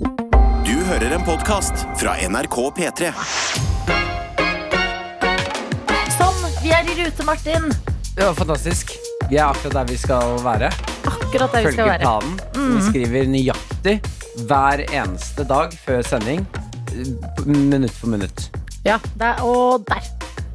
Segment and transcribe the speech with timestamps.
[0.00, 3.08] Du hører en podkast fra NRK P3.
[6.16, 7.70] Sånn, vi er i rute, Martin.
[8.16, 8.92] Det var fantastisk.
[9.30, 10.68] Vi er akkurat der vi skal være.
[11.08, 12.04] Akkurat der vi skal Følger være.
[12.04, 12.36] planen.
[12.76, 13.96] Vi skriver nøyaktig
[14.50, 16.44] hver eneste dag før sending.
[17.46, 18.50] Minutt for minutt.
[18.86, 20.04] Ja, der og der.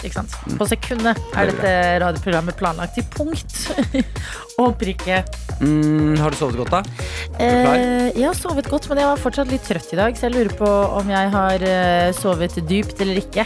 [0.02, 0.34] Ikke sant?
[0.58, 3.58] På sekundet er dette radioprogrammet planlagt til punkt
[4.62, 5.24] og prikke.
[5.62, 6.82] Mm, har du sovet godt, da?
[7.38, 10.34] Eh, jeg har sovet godt, men jeg var fortsatt litt trøtt i dag, så jeg
[10.36, 10.70] lurer på
[11.00, 13.46] om jeg har eh, sovet dypt eller ikke.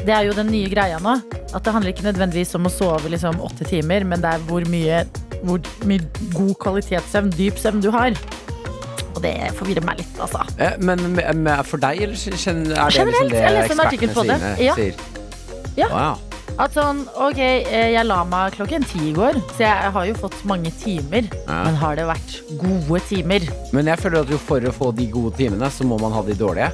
[0.00, 1.18] Det er jo den nye greia nå.
[1.52, 4.64] At det handler ikke nødvendigvis om å sove liksom åtte timer, men det er hvor
[4.72, 5.02] mye,
[5.44, 6.00] hvor mye
[6.32, 8.16] god kvalitetssøvn, dyp søvn, du har.
[9.10, 10.46] Og det forvirrer meg litt, altså.
[10.56, 14.74] Eh, Men med- med- for deg, eller er det Generelt, liksom det ekspertene Ja.
[14.74, 14.94] sier?
[15.76, 15.88] Ja.
[15.92, 16.29] Wow.
[16.60, 20.16] At sånn, ok, eh, jeg la meg klokken ti i går, så jeg har jo
[20.20, 21.30] fått mange timer.
[21.46, 21.62] Ja.
[21.64, 23.46] Men har det vært gode timer?
[23.72, 26.20] Men jeg føler at jo for å få de gode timene, så må man ha
[26.26, 26.68] de dårlige.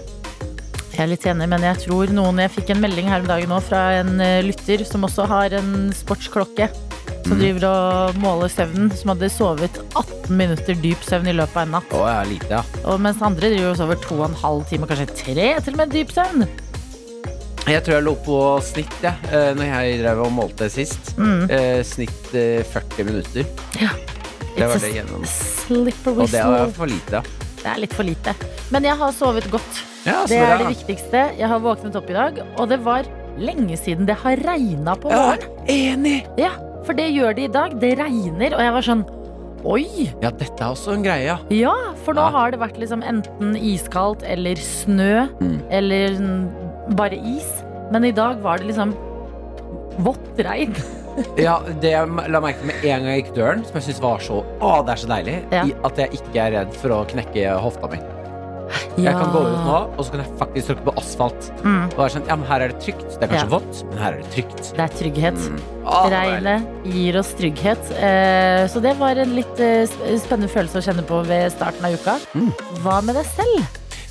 [0.97, 3.51] Jeg er litt enig, men jeg tror noen Jeg fikk en melding her om dagen
[3.53, 6.71] nå fra en eh, lytter som også har en sportsklokke.
[7.27, 8.91] Som driver og måler søvnen.
[8.97, 11.95] Som hadde sovet 18 minutter dyp søvn i løpet av en natt.
[11.95, 12.63] Å, er lite, ja.
[12.91, 15.85] Og mens andre driver og sover to og en halv time, kanskje tre til og
[15.85, 16.49] med dyp søvn.
[17.67, 19.13] Jeg tror jeg lå på snitt, ja,
[19.57, 21.17] når jeg drev og målte sist.
[21.19, 21.49] Mm.
[21.51, 23.49] Eh, snitt eh, 40 minutter.
[23.83, 23.91] Ja.
[24.57, 25.25] Det var det gjennom.
[25.27, 27.21] Og det er for lite.
[27.59, 28.33] Det er litt for lite.
[28.73, 29.83] Men jeg har sovet godt.
[30.07, 31.25] ja Det er det viktigste.
[31.37, 35.11] Jeg har våknet opp i dag, og det var lenge siden det har regna på
[35.11, 35.67] morgenen.
[35.69, 36.23] enig!
[36.41, 36.53] Ja,
[36.87, 37.75] for det gjør det i dag.
[37.83, 39.05] Det regner, og jeg var sånn
[39.67, 40.07] Oi!
[40.23, 41.73] Ja, dette er også en greie, ja.
[42.05, 42.31] For nå Ja.
[42.31, 45.59] har det vært liksom enten iskaldt eller snø Mm.
[45.71, 46.15] eller
[46.95, 47.49] bare is.
[47.93, 48.95] Men i dag var det liksom
[50.05, 50.75] vått regn.
[51.41, 54.01] Ja, Det jeg la merke til med en gang jeg gikk døren, som jeg synes
[54.05, 55.63] var så Å, det er så deilig, Ja.
[55.65, 58.01] i at jeg ikke er redd for å knekke hofta mi.
[58.99, 61.49] Jeg kan gå ut nå, og så kan jeg faktisk tråkke på asfalt.
[61.63, 63.07] Mm, Og være sånn, ja, men her er det trygt.
[63.17, 63.53] Det er kanskje Ja.
[63.55, 64.63] vått, men her er det trygt.
[64.77, 65.39] det er trygghet.
[65.47, 65.57] Mm.
[65.57, 66.57] Å, det var deilig.
[66.59, 67.91] Regnet gir oss trygghet.
[67.97, 69.87] Eh, Så det var en litt eh,
[70.21, 72.19] spennende følelse å kjenne på ved starten av uka.
[72.35, 72.53] Mm.
[72.83, 73.65] Hva med deg selv?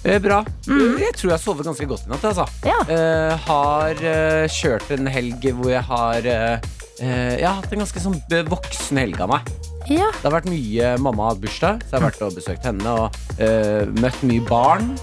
[0.06, 0.44] Eh, Bra.
[0.70, 1.00] Mm.
[1.02, 2.26] Jeg tror jeg sover ganske godt i natt.
[2.30, 2.46] Altså.
[2.66, 2.78] Ja.
[2.86, 6.68] Uh, har uh, kjørt en helg hvor jeg har eh,
[7.02, 8.20] eh, Jeg har hatt en ganske sånn
[8.52, 9.50] voksen helg av meg.
[9.90, 10.10] Ja.
[10.14, 12.96] Det har vært mye Mamma har hatt bursdag, så jeg har vært og besøkt henne
[13.02, 14.94] og eh, møtt mye barn.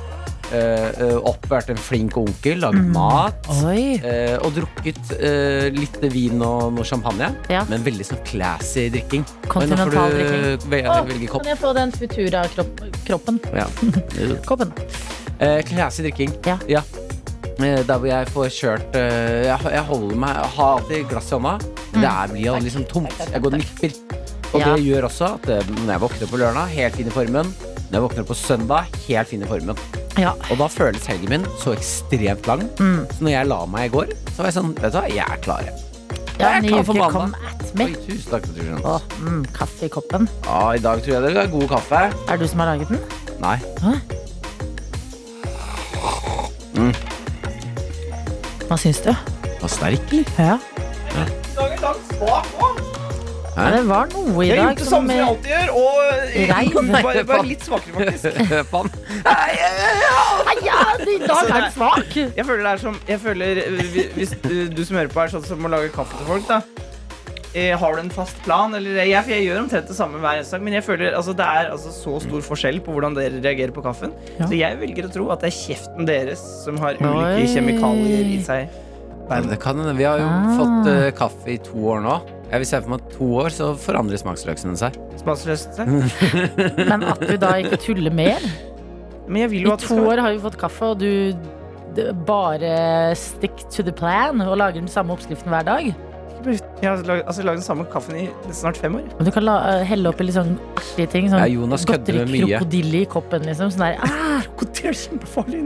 [0.52, 2.90] Uh, opp vært en flink onkel, laget Mm.
[2.92, 3.46] mat.
[4.04, 7.30] Eh, og drukket uh, litt vin og noe champagne.
[7.48, 7.62] Ja.
[7.70, 9.24] Men veldig sånn classy drikking.
[9.48, 10.68] Kontinental drikking.
[10.68, 10.82] ve-.
[11.32, 13.40] Kan jeg få den Futura-kroppen?
[13.56, 13.66] Ja.
[14.48, 14.74] Koppen.
[15.40, 16.36] Classy drikking.
[16.44, 16.58] Ja.
[16.68, 16.84] ja.
[17.62, 21.52] Der hvor jeg får kjørt Jeg, jeg holder meg Jeg har alltid glass i hånda.
[21.92, 22.00] Mm.
[22.02, 23.18] det blir liksom tomt.
[23.20, 23.92] Jeg går og nipper.
[24.52, 27.54] Og det gjør også at når jeg våkner på lørdag, helt fin i formen.
[27.92, 29.76] Når jeg våkner på søndag, helt fin i formen.
[30.16, 30.30] Ja.
[30.48, 32.62] Og da føles helgen min så ekstremt lang.
[32.80, 33.02] Mm.
[33.12, 35.26] Så når jeg la meg i går, så var jeg sånn Vet du hva, jeg
[35.26, 35.66] er klar.
[35.66, 35.74] jeg.
[36.40, 37.36] ja, Jeg er klar for mandag.
[37.84, 38.48] Oi, tusen takk.
[38.48, 38.80] Patricia.
[38.80, 40.24] Å, mm, kaffe i koppen.
[40.48, 42.00] Ja, I dag tror jeg det er god kaffe.
[42.08, 43.00] Er det du som har laget den?
[43.44, 43.56] Nei.
[43.84, 43.92] Hæ?
[48.68, 49.12] Hva syns du?
[49.12, 50.24] Det Var sterk, eller?
[50.40, 50.56] Ja.
[53.52, 53.64] Hæ?
[53.76, 54.56] det var noe i dag.
[54.56, 55.96] Jeg har gjort det samme som jeg eh, alltid gjør, og
[56.32, 58.38] eh, bare, bare litt svakere, faktisk.
[58.72, 58.92] Faen.
[59.26, 59.48] Nei,
[60.64, 62.14] ja, I dag er du svak!
[62.16, 65.34] Jeg føler det er som jeg føler, eh, Hvis du, du som hører på, er
[65.34, 66.62] sånn som å lage kaffe til folk, da.
[67.52, 68.72] Har du en fast plan?
[68.72, 71.44] Eller, jeg, jeg gjør omtrent det samme hver eneste dag, men jeg føler altså, det
[71.44, 74.14] er altså, så stor forskjell på hvordan dere reagerer på kaffen.
[74.38, 74.46] Ja.
[74.48, 77.10] Så jeg velger å tro at det er kjeften deres som har Oi.
[77.12, 78.72] ulike kjemikalier i seg.
[79.28, 79.92] Ja, det kan hende.
[80.00, 80.48] Vi har jo Ah.
[80.56, 82.16] fått uh, kaffe i to år nå.
[82.52, 84.96] Jeg vil se for meg at to år så forandrer smaksløkene seg.
[85.22, 85.78] Smaksløst.
[86.90, 88.44] Men at du da ikke tuller mer?
[89.26, 91.32] Men jeg vil I at det to skal år har vi fått kaffe, og du
[91.96, 95.92] d- bare stick to the plan og lager den samme oppskriften hver dag.
[96.42, 99.04] Jeg har lag- altså, lagd den samme kaffen i snart fem år.
[99.16, 101.28] Men du kan la, eh, helle oppi litt sånn artige ting.
[101.30, 102.48] Sånn Ja, Jonas kødder med mye.
[102.58, 103.70] krokodille i koppen, liksom.
[103.70, 105.62] Sånn der, ah, Krokodille er kjempefarlig.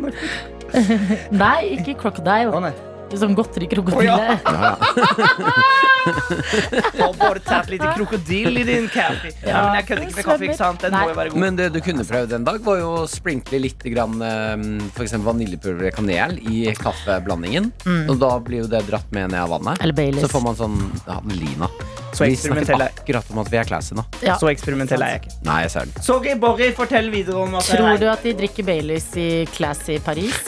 [1.42, 2.52] nei, ikke crocodile.
[2.52, 2.74] Å, nei.
[3.14, 4.12] Sånn godterikrokodille.
[4.12, 4.38] Oh, ja.
[4.44, 5.86] Ja.
[6.06, 9.32] Du har bare tatt litt krokodille i din kaffe.
[9.42, 10.82] Ja, men jeg kødder ikke med kaffe, ikke sant?
[10.84, 11.02] Den Nei.
[11.02, 11.42] må jo være god.
[11.42, 14.66] Men det du kunne prøvd en dag, var jo å sprinkle litt grann, eh,
[14.96, 17.70] for vaniljepulver eller kanel i kaffeblandingen.
[17.86, 18.04] Mm.
[18.12, 19.82] Og da blir jo det dratt med ned av vannet.
[19.82, 20.26] Eller Baileys.
[20.26, 21.70] Så får man sånn ja, lina.
[22.16, 24.06] Så Vi snakker er akkurat om at vi er classy nå.
[24.24, 24.38] Ja.
[24.40, 25.34] Så eksperimentell er jeg ikke.
[25.48, 26.06] Nei, jeg ser den.
[26.06, 30.46] Sorry, Borry, fortell videre om at Tror du at de drikker Baileys i Classy Paris?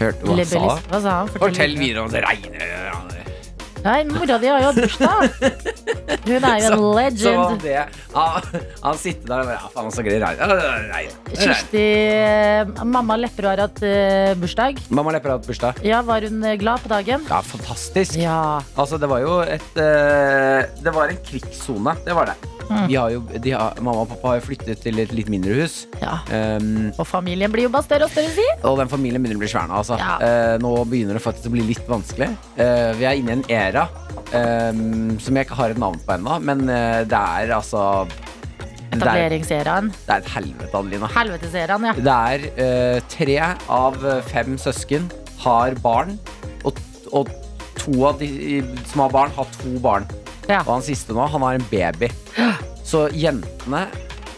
[0.00, 0.64] Hørte hva han sa?
[0.90, 1.30] Hva sa han?
[1.40, 2.74] Fortell videre om det regner.
[3.86, 5.28] Nei, mora di har jo bursdag.
[6.26, 7.60] Hun er jo en Så var legend.
[7.62, 7.82] det
[8.16, 8.48] Han,
[8.82, 10.16] han sitter der og bare Ja, faen, så gøy.
[10.24, 11.12] Rein.
[11.36, 14.80] Kirsti eh, Mamma Lepperød har hatt eh, bursdag.
[14.90, 15.78] Mamma Lepper har hatt bursdag.
[15.86, 17.28] Ja, Var hun eh, glad på dagen?
[17.30, 18.18] Ja, fantastisk.
[18.18, 18.40] Ja.
[18.74, 21.94] Altså, det var jo et Det var en krigssone.
[22.08, 22.55] Det var det.
[22.66, 22.86] Mm.
[22.90, 25.54] Vi har jo, de har, mamma og pappa har jo flyttet til et litt mindre
[25.60, 25.84] hus.
[26.02, 26.18] ja.
[26.30, 28.46] Um, Og familien blir jo bare større og større, si.
[28.66, 29.80] og den familien begynner å bli svær nå.
[29.82, 29.98] Altså.
[30.00, 30.16] Ja.
[30.20, 32.30] uh, nå begynner det faktisk å bli litt vanskelig.
[32.58, 33.86] Uh, vi er inne i en era
[34.32, 39.02] um, som jeg ikke har et navn på ennå, men uh, det er altså det
[39.02, 39.88] er, Etableringseraen.
[40.06, 41.08] det er et helvete, Adelina.
[41.12, 41.94] Helveteseraen, ja.
[42.06, 43.34] Det er eh, tre
[43.76, 43.98] av
[44.30, 45.10] fem søsken
[45.42, 46.14] har barn,
[46.64, 46.78] og,
[47.12, 47.28] og
[47.76, 50.06] to av de som har barn, har to barn.
[50.48, 50.60] Ja.
[50.66, 52.10] Og han siste nå, han har en baby.
[52.86, 53.86] Så jentene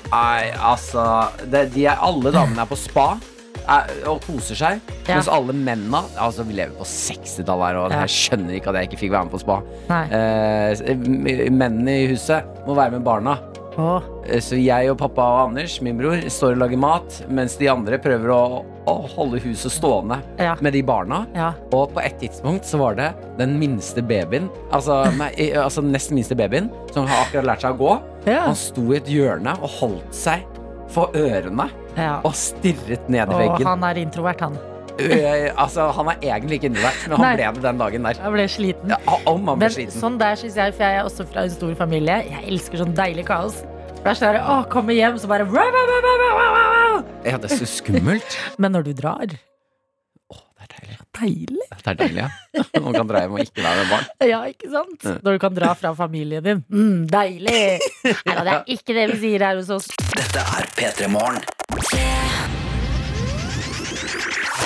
[0.09, 1.03] Nei, altså
[1.53, 3.11] det, de er, Alle damene er på spa
[3.69, 4.79] er, og koser seg.
[5.05, 5.19] Ja.
[5.19, 7.99] Mens alle mennene Altså, vi lever på 60-tallet her, og Ja.
[8.07, 9.59] jeg skjønner ikke at jeg ikke fikk være med på spa.
[10.09, 13.37] Eh, mennene i huset må være med barna.
[13.77, 14.09] Åh.
[14.29, 17.69] Eh, Så jeg og pappa og Anders, min bror, står og lager mat, mens de
[17.73, 20.55] andre prøver å, å holde huset stående Ja.
[20.61, 21.27] med de barna.
[21.35, 21.53] Ja.
[21.73, 26.11] Og på et tidspunkt så var det den minste babyen, altså, nei, altså den nest
[26.13, 27.99] minste babyen, som har akkurat lært seg å gå.
[28.29, 28.45] Ja.
[28.47, 30.45] Han sto i et hjørne og holdt seg
[30.89, 31.69] for ørene
[32.25, 33.63] og stirret ned i veggen.
[33.63, 34.59] Og han er introvert, han.
[34.99, 37.35] Eh, altså, han er egentlig ikke introvert, men han Nei.
[37.39, 38.21] ble det den dagen der.
[38.25, 38.91] Han ble sliten.
[38.91, 39.95] Ja, om han ble Men sliten.
[40.01, 42.17] sånn der synes jeg, for jeg er også fra en stor familie.
[42.27, 43.61] Jeg elsker sånn deilig kaos.
[43.99, 45.45] Det er det å, komme hjem, så bare.
[47.27, 48.37] Ja, det er så skummelt.
[48.63, 50.99] Men når du drar Åh, det er deilig.
[51.19, 51.67] Deilig.
[51.73, 52.29] Det er deilig, ja.
[52.85, 54.07] Man kan dra hjem og ikke være med barn.
[54.29, 55.09] Ja, ikke sant?
[55.25, 56.63] Når du kan dra fra familien din.
[56.71, 57.65] Mm, deilig!
[58.07, 59.91] Nei da, det er ikke det vi sier her hos oss.
[60.15, 61.43] Dette er P3 Morgen.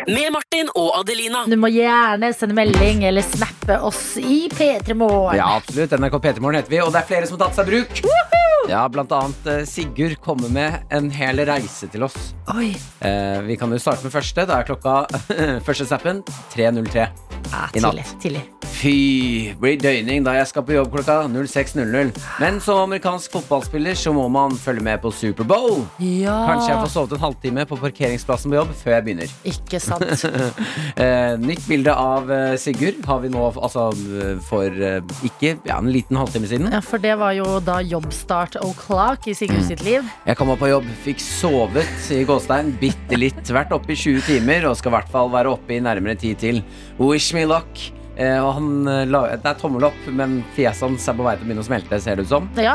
[0.03, 1.45] Med Martin og Adelina.
[1.47, 5.39] Du må gjerne sende melding eller snappe oss i P3 Morgen.
[5.41, 5.95] Ja, absolutt.
[5.95, 8.32] NRK P3morgen heter vi, og det er flere som har tatt seg bruk bruk.
[8.71, 12.17] Ja, blant annet eh, Sigurd kommer med en hel reise til oss.
[12.55, 12.73] Oi.
[13.03, 14.47] Eh, vi kan jo starte med første.
[14.49, 15.03] Da er klokka
[15.67, 16.23] første snappen
[16.55, 17.09] 3.03.
[17.53, 17.99] Ja, I natt.
[17.99, 18.07] tidlig.
[18.23, 18.43] tidlig.
[18.73, 22.13] Fy, blir døgning da jeg skal på jobb klokka 06.00.
[22.41, 25.83] Men som amerikansk fotballspiller så må man følge med på Superbowl.
[26.03, 26.35] Ja.
[26.49, 29.37] Kanskje jeg får sovet en halvtime på parkeringsplassen på jobb før jeg begynner.
[29.53, 30.09] Ikke sant.
[31.03, 33.87] Eh, nytt bilde av eh, Sigurd har vi nå altså,
[34.21, 34.67] eh, for
[35.27, 36.69] ikke ja, en liten halvtime siden.
[36.73, 40.05] Ja, for det var jo da jobbstart o'clock i Sigurd sitt liv.
[40.29, 43.41] Jeg kom opp på jobb, fikk sovet i gåstein bitte litt.
[43.53, 46.39] Vært oppe i 20 timer og skal i hvert fall være oppe i nærmere tid
[46.43, 46.63] til.
[47.01, 47.89] Wish me luck.
[48.13, 51.33] Eh, og han, eh, la, det er tommel opp, men fjeset hans er på vei
[51.39, 52.49] til å begynne å smelte, ser det ut som.
[52.61, 52.75] Ja,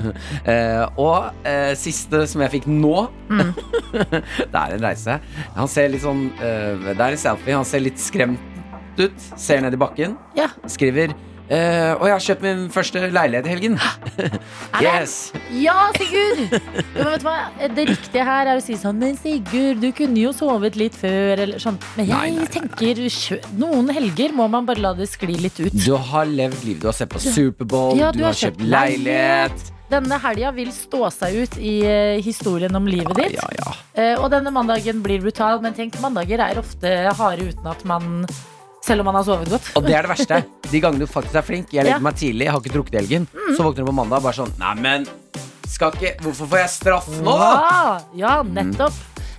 [0.44, 5.16] Eh, og eh, siste som jeg fikk nå Det er en reise.
[5.56, 7.56] Han ser litt sånn eh, Det er en selfie.
[7.56, 9.24] Han ser litt skremt ut.
[9.40, 10.18] Ser ned i bakken.
[10.36, 10.50] ja.
[10.70, 11.14] Skriver
[11.48, 13.78] eh, Og jeg har kjøpt min første leilighet i helgen.
[14.82, 15.32] Yes.
[15.54, 16.54] Ja, Sigurd!
[16.96, 17.28] Jo, du?
[17.76, 21.44] Det riktige her er å si sånn Men Sigurd, du kunne jo sovet litt før,
[21.44, 21.78] eller sånn.
[21.98, 22.48] Men jeg Nei, nei, nei.
[22.56, 25.74] tenker kjø Noen helger må man bare la det skli litt ut.
[25.74, 26.82] Du har levd livet.
[26.82, 29.70] Du har sett på Superbowl, Ja, du, har kjøpt leilighet.
[29.92, 33.36] Denne helga vil stå seg ut i eh, historien om livet ditt.
[33.36, 33.74] Ja, ja.
[33.98, 38.24] uh, og denne mandagen blir brutal, men tenk, mandager er ofte harde uten at man
[38.84, 39.70] Selv om man har sovet godt.
[39.78, 40.42] Og det er det verste.
[40.68, 41.70] De gangene du faktisk er flink.
[41.72, 42.02] Jeg legger Ja.
[42.02, 42.04] Mm.
[42.10, 43.26] meg tidlig, jeg har ikke drukket i helgen.
[43.56, 45.06] Så våkner du på mandag bare sånn Neimen,
[45.72, 47.36] skal ikke Hvorfor får jeg straff nå?
[47.40, 48.92] Ja, ja nettopp.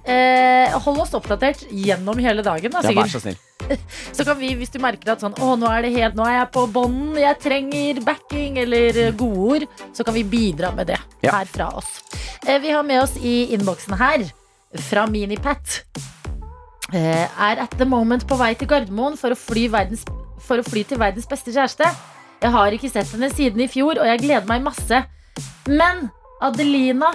[0.06, 2.71] Eh, hold oss oppdatert gjennom hele dagen.
[2.71, 3.37] Da, Ja, vær så snill.
[4.14, 6.52] Så kan vi, hvis du merker at sånn, nå er det helt, nå er jeg
[6.54, 11.31] på bånden, jeg trenger backing eller godord, så kan vi bidra med det Ja.
[11.40, 12.02] her fra oss.
[12.45, 14.25] Eh, vi har med oss i innboksen her,
[14.90, 15.81] fra Minipat,
[16.94, 20.06] er at the moment på vei til Gardermoen for å fly, verdens,
[20.45, 21.87] for å fly til verdens beste kjæreste.
[22.44, 25.01] Jeg har ikke sett henne siden i fjor, og jeg gleder meg masse.
[25.65, 26.09] Men
[26.45, 27.09] Adelina,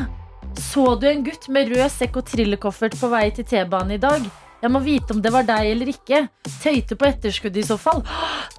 [0.59, 4.25] så du en gutt med rød sekk og trillekoffert på vei til T-banen i dag?
[4.61, 6.25] Jeg må vite om det var deg eller ikke.
[6.61, 8.03] Tøyte på etterskudd i så fall.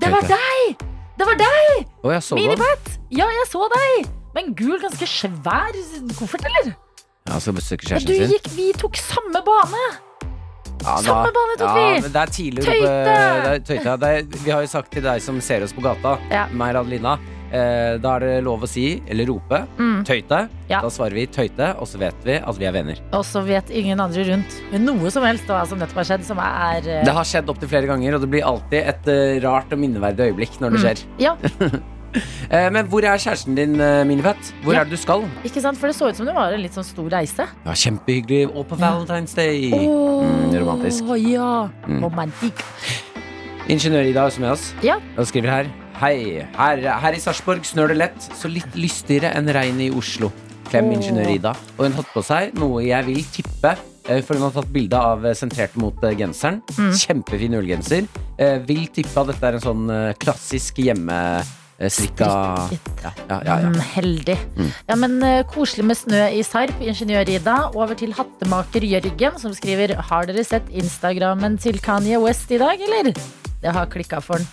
[0.01, 0.85] Det var deg!
[1.19, 1.83] Det var deg!
[2.23, 2.39] Så den.
[2.39, 2.93] Minipat!
[3.13, 4.07] Ja, jeg så deg!
[4.31, 5.75] Med en gul, ganske svær
[6.17, 6.71] koffert, eller?
[7.27, 8.31] Ja, skal besøke kjæresten sin.
[8.31, 9.83] gikk, vi tok samme bane!
[10.81, 12.01] Ja, samme bane tok ja, vi.
[12.05, 13.97] men Det er tidlig å rope det er Tøyte.
[14.01, 16.47] Det er, vi har jo sagt til deg som ser oss på gata, Ja.
[16.51, 17.17] meg og Adelina,
[17.51, 20.03] eh, da er det lov å si, eller rope, Mm.
[20.07, 20.39] tøyte.
[20.69, 20.81] Ja.
[20.81, 22.97] Da svarer vi tøyte, og så vet vi at vi er venner.
[23.13, 26.39] Og så vet ingen andre rundt noe som helst hva som nettopp har skjedd, som
[26.39, 29.71] er eh, Det har skjedd opptil flere ganger, og det blir alltid et eh, rart
[29.71, 31.03] og minneverdig øyeblikk når det Mm.
[31.19, 31.79] Ja, Eh,
[32.75, 33.77] men hvor er kjæresten din,
[34.07, 34.53] Minifett?
[34.63, 34.81] Hvor Ja.
[34.81, 35.23] er det du skal?
[35.45, 35.77] ikke sant?
[35.77, 37.47] For det så ut som det var en litt sånn stor reise.
[37.65, 38.49] Ja, Kjempehyggelig.
[38.55, 39.71] Og på Valentine's Day.
[39.73, 41.03] Åh, Mm, romantisk.
[41.17, 42.03] Ja, Mm.
[42.03, 42.63] romantikk.
[43.69, 44.95] Ingeniør Ida er også med oss Ja.
[45.17, 45.65] og skriver her
[46.01, 46.41] Hei.
[46.57, 50.31] Her, her i Sarpsborg snør det lett, så litt lystigere enn regnet i Oslo.
[50.71, 50.93] Klem oh.
[50.95, 51.49] ingeniør Ida.
[51.77, 53.77] Og hun har tatt på seg noe jeg vil tippe,
[54.09, 56.63] eh, for hun har tatt bilde av eh, sentrert mot genseren.
[56.65, 56.97] genseren.
[57.23, 58.07] Kjempefin ullgenser.
[58.39, 62.27] Eh, Vil tippe at dette er en sånn eh, klassisk hjemmestrikka Strikket.
[63.03, 63.69] ja, ja, ja, ja.
[63.71, 64.38] Mm, heldig.
[64.89, 67.55] Ja, men eh, Koselig med snø i Sarp, ingeniør-Ida.
[67.75, 72.77] Over til hattemaker Jørgen, som skriver Har dere sett Instagrammen til Kanye West i dag,
[72.81, 73.13] eller?
[73.61, 74.47] Det har klikka for den.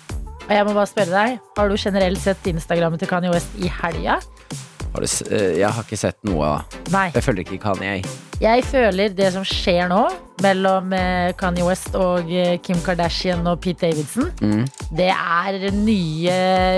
[0.49, 3.69] Og jeg må bare spørre deg, Har du generelt sett Instagrammen til Kanye West i
[3.69, 4.19] helga?
[4.95, 6.63] Har du, s- eh, jeg har ikke sett noe.
[6.91, 7.11] Nei.
[7.15, 8.03] Jeg følger ikke Kanye.
[8.39, 10.05] Jeg føler det som skjer nå
[10.39, 14.61] mellom eh, Kanye West og eh, Kim Kardashian og Pete Davidson, Mm.
[14.95, 16.37] det er nye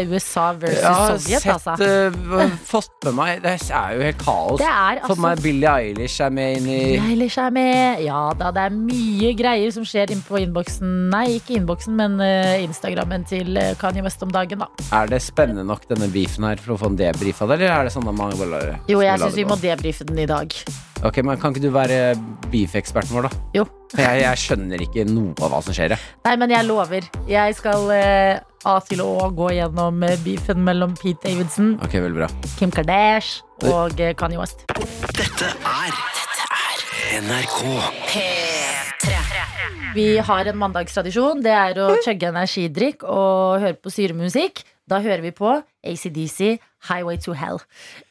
[0.09, 2.41] USA versus Jeg Sovjet, sett, altså.
[2.41, 4.57] eh, fått med meg Det er jo helt kaos.
[4.63, 8.01] Det er Fått med altså meg Billie Eilish er med inn i Eilish er med.
[8.09, 12.17] Ja da, det er mye greier som skjer inn på innboksen Nei, ikke innboksen, men
[12.25, 14.71] uh, Instagrammen til Kanye West om dagen, da.
[14.97, 17.75] Er det spennende nok, denne beefen her, for å få en debrief av det, eller
[17.83, 20.57] er det sånn at man bare Jo, jeg syns vi må debrife den i dag.
[21.07, 22.15] Ok, men Kan ikke du være
[22.53, 23.39] beef-eksperten vår, da?
[23.57, 23.65] Jo.
[23.91, 25.95] For jeg, jeg skjønner ikke noe av hva som skjer.
[25.95, 26.09] Jeg.
[26.27, 27.07] Nei, men jeg lover.
[27.31, 32.21] Jeg skal eh, A til Å gå gjennom eh, beefen mellom Pete Davidson, Ok, veldig
[32.21, 32.29] bra.
[32.59, 34.67] Kim Kardashian og eh, Kanye West.
[35.17, 37.59] Dette er Dette er NRK.
[39.97, 41.41] Vi har en mandagstradisjon.
[41.43, 44.63] Det er å chugge energidrikk og høre på syremusikk.
[44.91, 45.53] Da hører vi på
[45.87, 46.57] ACDC,
[46.89, 47.61] Highway to Hell.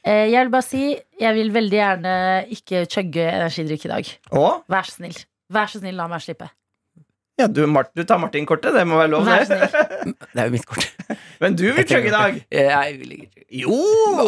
[0.08, 0.84] Eh, jeg vil bare si,
[1.20, 2.14] jeg vil veldig gjerne
[2.56, 4.14] ikke chugge energidrikk i dag.
[4.40, 5.18] Og Vær så snill.
[5.52, 6.48] Vær så snill, la meg slippe.
[7.40, 8.74] ja, du, Mart, du tar Martin-kortet.
[8.76, 9.70] Det må være lov, Vær så det.
[9.74, 10.16] snill.
[10.34, 10.88] Det er jo mitt kort.
[11.42, 12.40] Men du vil chugge i dag.
[12.52, 13.78] Jeg vil ikke Jo!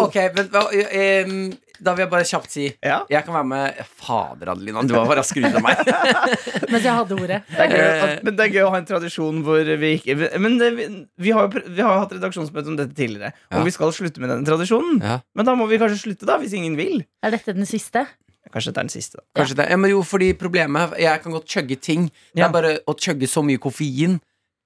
[0.08, 1.36] Ok, men hva- em,
[1.82, 3.00] Da vil jeg bare kjapt si Ja.
[3.10, 5.82] Jeg kan være med Fader, Adelina, du var bare ut av meg.
[6.72, 7.40] Mens jeg hadde ordet.
[7.50, 8.04] Det er gøy, Eh.
[8.06, 10.86] at, men det er gøy å ha en tradisjon hvor vi ikke Men det, vi,
[11.18, 13.34] vi, har jo, pr- vi har jo hatt redaksjonsmøte om dette tidligere.
[13.50, 13.60] Ja.
[13.60, 15.02] Og vi skal slutte med denne tradisjonen.
[15.02, 15.20] Ja.
[15.36, 17.02] Men da må vi kanskje slutte, da, hvis ingen vil.
[17.26, 18.06] Er dette den siste?
[18.52, 19.18] Kanskje dette er den siste.
[19.22, 19.70] da Kanskje det.
[19.72, 22.10] Ja, men jo, fordi problemet Jeg kan godt chugge ting.
[22.36, 22.48] Det Ja.
[22.50, 24.20] er bare å chugge så mye koffein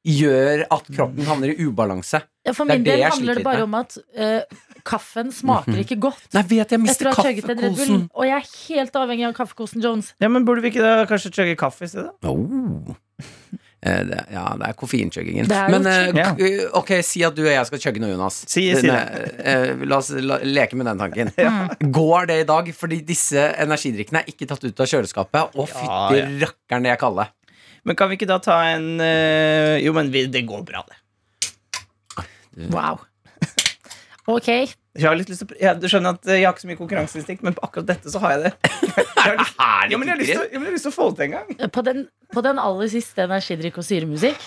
[0.05, 2.21] gjør at kroppen havner i ubalanse.
[2.45, 4.41] Ja, For min del handler det bare om at uh,
[4.85, 6.27] kaffen smaker ikke godt.
[6.35, 8.05] Nei, vet jeg mister kaffekosen.
[8.13, 10.13] Og jeg er helt avhengig av kaffekosen Jones.
[10.21, 12.13] Ja, men Burde vi ikke da kanskje chugge kaffe i stedet?
[12.29, 12.93] Oh.
[13.85, 15.45] Eh, det, ja, det er koffeinchuggingen.
[15.49, 18.39] Det Men uh, ok, si at du og jeg skal chugge noe, Jonas.
[18.49, 18.95] Si- si det
[19.45, 21.29] eh, la oss la, leke med den tanken.
[21.93, 22.69] Går det i dag?
[22.77, 25.53] Fordi disse energidrikkene er ikke tatt ut av kjøleskapet.
[25.53, 26.29] Å, Ja, fytti ja.
[26.47, 27.27] rakkeren, det er kalde.
[27.85, 30.97] Men kan vi ikke da ta en eh, Jo, men vi, det går bra, det.
[32.73, 33.01] Wow.
[34.25, 34.47] Ok.
[34.95, 36.79] Jeg har litt lyst til jeg, Du skjønner at eh, jeg har ikke så mye
[36.79, 38.53] konkurranseinstinkt, men på akkurat dette så har jeg det.
[39.25, 39.55] Jeg har lyst,
[39.89, 41.31] ja, men jeg har lyst, til, jeg har lyst til å få det til en
[41.33, 41.69] gang.
[41.73, 42.01] På den,
[42.33, 44.43] på den aller siste energidrikk og syremusikk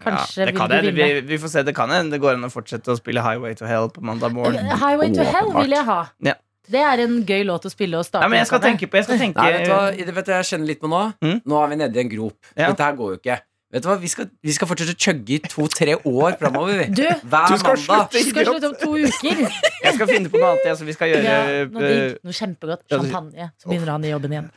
[0.00, 1.18] Kanskje Ja, det kan vil du vinne?
[1.20, 1.62] vi, vi får se.
[1.68, 4.32] Det kan hende det går an å fortsette å spille Highway to Hell på mandag
[4.36, 4.68] morgen.
[4.80, 5.98] Highway to Hell vil jeg ha.
[6.24, 6.34] Ja.
[6.70, 8.98] Det er en gøy låt å spille og starte Ja, men jeg skal tenke på
[8.98, 11.02] Jeg skal tenke Nei, vet du hva vet du, hva jeg kjenner litt på nå?
[11.22, 11.36] Mm.
[11.46, 12.38] Nå er vi nede i en grop.
[12.56, 12.70] Ja.
[12.72, 13.36] Dette her går jo ikke.
[13.76, 16.86] Vet du hva, Vi skal, vi skal fortsette å chugge i to-tre år framover.
[16.90, 17.84] Du, Hver Du skal mandag.
[17.84, 19.42] slutte vi skal slutte om to uker.
[19.86, 20.66] Jeg skal finne på noe annet.
[20.70, 21.36] Jeg, så vi skal gjøre Ja,
[21.74, 22.84] noe eh, digg, noe kjempegodt.
[22.94, 23.50] Champagne.
[23.60, 24.50] Så begynner han i jobben igjen.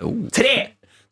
[0.00, 0.20] Oh.
[0.34, 0.54] Tre,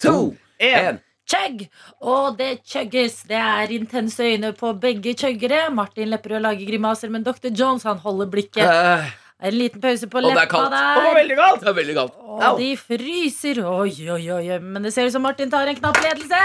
[0.02, 0.14] to,
[0.60, 0.92] én.
[0.92, 1.00] En.
[1.32, 1.62] Chugg!
[2.02, 3.22] Og det chugges.
[3.28, 5.64] Det er intense øyne på begge chuggere.
[5.72, 7.52] Martin Lepperød lager grimaser, men Dr.
[7.54, 8.64] Jones han holder blikket.
[8.66, 9.12] Eh,
[9.42, 10.72] En liten pause på Og det er leppa kaldt.
[10.72, 11.14] Og der.
[11.18, 11.60] veldig kaldt!
[11.64, 12.14] det er veldig kaldt.
[12.32, 13.58] Og de fryser.
[13.66, 14.58] Oi, oi, oi.
[14.62, 16.42] Men det ser ut som Martin tar en knapp ledelse.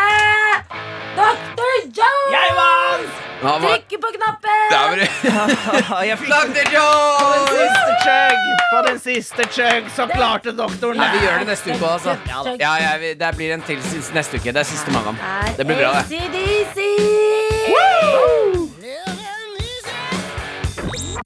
[1.18, 1.72] Dr.
[1.98, 3.24] Jones Jeg vant!
[3.42, 4.60] Ja, trykker på knappen.
[4.72, 4.98] Der var.
[6.10, 6.42] Jeg fikk Dr.
[6.42, 7.50] på den Jones!
[7.54, 8.38] siste chug!
[8.74, 12.18] På den siste chug så klarte doktoren Nei, vi gjør det neste uke òg, altså.
[12.62, 13.82] Ja, ja, vi, det blir en til
[14.18, 14.54] neste uke.
[14.54, 15.22] Det er siste mandag.
[15.58, 16.22] Det blir bra, det.
[16.22, 16.78] ACDC.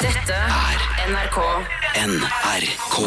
[0.01, 0.70] Dette er
[1.01, 1.37] NRK
[1.97, 2.97] NRK.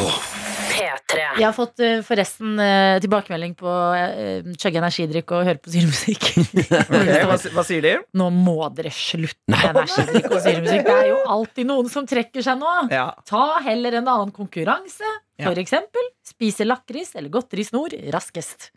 [0.74, 1.18] P3.
[1.38, 6.26] Jeg har fått eh, forresten eh, tilbakemelding på uh, chugge energidrikk og høre på syremusikk.
[6.90, 7.94] okay, hva, hva sier de?
[8.18, 10.82] Nå må dere slutte med energidrikk og syremusikk.
[10.90, 12.74] Det er jo alltid noen som trekker seg nå.
[12.90, 13.06] Ja.
[13.30, 15.14] Ta heller en annen konkurranse.
[15.38, 15.46] Ja.
[15.46, 18.72] For eksempel spise lakris eller godterisnor raskest.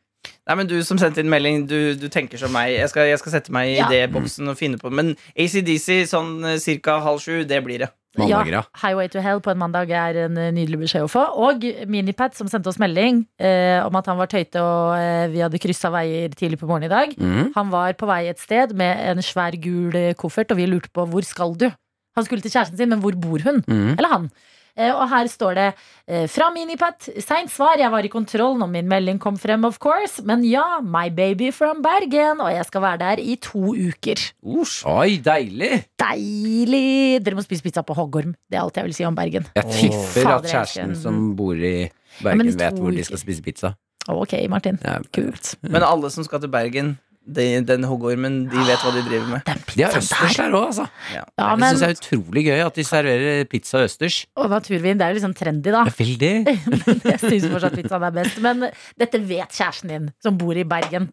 [0.45, 2.75] Nei, men Du som sendte inn melding, du, du tenker som meg.
[2.77, 3.89] Jeg skal, jeg skal sette meg i Ja.
[3.89, 6.43] idéboksen og finne på Men ACDC sånn
[6.85, 7.01] ca.
[7.01, 7.95] halv sju, det blir det.
[8.17, 8.63] Mandager, ja.
[8.81, 11.23] Highway to Hell på en mandag er en eh, nydelig beskjed å få.
[11.47, 15.43] Og Minipat som sendte oss melding eh, om at han var tøyte og eh, vi
[15.45, 17.15] hadde kryssa veier tidlig på morgenen i dag.
[17.17, 17.53] Mm.
[17.57, 20.93] Han var på vei et sted med en svær gul eh, koffert, og vi lurte
[20.93, 21.69] på hvor skal du?
[22.17, 23.61] Han skulle til kjæresten sin, men hvor bor hun?
[23.67, 23.93] Mm.
[23.97, 24.29] Eller han.
[24.77, 25.67] Eh, Og her står det
[26.07, 27.07] eh, fra Minipat.
[27.25, 30.21] Seint svar, jeg var i kontroll når min melding kom frem, of course.
[30.23, 34.21] Men ja, my baby from Bergen, og jeg skal være der i to uker.
[34.45, 35.71] Oi, deilig!
[36.01, 37.19] Deilig!
[37.25, 38.35] Dere må spise pizza på Hoggorm.
[38.49, 39.49] Det er alt jeg vil si om Bergen.
[39.57, 41.89] Jeg tipper at kjæresten som bor i
[42.21, 43.73] Bergen, ja, vet hvor de skal spise pizza.
[44.07, 44.77] Ok, Martin.
[44.85, 45.55] Ja, Kult.
[45.67, 46.93] Men alle som skal til Bergen,
[47.27, 49.41] de, den hoggormen, de vet hva de driver med.
[49.47, 50.47] Den De har pizzaen østers der.
[50.47, 50.85] der òg, altså.
[51.13, 51.23] Ja.
[51.37, 54.19] Ja, det men, syns jeg er utrolig gøy at de serverer pizza østers.
[54.39, 55.83] og naturvin, det er jo sånn trendy, da.
[55.87, 56.31] Det er Veldig.
[57.11, 58.39] Jeg syns fortsatt pizzaen er best.
[58.43, 58.67] Men
[58.99, 61.09] dette vet kjæresten din, som bor i Bergen.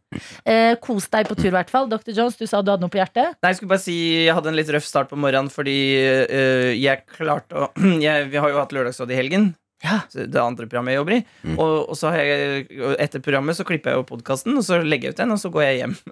[0.46, 1.90] Eh, kos deg på tur, i hvert fall.
[1.90, 2.12] Dr.
[2.14, 3.34] Jones, du sa du hadde noe på hjertet.
[3.42, 6.70] Nei, jeg skulle bare si Jeg hadde en litt røff start på morgenen fordi eh,
[6.78, 7.68] jeg klarte å
[8.06, 9.50] jeg, Vi har jo hatt lørdagsråd i helgen.
[9.82, 9.98] Ja.
[10.14, 11.22] Det andre programmet jeg jobber i.
[11.42, 11.56] Mm.
[11.58, 12.66] Og, og så har jeg,
[13.02, 15.50] etter programmet så klipper jeg jo podkasten, og så legger jeg ut den, og så
[15.54, 15.98] går jeg hjem.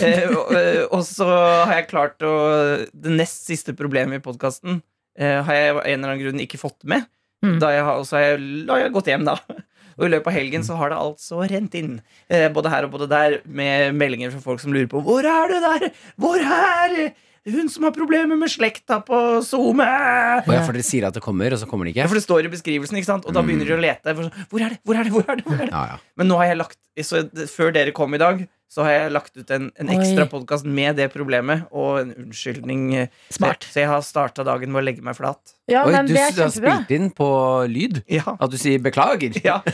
[0.00, 2.30] Eh, og, eh, og så har jeg klart å
[2.88, 4.78] Det nest siste problemet i podkasten
[5.20, 7.04] har jeg av en eller annen grunn ikke fått med.
[7.44, 7.58] Mm.
[7.60, 9.36] Da jeg har, og så har jeg, da har jeg gått hjem, da.
[10.00, 11.98] Og i løpet av helgen så har det altså rent inn,
[12.32, 15.50] eh, både her og både der, med meldinger fra folk som lurer på Hvor er
[15.52, 15.90] du der?
[16.20, 17.12] Hvor er
[17.48, 19.86] hun som har problemer med slekta på SoMe?
[19.86, 22.44] Ja, for dere sier at det kommer, og så kommer det Ja, for det står
[22.44, 23.24] i beskrivelsen, ikke sant?
[23.28, 24.14] og da begynner de å lete.
[24.18, 24.80] Sånn, Hvor er det?
[24.84, 25.12] Hvor er det?
[25.14, 25.44] Hvor er det?
[25.48, 25.72] Hvor er det?
[25.72, 25.98] Ja, ja.
[26.20, 29.34] Men nå har jeg lagt så Før dere kom i dag, så har jeg lagt
[29.36, 32.84] ut en, en ekstra podkast med det problemet og en unnskyldning.
[32.94, 33.66] eh, Smart.
[33.66, 35.56] Så, jeg har starta dagen med å legge meg flat.
[35.70, 37.26] Ja, Oi, men du det er s- har spilt inn på
[37.70, 38.00] lyd?
[38.10, 38.36] Ja.
[38.40, 39.34] At du sier beklager?
[39.44, 39.60] ja.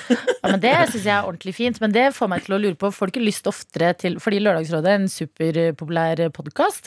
[0.46, 1.80] Ja, men Det syns jeg er ordentlig fint.
[1.82, 4.38] Men det får meg til å lure på Får du ikke lyst oftere til Fordi
[4.38, 6.86] Lørdagsrådet er en superpopulær podkast.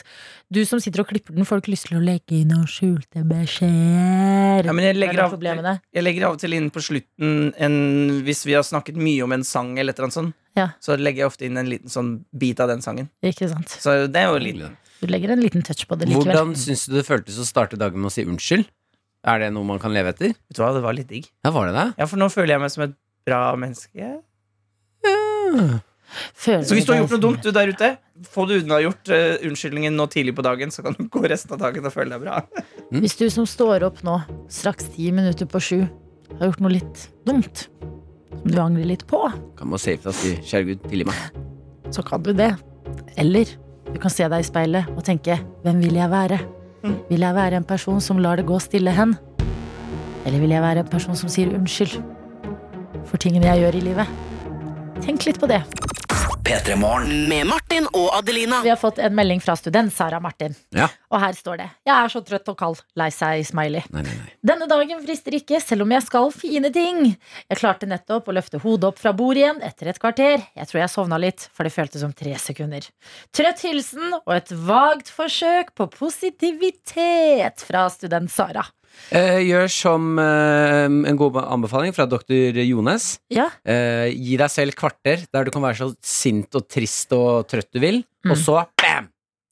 [0.50, 2.64] Du som sitter og klipper den, får du ikke lyst til å legge inn noen
[2.70, 4.64] skjulte beskjeder?
[4.66, 8.22] Ja, men jeg legger er av- Jeg legger av og til inn på slutten en,
[8.24, 10.72] Hvis vi har snakket mye om en sang, eller et eller annet sånt, Ja.
[10.82, 13.06] så legger jeg ofte inn en liten sånn bit av den sangen.
[13.22, 13.70] Ikke sant?
[13.70, 14.64] Så det er jo litt
[15.00, 16.32] Du legger en liten touch på det likevel.
[16.32, 18.66] Hvordan syns du det føltes å starte dagen med å si unnskyld?
[19.30, 20.32] Er det noe man kan leve etter?
[20.32, 21.28] Vet du hva, det var litt digg.
[21.44, 21.86] Ja, var det det?
[22.00, 22.96] Ja, for nå føler jeg meg som et
[23.28, 24.10] bra menneske.
[26.34, 27.90] Føler Så hvis du har gjort noe dumt, du der ute,
[28.32, 31.62] få det unnagjort uh, unnskyldningen nå tidlig på dagen, så kan du gå resten av
[31.62, 32.64] dagen og føle deg bra.
[32.90, 34.18] Hvis du som står opp nå,
[34.50, 35.78] straks ti minutter på sju,
[36.40, 37.68] har gjort noe litt dumt,
[38.30, 39.20] som du angrer litt på,
[39.58, 41.30] Kan man safe da si 'kjære Gud, tilgi meg'?
[41.90, 42.54] så kan du det.
[43.16, 43.44] Eller
[43.92, 46.40] du kan se deg i speilet og tenke 'Hvem vil jeg være?'
[47.10, 49.14] Vil jeg være en person som lar det gå stille hen?
[50.24, 52.02] Eller vil jeg være en person som sier unnskyld
[53.04, 54.06] for tingene jeg gjør i livet?
[55.02, 55.62] Tenk litt på det.
[56.50, 58.56] Med Martin og Adelina.
[58.64, 60.56] Vi har fått en melding fra student Sara Martin.
[60.74, 60.88] Ja.
[61.14, 62.80] Og her står det 'Jeg er så trøtt og kald'.
[62.96, 63.84] Lei seg, smiley.
[63.92, 64.32] Nei, nei, nei.
[64.42, 67.16] Denne dagen frister ikke, selv om jeg skal fine ting.
[67.48, 70.42] Jeg klarte nettopp å løfte hodet opp fra bordet igjen etter et kvarter.
[70.56, 72.82] Jeg tror jeg sovna litt, for det føltes som tre sekunder.
[73.32, 78.66] Trøtt hilsen og et vagt forsøk på positivitet fra student Sara.
[79.10, 83.18] Eh, gjør som eh, en god anbefaling fra doktor Jones.
[83.30, 87.46] Ja, Eh, gi deg selv kvarter der du kan være så sint og trist og
[87.50, 88.30] trøtt du vil, Mm.
[88.32, 89.08] og så bam!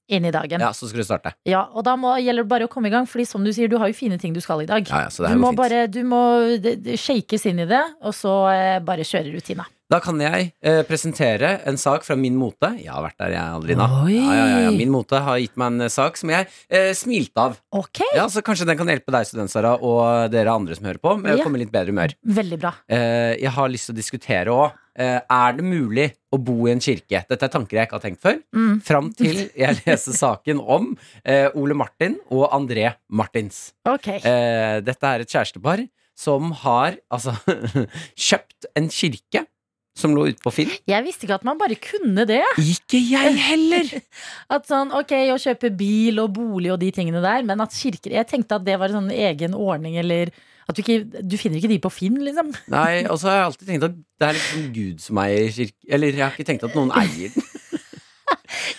[0.09, 0.59] inn i dagen.
[0.61, 1.31] Ja, så skal du starte.
[1.45, 3.67] Ja, og da må, gjelder det bare å komme i gang, Fordi som du sier,
[3.69, 4.87] du har jo fine ting du skal i dag.
[4.89, 6.21] Ja, ja, Du må bare du må
[6.97, 9.65] shakes inn i det, og så eh, bare kjøre rutina.
[9.89, 12.69] Da kan jeg eh, presentere en sak fra Min Mote.
[12.77, 13.87] Jeg har vært der, jeg, Adelina.
[14.05, 14.73] Ja, ja, ja, ja.
[14.77, 17.55] Min Mote har gitt meg en eh, sak som jeg eh, smilte av.
[17.73, 21.01] Ok, Ja, Så kanskje den kan hjelpe deg, student Sara, og dere andre som hører
[21.01, 21.39] på, med Ja.
[21.41, 22.13] å komme i litt bedre humør.
[22.21, 22.75] veldig bra.
[22.85, 24.77] Eh, jeg har lyst til å diskutere òg.
[24.99, 27.23] er det mulig å bo i en kirke?
[27.25, 28.37] Dette er tanker jeg ikke har tenkt før.
[28.53, 28.79] Mm.
[28.85, 30.91] Fram til jeg leser saken om
[31.25, 33.71] eh, Ole Martin og André Martins.
[33.89, 34.11] Ok.
[34.21, 35.87] Eh, dette er et kjærestepar
[36.19, 37.33] som har altså
[38.29, 39.45] kjøpt en kirke
[40.01, 40.71] som lå ute på Finn.
[40.89, 42.41] Jeg visste ikke at man bare kunne det.
[42.61, 43.91] Ikke jeg heller!
[44.55, 48.15] At sånn, ok, å kjøpe bil og bolig og de tingene der, men at kirker
[48.15, 50.31] Jeg tenkte at det var en sånn egen ordning, eller
[50.69, 52.51] at du ikke Du finner ikke de på Finn, liksom.
[52.75, 55.93] Nei, og så har jeg alltid tenkt at det er liksom Gud som eier kirke
[55.97, 57.47] Eller jeg har ikke tenkt at noen eier den.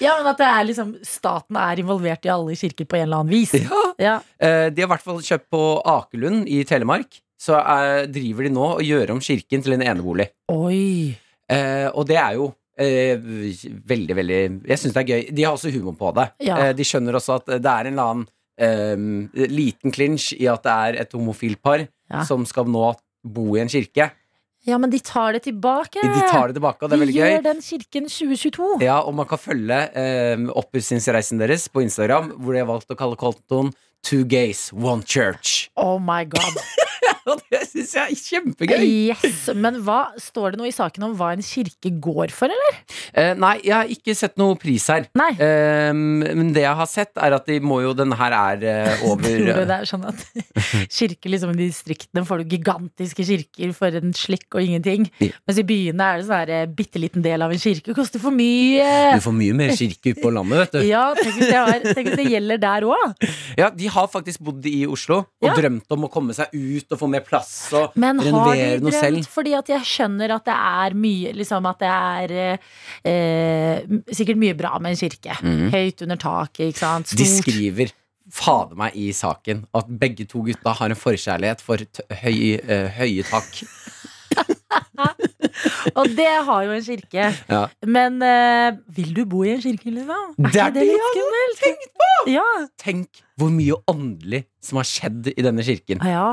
[0.00, 3.20] Ja, men at det er liksom staten er involvert i alle kirker på en eller
[3.20, 3.52] annen vis.
[3.60, 3.80] Ja.
[4.00, 4.14] Ja.
[4.40, 5.60] Eh, de har i hvert fall kjøpt på
[5.92, 7.18] Akerlund i Telemark.
[7.40, 10.26] Så er, driver de nå og gjør om kirken til en enebolig.
[10.52, 11.14] Oi.
[11.50, 15.24] Eh, og det er jo eh, veldig, veldig Jeg syns det er gøy.
[15.34, 16.28] De har også humor på det.
[16.46, 16.58] Ja.
[16.66, 18.28] Eh, de skjønner også at det er en eller annen
[18.60, 22.24] eh, liten clinch i at det er et homofilt par Ja.
[22.26, 22.88] som skal nå
[23.24, 24.10] bo i en kirke.
[24.68, 26.02] Ja, men de tar det tilbake.
[26.02, 27.22] De tar det tilbake, og det er De veldig gøy.
[27.24, 28.66] De gjør den kirken 2022.
[28.84, 32.98] Ja, og man kan følge eh, oppussingsreisen deres på Instagram, hvor de har valgt å
[32.98, 33.72] kalle kontoen
[34.04, 35.70] Two Gays, One Church.
[35.80, 36.60] Oh my god.
[37.30, 38.84] Og det syns jeg er kjempegøy.
[39.10, 42.78] Yes, Men hva, står det noe i saken om hva en kirke går for, eller?
[43.12, 45.06] Eh, nei, jeg har ikke sett noe pris her.
[45.18, 45.30] Nei.
[45.36, 49.02] Eh, men det jeg har sett, er at de må jo Denne her er eh,
[49.10, 50.20] over Tror du det er sånn at
[51.00, 55.08] kirker liksom i distriktene får du gigantiske kirker for en slikk og ingenting?
[55.22, 55.32] Ja.
[55.48, 58.22] Mens i byene er det sånn her eh, bitte liten del av en kirke koster
[58.22, 58.86] for mye.
[59.16, 60.80] Du får mye mer kirke ute på landet, vet du.
[60.88, 63.26] Ja, tenk hvis det, har, tenk hvis det gjelder der òg.
[63.58, 65.54] Ja, De har faktisk bodd i Oslo og Ja.
[65.56, 69.20] drømt om å komme seg ut og få mer plass og Men renovere noe selv.
[69.20, 69.30] drømt?
[69.30, 72.34] Fordi at jeg skjønner at det er mye Liksom at det er
[73.06, 75.36] eh, sikkert mye bra med en kirke.
[75.72, 77.10] Høyt under taket, ikke sant.
[77.10, 77.22] Stort.
[77.22, 77.94] De skriver
[78.30, 81.82] fader meg i saken at begge to gutta har en forkjærlighet for
[82.22, 83.62] høy, eh, høye tak.
[85.98, 87.30] Og det har jo en kirke.
[87.50, 87.64] Ja.
[87.86, 90.36] Men uh, vil du bo i en kirke, liksom?
[90.38, 92.12] Er Det er det det jeg har tenkt på!
[92.30, 92.46] Ja.
[92.80, 96.02] Tenk hvor mye åndelig som har skjedd i denne kirken.
[96.06, 96.30] ja.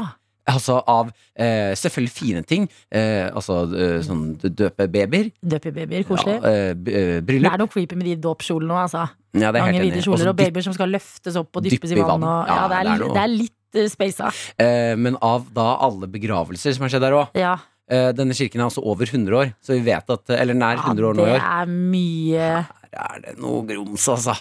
[0.48, 2.70] Altså av eh, selvfølgelig fine ting.
[2.92, 5.30] Eh, altså eh, sånn døpe babyer.
[5.44, 6.38] Døpe babyer, Ja, koselig.
[6.48, 9.04] eh, b- eh, Det er noe creepy med de dåpskjolene òg, altså.
[9.38, 11.98] Ja, det er Mange hvite kjoler og babyer som skal løftes opp og dyppes i
[12.00, 12.24] i vann.
[12.24, 13.54] Og, ja, Ja, det, er, det er det er litt
[13.92, 14.32] speisa.
[14.58, 17.58] Eh, men av da alle begravelser som har skjedd der òg Ja,
[17.92, 20.88] eh, Denne kirken er altså over 100 år, så vi vet at Eller nær ja
[20.88, 21.44] 100 år nå det i år.
[21.44, 22.48] er mye
[22.96, 24.34] Her er det noe grums, altså.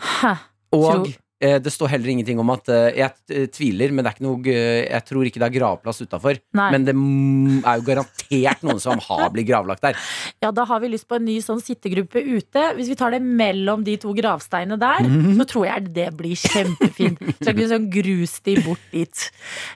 [0.00, 0.32] Hæ.
[0.72, 1.18] Og Tro- eh,
[1.62, 5.04] det står heller ingenting om at eh, Jeg eh, tviler, men er noe eh, Jeg
[5.08, 6.38] tror ikke det er gravplass utafor.
[6.54, 9.98] Men det mm, er jo garantert noen som har blitt gravlagt der.
[10.42, 12.62] Ja, da har vi lyst på en ny sånn sittegruppe ute.
[12.78, 15.36] Hvis vi tar det mellom de to gravsteinene der, Mhm.
[15.38, 17.20] så tror jeg det blir kjempefint.
[17.38, 19.26] Så det blir sånn grussti bort dit.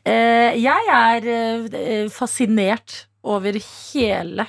[0.07, 4.47] Eh, jeg er eh, fascinert over hele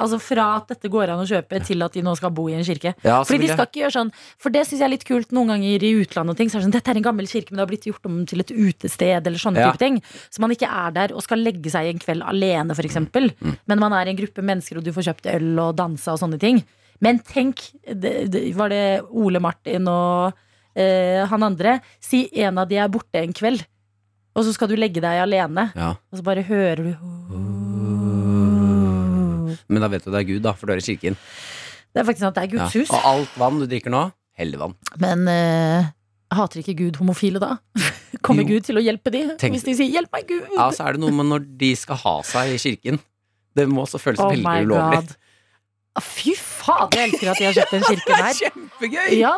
[0.00, 2.54] Altså fra at dette går an å kjøpe, til at de nå skal bo i
[2.56, 2.94] en kirke.
[3.04, 5.52] Ja, Fordi de skal ikke gjøre sånn For det syns jeg er litt kult noen
[5.52, 6.30] ganger i utlandet.
[6.34, 7.86] og ting, så er det sånn, Dette er en gammel kirke, men det har blitt
[7.90, 9.26] gjort om til et utested.
[9.26, 9.70] Eller sånne Ja.
[9.70, 12.96] type ting Så man ikke er der og skal legge seg en kveld alene, f.eks.
[12.96, 13.56] Mm.
[13.68, 16.38] Men man er en gruppe mennesker, og du får kjøpt øl og dansa og sånne
[16.40, 16.64] ting.
[17.00, 20.32] Men tenk, det, det, var det Ole Martin og
[20.76, 21.80] eh, han andre?
[22.00, 23.64] Si en av de er borte en kveld,
[24.36, 25.90] og så skal du legge deg alene, Ja.
[26.12, 27.59] og så bare hører du
[29.68, 31.16] Men da vet du det er Gud, da, for du er i kirken.
[31.90, 32.52] Det er faktisk at det er.
[32.56, 32.90] Guds hus.
[32.94, 34.02] Og alt vann du drikker nå,
[34.38, 34.74] helligvann.
[35.02, 35.88] Men eh,
[36.36, 37.56] hater ikke Gud homofile da?
[38.26, 38.56] Kommer Jo.
[38.56, 40.50] Gud til å hjelpe de Tenk- hvis de sier 'hjelp meg, Gud'?
[40.56, 43.00] Ja, så er det noe med når de skal ha seg i kirken.
[43.56, 45.00] Det må også føles oh veldig ulovlig.
[45.02, 45.16] god.
[45.98, 48.34] Ah, Fy faen, jeg elsker at de har kjøpt den kirken her.
[48.40, 49.14] Kjempegøy!
[49.18, 49.32] Ja,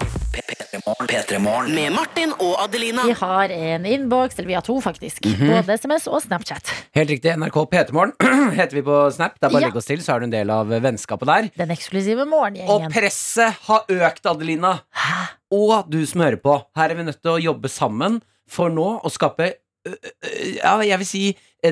[1.08, 1.70] P3morgen.
[1.72, 3.06] Med Martin og Adelina.
[3.08, 5.24] vi har en innboks, eller vi har to faktisk.
[5.30, 5.48] Mhm.
[5.48, 6.68] Både SMS og Snapchat.
[6.98, 7.32] Helt riktig.
[7.40, 8.12] NRK P3morgen
[8.58, 9.38] heter vi på Snap.
[9.40, 9.70] Det er bare å Ja.
[9.70, 11.48] legge oss til, så er du en del av vennskapet der.
[11.56, 12.28] Den eksklusive
[12.68, 14.74] Og presset har økt, Adelina.
[14.92, 15.26] Hæ?
[15.56, 16.58] Og du som hører på.
[16.76, 21.06] Her er vi nødt til å jobbe sammen for nå å skape ja, jeg vil
[21.08, 21.22] si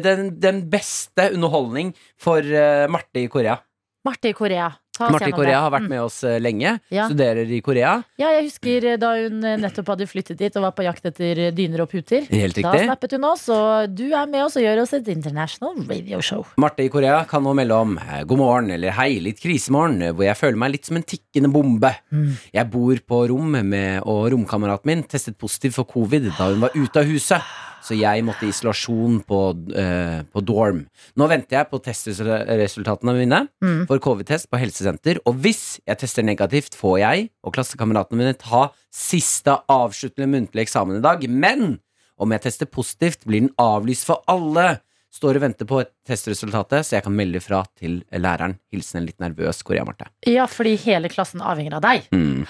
[0.03, 2.43] den, den beste underholdning for
[2.91, 3.61] Marte i Korea.
[4.05, 4.71] Marte i Korea.
[5.01, 5.89] Marte i Korea har vært Mm.
[5.89, 6.79] med oss eh, lenge.
[6.93, 7.07] Ja.
[7.09, 8.03] Studerer i Korea.
[8.21, 11.05] Ja, jeg husker eh, da hun eh, nettopp hadde flyttet dit og var på jakt
[11.09, 12.27] etter dyner og puter.
[12.29, 15.81] Helt Da snappet hun oss, og du er med oss og gjør oss et international
[15.89, 16.45] radio show.
[16.61, 17.97] Marte i Korea kan nå melde om
[18.29, 21.95] god morgen eller hei, litt krisemorgen, hvor jeg føler meg litt som en tikkende bombe.
[22.13, 22.37] Mm.
[22.53, 26.77] Jeg bor på rom med, og romkameraten min testet positiv for covid da hun var
[26.77, 27.41] ute av huset.
[27.81, 29.39] Så jeg måtte i isolasjon på,
[29.73, 30.83] uh, på dorm.
[31.17, 33.87] Nå venter jeg på testresultatene mine Mm.
[33.89, 35.19] for covid-test på helsesenter.
[35.27, 40.99] Og hvis jeg tester negativt, får jeg og klassekameratene mine ta siste avsluttende muntlige eksamen
[40.99, 41.25] i dag.
[41.29, 41.81] Men
[42.21, 44.81] om jeg tester positivt, blir den avlyst for alle.
[45.11, 48.53] Står og venter på et testresultatet, så jeg kan melde fra til læreren.
[48.71, 50.07] Hilsen en litt nervøs Korea-Marte.
[50.31, 52.05] Ja, fordi hele klassen avhenger av deg.
[52.15, 52.45] Mm.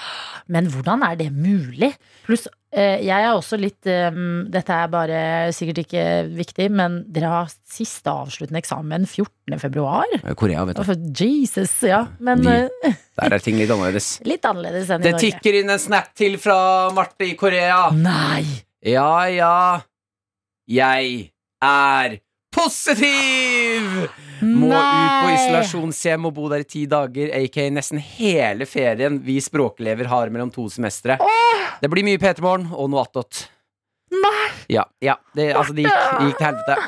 [0.53, 1.95] Men hvordan er det mulig?
[2.27, 2.45] Pluss,
[2.77, 4.13] eh, jeg er også litt eh,
[4.53, 5.23] Dette er bare
[5.57, 6.05] sikkert ikke
[6.37, 9.57] viktig, men dere har siste avsluttende eksamen 14.
[9.65, 10.13] februar?
[10.37, 10.85] Korea, vet du.
[10.85, 12.03] For Jesus, ja.
[12.21, 14.19] Men De- eh, Der er ting litt annerledes.
[14.29, 15.31] litt annerledes enn i Det Norge.
[15.31, 16.61] tikker inn en snap til fra
[16.93, 17.87] Marte i Korea.
[17.97, 18.45] Nei!
[18.85, 19.55] Ja, ja.
[20.69, 21.31] Jeg
[21.65, 22.21] er
[22.61, 23.87] positiv!
[24.41, 29.37] Må ut på isolasjonshjem og bo der i ti dager, aka nesten hele ferien vi
[29.45, 31.19] språkelever har mellom to semestre.
[31.81, 33.47] Det blir mye P3 Morgen og noe attåt.
[34.11, 34.47] Nei!
[34.73, 35.17] Ja, ja.
[35.37, 36.77] Det, altså, det gikk, det gikk til helvete.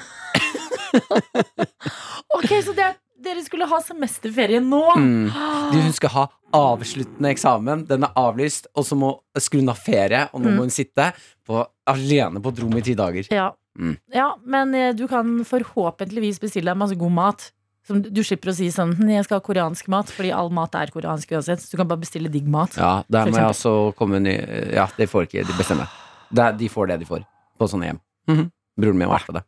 [2.33, 4.81] Ok, så det er, dere skulle ha semesterferie nå?
[4.99, 5.29] Mm.
[5.73, 6.25] Hun skal ha
[6.57, 7.85] avsluttende eksamen.
[7.89, 9.11] Den er avlyst, og så må
[9.53, 10.57] hun ha ferie, og nå Mm.
[10.59, 11.11] må hun sitte
[11.47, 13.29] på, alene på et rom i ti dager.
[13.33, 13.51] Ja.
[13.79, 13.97] Mm.
[14.13, 17.53] ja, men eh, du kan forhåpentligvis bestille deg masse god mat.
[17.85, 20.75] Som du- slipper å si sånn «Hm, 'Jeg skal ha koreansk mat', fordi all mat
[20.75, 21.59] er koreansk uansett.
[21.59, 22.77] Så du kan bare bestille digg mat.
[22.77, 24.37] Ja, der må jeg altså komme ny
[24.73, 25.89] Ja, det får ikke de bestemme.
[26.33, 27.25] De får det de får
[27.59, 28.01] på sånne hjem.
[28.29, 28.51] Mhm.
[28.79, 29.43] Broren min var på det.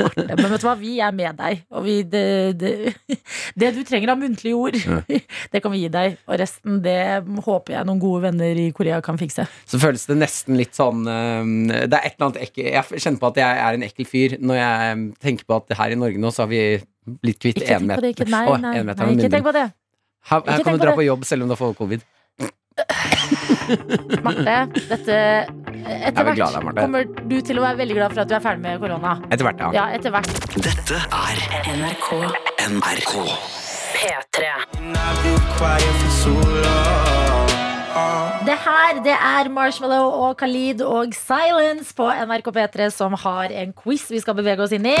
[0.00, 0.26] Marte.
[0.28, 1.62] Men vet du hva, vi er med deg.
[1.74, 2.24] Og vi, det,
[2.60, 2.72] det,
[3.60, 4.78] det du trenger av muntlige ord,
[5.52, 6.18] det kan vi gi deg.
[6.26, 6.98] Og resten, det
[7.46, 9.46] håper jeg noen gode venner i Korea kan fikse.
[9.70, 11.50] Så føles det nesten litt sånn eh,
[11.86, 14.36] Det er et eller annet ekkel Jeg kjenner på at jeg er en ekkel fyr
[14.40, 16.62] når jeg eh, tenker på at her i Norge nå så har vi
[17.20, 17.62] blitt kvitt.
[17.64, 19.68] Ikke, nei, nei, nei, ikke tenk på det.
[20.30, 20.98] Her, her kan du dra det.
[21.00, 22.04] på jobb selv om du har fått covid.
[24.24, 24.56] Marte,
[24.90, 25.18] dette
[25.80, 28.42] Etter er glad da, kommer du til å være veldig glad for at du er
[28.44, 29.16] ferdig med korona.
[29.30, 29.70] Etter hvert, ja.
[29.74, 30.28] Ja, etter hvert.
[30.60, 31.42] Dette er
[31.78, 32.10] NRK
[32.68, 33.14] NRK.
[34.00, 34.50] P3.
[38.46, 43.74] Det her det er Marshmallow og Khalid og Silence på NRK P3 som har en
[43.76, 44.96] quiz vi skal bevege oss inn i.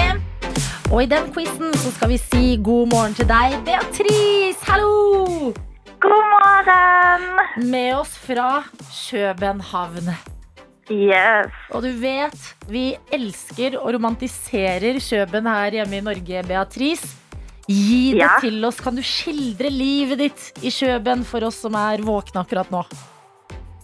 [0.90, 4.58] Og i den quizen så skal vi si god morgen til deg, Beatrice.
[4.66, 5.54] Hallo!
[6.00, 7.24] God morgen!
[7.70, 8.62] Med oss fra
[9.10, 10.10] København.
[10.90, 11.52] Yes.
[11.70, 12.38] Og du vet,
[12.70, 12.84] vi
[13.14, 17.16] elsker og romantiserer Kjøben her hjemme i Norge, Beatrice.
[17.70, 18.30] Gi det Ja.
[18.42, 18.80] til oss.
[18.80, 22.82] Kan du skildre livet ditt i Kjøben for oss som er våkne akkurat nå?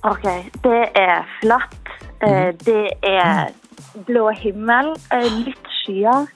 [0.04, 0.26] OK.
[0.62, 1.76] Det er flatt.
[2.22, 3.52] Eh, Det er
[4.06, 4.96] blå himmel.
[5.12, 6.26] eh, Litt skyer.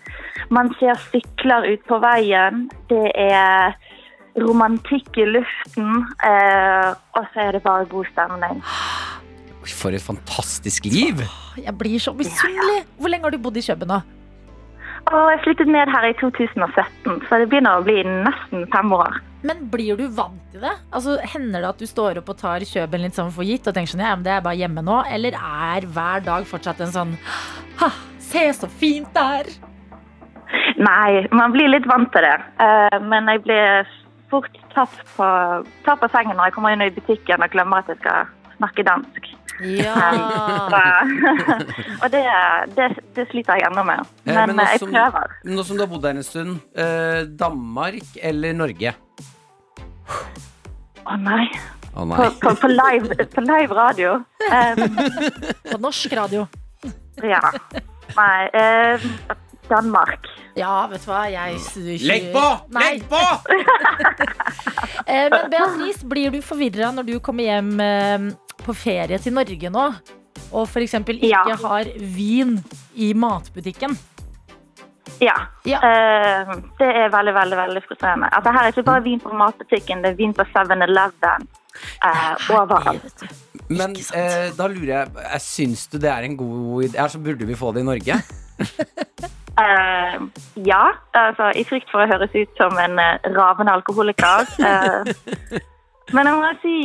[0.50, 2.68] Man ser sykler ut på veien.
[2.88, 3.74] Det er
[4.38, 6.04] romantikk i luften.
[6.24, 8.62] eh, Og så er det bare god stemning.
[9.70, 11.20] For et fantastisk liv!
[11.56, 12.84] Jeg blir så misunnelig.
[12.98, 14.00] Hvor lenge har du bodd i Kjøben nå?
[15.10, 19.16] Og jeg flyttet ned her i 2017, så det begynner å bli nesten fem år.
[19.42, 20.74] Men blir du vant til det?
[20.92, 23.74] Altså, Hender det at du står opp og tar Kjøben litt sånn for gitt og
[23.74, 24.98] tenker sånn, ja, men det er bare hjemme nå?
[25.08, 27.14] Eller er hver dag fortsatt en sånn
[27.80, 27.88] ha,
[28.20, 29.48] Se så fint det er!
[30.80, 32.36] Nei, man blir litt vant til det.
[32.60, 33.88] Eh, Men jeg blir
[34.30, 35.26] fort tatt på,
[35.86, 38.84] tatt på sengen når jeg kommer inn i butikken og glemmer at jeg skal snakke
[38.86, 39.30] dansk.
[39.60, 39.94] Ja.
[42.02, 42.22] Og det,
[42.76, 44.00] det, det sliter jeg ennå med.
[44.24, 45.34] Eh, Men, ja, men jeg som- prøver.
[45.44, 48.94] Nå som du har bodd der en stund, eh, Danmark eller Norge?
[51.10, 51.44] Å nei.
[51.96, 52.16] Å nei.
[52.40, 54.16] på, på, live, på live radio.
[54.50, 54.96] Um,
[55.70, 56.46] På norsk radio.
[57.22, 57.40] ja.
[58.16, 58.48] Nei.
[58.56, 59.04] eh,
[59.70, 60.28] Danmark.
[60.58, 61.58] Ja, vet du hva, jeg
[62.06, 62.44] Legg på!
[62.76, 62.86] Nei.
[62.92, 63.24] Legg på!
[65.10, 68.26] Eh, Men Beatrice, blir du forvirra når du kommer hjem eh,
[68.62, 69.86] på ferie til Norge nå,
[70.52, 70.94] og f.eks.
[71.00, 71.56] ikke Ja.
[71.64, 72.58] har vin
[72.94, 73.96] i matbutikken?
[75.20, 75.34] Ja.
[75.68, 75.80] Ja.
[75.84, 78.30] Uh, det er veldig, veldig veldig frustrerende.
[78.32, 81.48] Altså, her er ikke bare vin på matbutikken, det er vin på 7-Eleven.
[82.04, 83.26] Uh, overalt.
[83.70, 86.96] Men uh, eh, da lurer jeg, jeg Syns du det er en god idé?
[86.98, 88.20] Altså, burde vi få det i Norge?
[89.60, 90.20] Eh,
[90.66, 90.82] ja,
[91.16, 94.46] altså i frykt for å høres ut som en uh, ravende alkoholiker.
[94.60, 95.58] Uh,
[96.14, 96.76] men jeg må si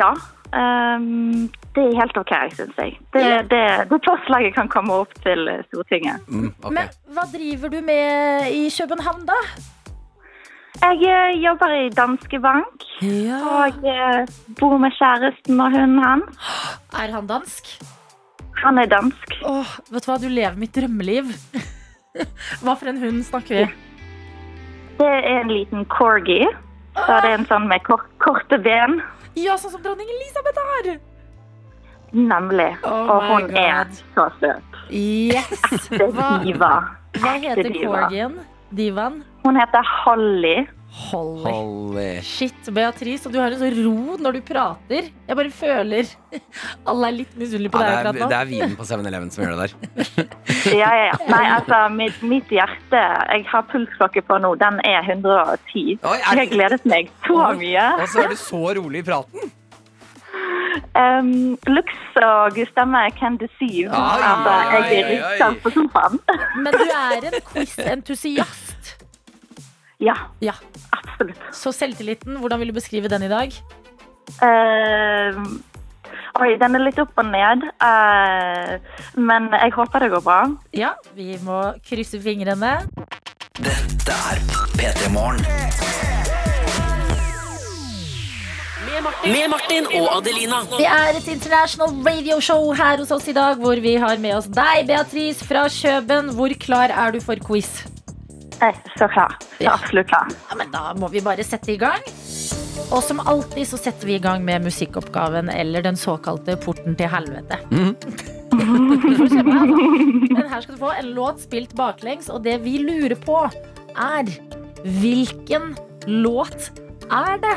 [0.00, 0.14] ja.
[0.54, 2.98] Um, det er helt OK, syns jeg.
[3.14, 3.38] Det, Ja.
[3.50, 6.22] det, det forslaget kan komme opp til Stortinget.
[6.30, 6.74] Mm, okay.
[6.76, 9.40] Men hva driver du med i København, da?
[10.84, 16.48] Jeg jobber i Danske Bank og eh, bor med kjæresten og hunden hans.
[17.02, 17.70] Er han dansk?
[18.62, 19.38] Han er dansk.
[19.46, 21.32] Åh, vet du hva, du lever mitt drømmeliv.
[22.14, 23.64] Hva for en hund snakker vi?
[25.00, 26.44] Det er en liten corgi.
[26.94, 29.00] Så det er en sånn med kor korte ben.
[29.34, 30.92] Ja, sånn som dronning Elisabeth har!
[32.14, 32.68] Nemlig.
[32.86, 34.78] Oh og hun hun er så søt.
[34.94, 35.88] Yes!
[35.90, 36.70] Det Hva, diva.
[37.18, 38.38] hva heter corgien?
[38.70, 39.18] Divaen?
[39.42, 40.54] Hun heter Holly.
[40.94, 41.42] Holly.
[41.42, 42.10] Holly.
[42.22, 45.08] Shit, Beatrice, og du har en sånn ro når du prater.
[45.26, 46.12] Jeg bare føler
[46.90, 48.28] Alle er litt misunnelige på Ja, deg det, akkurat nå.
[48.30, 50.30] det er vinen på 7-Eleven som gjør det der.
[50.74, 51.16] Ja, ja, ja.
[51.28, 54.54] Nei, altså, mitt, mitt hjerte Jeg har pulsklokke på nå.
[54.62, 55.98] Den er 110.
[56.00, 57.84] Oi, er Jeg gledet meg så mye.
[57.98, 59.52] Og så er du så rolig i praten.
[60.94, 61.90] Um, Lux
[62.22, 63.90] og stemme can deceive.
[63.94, 65.58] Oi, altså, oi, jeg er oi, oi.
[65.62, 66.18] på sofaen.
[66.62, 68.73] Men du er en quiz-entusiast.
[70.04, 70.14] Ja,
[70.44, 70.54] Ja.
[70.92, 71.40] absolutt.
[71.54, 73.54] Så selvtilliten, hvordan vil du beskrive den i dag?
[74.42, 75.36] Uh,
[76.40, 77.64] oi, den er litt opp og ned.
[77.80, 78.76] Uh,
[79.20, 80.40] men jeg håper det går bra.
[80.76, 82.76] Ja, vi må krysse fingrene.
[83.60, 84.40] Dette er
[84.74, 85.44] P3 Morgen.
[89.24, 90.60] Med Martin og Adelina.
[90.78, 94.36] Det er et international radio show her hos oss i dag, hvor vi har med
[94.36, 96.30] oss deg, Beatrice fra Kjøben.
[96.36, 97.82] Hvor klar er du for quiz?
[98.64, 99.34] Jeg er så klar.
[99.58, 99.74] Så Ja.
[99.76, 100.30] absolutt klar.
[100.50, 102.00] Ja, men Da må vi bare sette i gang.
[102.90, 107.08] Og som alltid så setter vi i gang med musikkoppgaven eller den såkalte porten til
[107.12, 107.58] helvete.
[108.54, 110.30] Mm.
[110.30, 113.40] Men her skal du få en låt spilt baklengs, og det vi lurer på,
[113.96, 114.30] er
[114.84, 115.74] hvilken
[116.06, 116.70] låt
[117.10, 117.56] er det?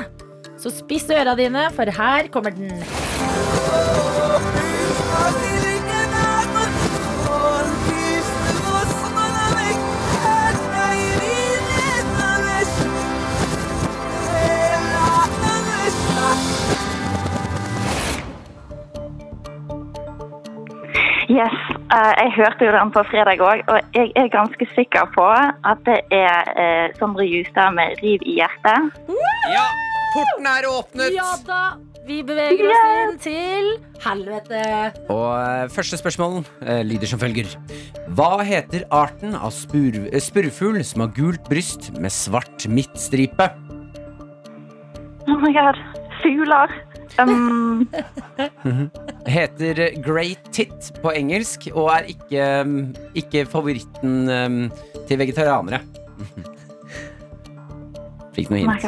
[0.58, 2.82] Så spiss øra dine, for her kommer den.
[21.38, 21.58] Yes,
[21.94, 25.26] eh, jeg hørte jo den på fredag òg, og jeg er ganske sikker på
[25.72, 28.88] at det er eh, Sondre Justad med 'Riv i hjertet'.
[29.52, 29.66] Ja,
[30.16, 31.14] porten er åpnet!
[31.14, 31.62] Ja da!
[32.08, 33.70] Vi beveger oss inn til
[34.02, 34.64] helvete.
[35.14, 36.42] Og eh, første spørsmål
[36.90, 37.54] lyder som følger.
[38.18, 43.52] Hva heter arten av spur, eh, spurvfugl som har gult bryst med svart midtstripe?
[45.28, 45.78] Oh my god.
[46.24, 46.74] Fugler.
[47.20, 47.88] Um,
[49.28, 52.44] Heter Great Tit på engelsk og er ikke,
[53.18, 54.72] ikke favoritten um,
[55.08, 55.80] til vegetarianere.
[58.36, 58.82] Fikk noe hint.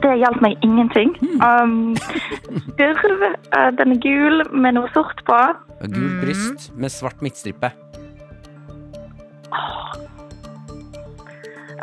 [0.00, 1.10] Det hjalp meg ingenting.
[1.42, 3.22] Um, Spurv.
[3.26, 5.38] eh, den er gul med noe sort på.
[5.92, 7.68] Gul bryst med svart midtstripe.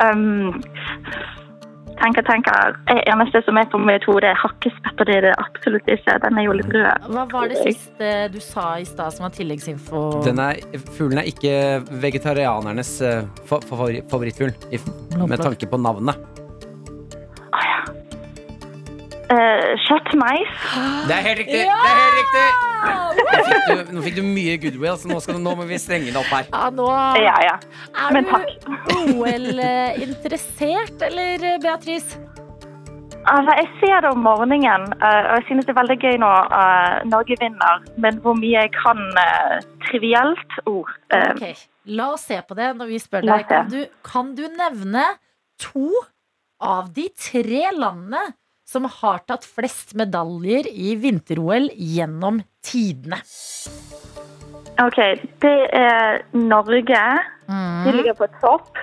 [0.02, 0.62] Um,
[2.00, 2.76] tenker, tenker.
[2.88, 6.18] Det eneste som er på mitt hode, er hakkespett, og det er det absolutt ikke.
[6.24, 7.08] Den er jo litt rød.
[7.14, 10.04] Hva var det siste du sa i stad som var tilleggsinfo?
[10.26, 10.62] Den er,
[10.96, 11.56] fuglen er ikke
[12.04, 14.54] vegetarianernes eh, fa favori favorittfugl,
[15.24, 16.34] med tanke på navnet.
[19.24, 20.50] Uh, Kjøttmeis.
[21.08, 21.60] Det er helt riktig!
[21.64, 22.48] Det er helt riktig!
[23.24, 25.78] Nå fikk, du, nå fikk du mye goodwill, så nå, skal, du- nå må vi
[25.80, 26.44] strenge det opp her.
[26.52, 26.88] Ja, nå
[27.22, 27.56] Ja, ja.
[28.04, 28.32] er Men du.
[29.24, 32.18] OL-interessert, eller Beatrice?
[33.24, 36.38] Altså, jeg ser det om morgenen, eh, og jeg synes det er veldig gøy når
[36.60, 37.80] eh, Norge vinner.
[38.04, 39.54] Men hvor mye jeg kan eh,
[39.86, 40.90] trivielt ord.
[41.14, 41.46] eh, Ok,
[41.96, 43.46] La oss se på det når vi spør deg.
[43.48, 45.06] Kan du, kan du nevne
[45.60, 45.88] to
[46.60, 48.20] av de tre landene
[48.68, 53.20] som har tatt flest medaljer i vinter-OL gjennom tidene?
[54.82, 54.98] OK,
[55.44, 57.04] det er Norge.
[57.84, 58.80] De ligger på topp.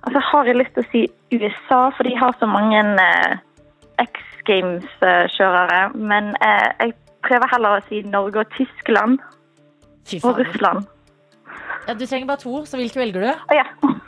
[0.00, 1.02] Og så har jeg lyst til å si
[1.36, 3.34] USA, for de har så mange eh,
[4.00, 5.82] X Games-kjørere.
[5.94, 9.20] Men eh, jeg prøver heller å si Norge og Tyskland
[10.24, 10.40] og.
[10.40, 10.88] Russland.
[11.86, 13.30] Ja, du trenger bare to, så hvilke velger du?
[13.50, 13.68] Oh, ja.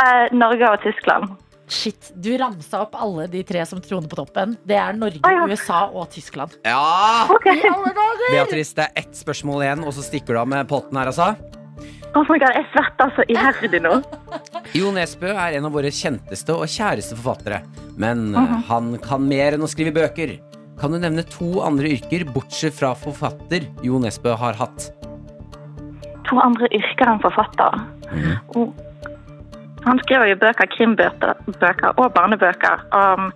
[0.00, 1.34] Eh, Norge og Tyskland.
[1.70, 4.56] Shit, du ramsa opp alle de tre som troner på toppen.
[4.66, 5.46] Det er Norge, ah, ja.
[5.46, 6.56] USA og Tyskland.
[6.66, 7.28] Ja!
[7.30, 7.62] Okay.
[8.32, 11.30] Beatrice, det er ett spørsmål igjen, og så stikker du av med potten her, altså.
[12.18, 14.00] Oh my God, jeg svetter så iherdig nå.
[14.78, 17.62] Jo Nesbø er en av våre kjenteste og kjæreste forfattere.
[17.98, 20.36] Men eh, han kan mer enn å skrive bøker.
[20.80, 24.90] Kan du nevne to andre yrker, bortsett fra forfatter, Jo Nesbø har hatt?
[26.26, 27.78] To andre yrker enn forfatter.
[28.58, 28.74] Og
[29.84, 32.82] han skriver jo bøker, krimbøker og barnebøker.
[33.00, 33.30] Um,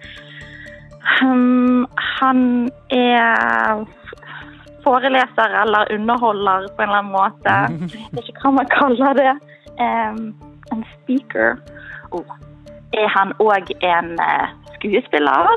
[1.22, 1.86] um,
[2.20, 3.84] han er
[4.84, 7.54] foreleser eller underholder på en eller annen måte.
[7.92, 9.32] Jeg vet ikke hva man kaller det.
[9.80, 10.34] Um,
[10.72, 11.56] en speaker.
[12.12, 12.36] Oh.
[12.94, 15.48] Er han òg en eh, skuespiller?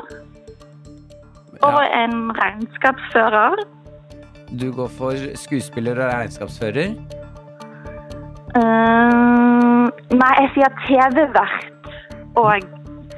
[1.62, 3.60] Og Ja, en regnskapsfører?
[4.60, 6.94] du går for skuespiller og regnskapsfører.
[8.56, 9.47] Um,
[10.14, 11.88] nei, jeg sier TV-vert
[12.38, 12.64] og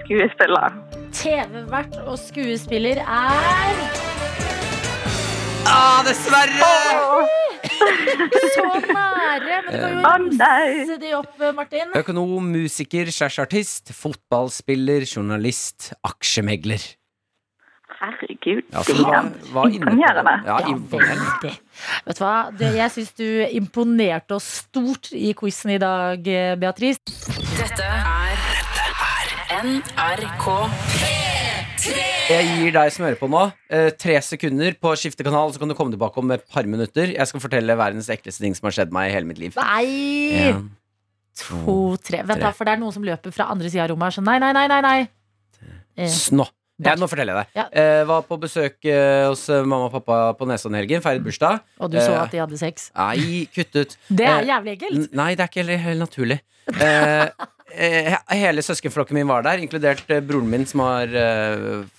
[0.05, 0.79] skuespiller.
[1.17, 3.81] TV-vert og skuespiller er
[5.71, 6.71] Ah, dessverre!
[8.55, 9.59] så nære!
[9.67, 11.93] Men du kan jo ramse de opp, Martin.
[12.01, 13.39] Økonom, musiker, slash
[13.95, 16.83] fotballspiller, journalist, aksjemegler.
[18.01, 18.95] Herregud, Ja, det
[19.53, 20.33] var, Imponerende.
[20.47, 21.51] Ja, imponerende.
[22.07, 22.37] Vet du hva?
[22.57, 23.27] Det, jeg syns du
[23.59, 26.25] imponerte oss stort i quizen i dag,
[26.63, 27.03] Beatrice.
[27.59, 28.41] Dette er
[29.61, 30.47] NRK.
[31.81, 33.43] 3 Jeg gir deg som hører på nå,
[33.75, 36.65] eh, tre sekunder på å skifte kanal, så kan du komme tilbake om et par
[36.71, 37.11] minutter.
[37.17, 39.57] Jeg skal fortelle verdens ekleste ting som har skjedd meg i hele mitt liv.
[39.61, 40.47] Nei!
[40.51, 40.69] En,
[41.41, 42.19] To, tre.
[42.27, 42.43] Vent, tre.
[42.43, 44.11] da, for det er noen som løper fra andre sida av rommet.
[44.11, 45.09] her, Så nei, nei, nei, nei, nei.
[45.97, 46.45] Eh, S- Nå.
[46.85, 47.59] Ja, nå forteller jeg deg.
[47.61, 47.65] Ja.
[47.83, 51.03] Eh, var på besøk eh, hos eh, mamma og pappa på Nesodden i helgen.
[51.05, 51.61] Feiret bursdag.
[51.81, 52.91] Og du så Eh, at de hadde sex.
[52.97, 53.97] Nei, kutt ut.
[54.21, 55.13] Det er eh, jævlig ekkelt.
[55.17, 56.39] Nei, det er ikke heller helt naturlig.
[57.71, 61.13] Hele søskenflokken min var der, inkludert broren min som har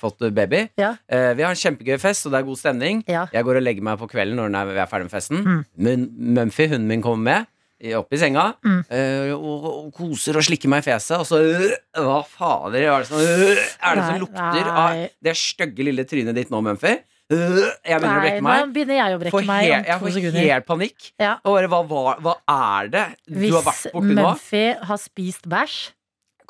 [0.01, 0.65] fått baby.
[0.79, 0.93] Ja.
[1.07, 3.03] Vi har en kjempegøy fest, og det er god stemning.
[3.07, 3.25] Ja.
[3.31, 5.45] Jeg går og legger meg på kvelden når vi er ferdig med festen.
[5.47, 6.05] Mm.
[6.41, 7.49] Mumphy, hunden min, kommer med.
[7.97, 8.81] Opp i senga Mm.
[8.93, 11.15] eh, og, og koser og slikker meg i fjeset.
[11.17, 14.83] Og så øh, Hva fader er det som, øh, er det som Nei, lukter nei.
[14.83, 16.91] av det stygge lille trynet ditt nå, Mumphy?
[17.31, 18.73] Øh, jeg begynner å brekke brekke nå meg.
[18.75, 20.41] begynner jeg å brekke meg helt, jeg får sekunder.
[20.51, 21.07] helt panikk.
[21.23, 21.31] Ja.
[21.47, 22.35] Og bare, hva, hva, hva
[22.81, 24.27] er det du har vært Hvis borti nå?
[24.27, 25.79] Mumphy har spist bæsj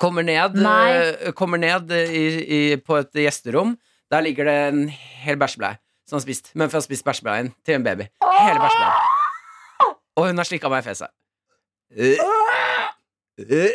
[0.01, 0.91] Kommer ned, Nei.
[0.97, 3.75] eh, kommer ned i, i, på et gjesterom.
[4.11, 4.79] Der ligger det en
[5.21, 5.77] hel bæsjebleie
[6.09, 6.49] som har spist.
[6.57, 8.09] Mumphy har spist bæsjebleien til en baby.
[8.19, 9.95] Hele bæsjebleien.
[10.17, 11.07] Og hun har slikka meg i fjeset.
[11.97, 12.17] Øh.
[13.39, 13.69] Øh.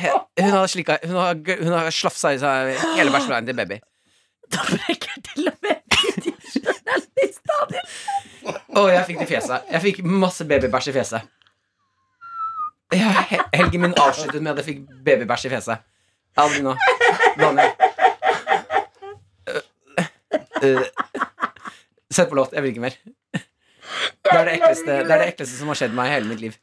[0.00, 3.78] He- Hun har slikka Hun har, hun har slafsa i seg hele bæsjebleien til baby.
[4.52, 7.50] Da brekker til og med videojournalisten
[8.76, 9.60] Å, jeg fikk det i fjeset.
[9.72, 11.20] Jeg fikk masse babybæsj i fjeset.
[12.94, 13.08] Ja,
[13.54, 15.82] helgen min avsluttet med at jeg fikk babybæsj i fjeset.
[16.38, 16.76] Aldri nå.
[17.40, 17.72] Daniel.
[22.12, 22.52] Sett på låt.
[22.54, 22.94] Jeg vil ikke mer.
[24.24, 26.40] Det er det ekleste, det er det ekleste som har skjedd meg i hele mitt
[26.46, 26.56] liv.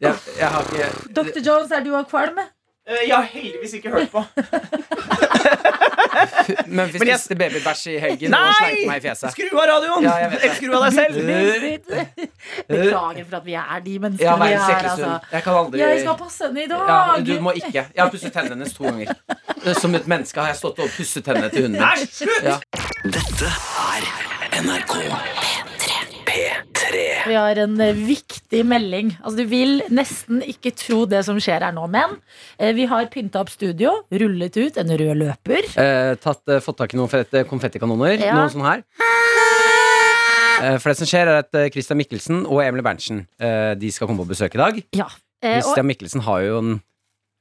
[0.00, 1.40] Jeg, jeg har ikke Dr.
[1.42, 2.38] Jones, er du av kvalm?
[2.88, 4.22] Eh, Jeg har heldigvis ikke hørt på.
[6.66, 9.30] Men Men jeg- spiste babybæsj i helgen og slengte meg i fjeset.
[9.34, 10.02] Skru av radioen!
[10.06, 10.14] Ja.
[10.28, 11.14] Eller skru av deg selv.
[12.68, 14.88] Beklager for at vi er de menneskene Ja, vi er.
[14.92, 15.10] Altså.
[15.32, 16.88] Jeg kan aldri Jeg skal passe henne i dag!
[16.88, 17.72] ja, Du må ikke.
[17.94, 19.14] Jeg har pusset tennene hennes to ganger.
[19.78, 21.82] Som et menneske har jeg stått og pusset tennene til hunden.
[21.82, 21.96] Nei.
[23.18, 23.52] Dette
[23.84, 24.02] er
[24.64, 25.67] NRK P3.
[27.38, 29.12] Vi har en eh, viktig melding.
[29.22, 32.16] Altså, du vil nesten ikke tro det som skjer her nå, men
[32.58, 35.68] eh, vi har pynta opp studio, rullet ut en rød løper.
[35.78, 38.16] Eh, tatt, eh, fått tak i noen fete konfettikanoner.
[38.18, 38.34] Ja.
[38.40, 38.82] Noen sånne her.
[40.58, 44.10] Eh, for det som skjer, er at Christian Mikkelsen og Emil Berntsen eh, De skal
[44.10, 44.82] komme på besøk i dag.
[44.98, 45.06] Ja.
[45.38, 46.74] Christian Mikkelsen har jo en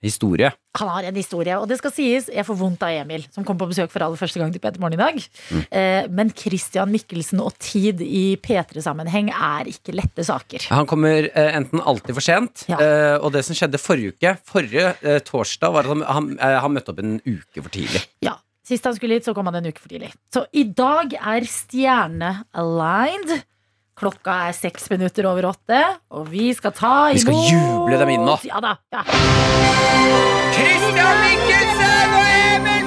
[0.03, 0.51] historie.
[0.77, 3.57] han har en historie, og det skal sies, jeg får vondt av Emil, som kom
[3.57, 5.17] på besøk for aller første gang til P3 Morgen i dag.
[5.73, 10.67] Eh, men Christian Mikkelsen og tid i P3-sammenheng er ikke lette saker.
[10.69, 12.77] Han kommer eh, enten alltid for sent, Ja.
[12.77, 14.93] eh, og det som skjedde forrige uke Forrige
[15.25, 18.03] torsdag, var at han, han møtte opp en uke for tidlig.
[18.21, 18.37] Ja,
[18.67, 20.09] Sist han skulle hit, så kom han en uke for tidlig.
[20.33, 23.37] Så i dag er stjerne aligned.
[23.97, 25.79] Klokka er seks minutter over åtte,
[26.13, 28.35] og vi skal ta imot Vi skal juble dem inn nå.
[28.45, 28.75] Ja da.
[28.93, 29.01] Ja.
[30.53, 32.86] Christian Mikkelsen og Emil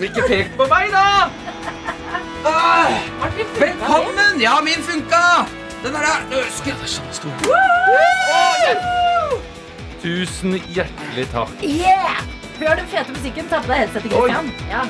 [0.00, 0.08] konfettikanon.
[0.08, 1.30] Ikke pek på meg, da!
[2.44, 2.88] Ah,
[3.58, 4.40] velkommen!
[4.40, 5.46] Ja, min funka!
[5.82, 6.44] Den er der.
[6.52, 7.30] Skal jeg sånn Øsken.
[10.00, 11.52] Tusen hjertelig takk.
[11.64, 12.20] Yeah!
[12.60, 13.48] Hør den fete musikken.
[13.48, 14.46] Ta på deg headsetet, Christian.
[14.68, 14.82] Ja.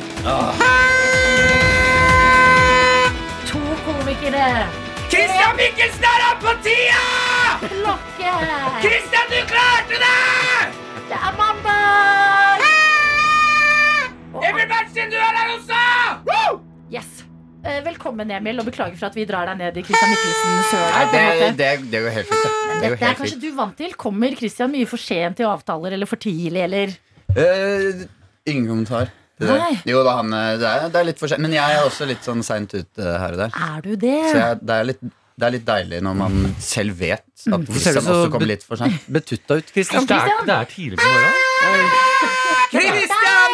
[3.51, 4.47] To komikere.
[5.11, 7.07] Christian Mikkelsen er oppe på tida!
[7.67, 8.35] Klokke.
[8.85, 10.71] Christian, du klarte det!
[11.11, 12.50] Det er mandag!
[14.41, 15.81] Berntsen, du er der også!
[16.93, 17.09] Yes.
[17.61, 20.17] Eh, Velkommen, Emil, og beklager for at vi drar deg ned i Christian en
[21.13, 22.47] det, det, det går helt fint.
[22.47, 22.81] det.
[22.81, 23.93] Det er kanskje du vant til.
[24.01, 26.97] Kommer Christian mye for sent til avtaler, eller for tidlig, eller
[27.31, 28.01] Uh,
[28.51, 29.13] ingen kommentar.
[29.39, 29.47] det.
[29.87, 31.45] Jo da, han, eh, det, er, det er litt for sent.
[31.45, 33.55] Men jeg er også litt sånn seint ute her og der.
[33.55, 34.17] Er du det?
[34.33, 35.05] Så jeg, det, er litt,
[35.39, 38.83] det er litt deilig når man selv vet at Kristian Christian også kommer litt for
[38.83, 39.07] sent.
[39.07, 40.11] Betutta ut, Christian.
[40.11, 41.39] Det er, det er tidlig på morgenen.
[42.75, 43.51] Christian!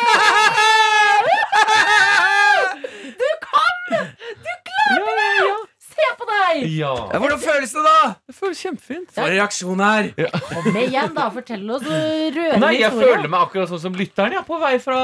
[5.80, 6.24] Se på
[6.57, 6.66] deg!
[6.76, 6.92] Ja.
[7.12, 8.14] Ja, hvordan føles det, da?
[8.26, 9.11] Det føles kjempefint.
[9.14, 10.09] For en reaksjon her.
[10.50, 11.26] Kom igjen, da.
[11.34, 13.12] Fortell oss rørende Nei, jeg historie.
[13.16, 14.34] føler meg akkurat sånn som lytteren.
[14.36, 14.98] Jeg er på vei fra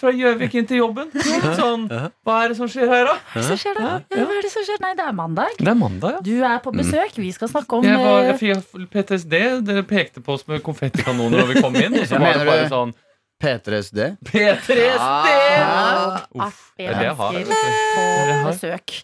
[0.00, 1.10] fra Gjøvik inn til jobben.
[1.58, 3.16] Sånn, hva er det som skjer her, da?
[3.32, 3.90] Hva er det som skjer da?
[4.14, 4.80] Ja, hva er det som skjer?
[4.84, 5.56] Nei, det er mandag.
[5.58, 6.24] Det er mandag, ja.
[6.26, 7.16] Du er på besøk.
[7.20, 9.36] Vi skal snakke om Jeg, var, eh, jeg fikk PTSD.
[9.66, 11.96] Dere pekte på oss med konfettikanoner når vi kom inn.
[12.00, 12.94] Og så var det bare sånn
[13.40, 13.98] P3SD.
[14.28, 15.30] P3SD!
[15.56, 17.36] ja, Uff, det er det jeg har.
[17.38, 18.50] på Det jeg har.
[18.50, 18.96] besøk.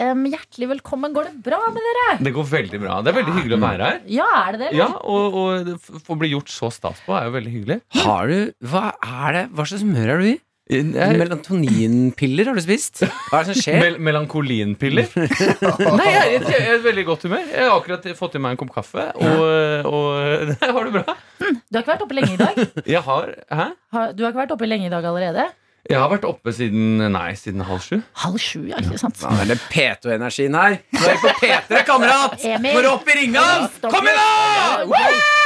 [0.00, 1.12] Um, hjertelig velkommen.
[1.16, 2.06] Går det bra med dere?
[2.24, 3.00] Det går veldig bra.
[3.04, 4.00] Det er veldig hyggelig å være her.
[4.16, 4.70] Ja, er det det?
[4.80, 7.78] Ja, og, og å bli gjort så stas på er jo veldig hyggelig.
[8.00, 8.38] Har du
[8.72, 9.44] Hva er det?
[9.52, 10.38] Hva slags humør er du i?
[10.72, 13.02] Jeg, Melatoninpiller har du spist?
[13.04, 13.78] Hva er det som skjer?
[13.82, 15.08] mel melankolinpiller?
[16.00, 17.44] Nei, jeg, jeg, jeg er i et veldig godt humør.
[17.52, 19.42] Jeg har akkurat fått i meg en kopp kaffe, og,
[19.88, 20.06] og
[20.52, 21.16] nei, har det bra.
[21.42, 22.62] Du har ikke vært oppe lenge i dag?
[22.96, 23.66] Jeg har Hæ?
[23.92, 25.48] Har- Du har ikke vært oppe lenge i dag allerede?
[25.90, 27.96] Jeg har vært oppe siden Nei, siden halv sju.
[28.22, 29.18] Halv sju, ja, ikke sant?
[29.18, 30.76] Det er det P2-energien her?
[30.94, 32.36] Nå er vi på P3, kamerat!
[32.54, 32.78] Emil.
[32.86, 33.46] Du opp i ringa?
[33.90, 35.41] Kom igjen, da!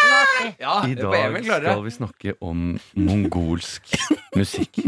[0.61, 3.83] Ja, I er dag skal vi snakke om mongolsk
[4.37, 4.79] musikk.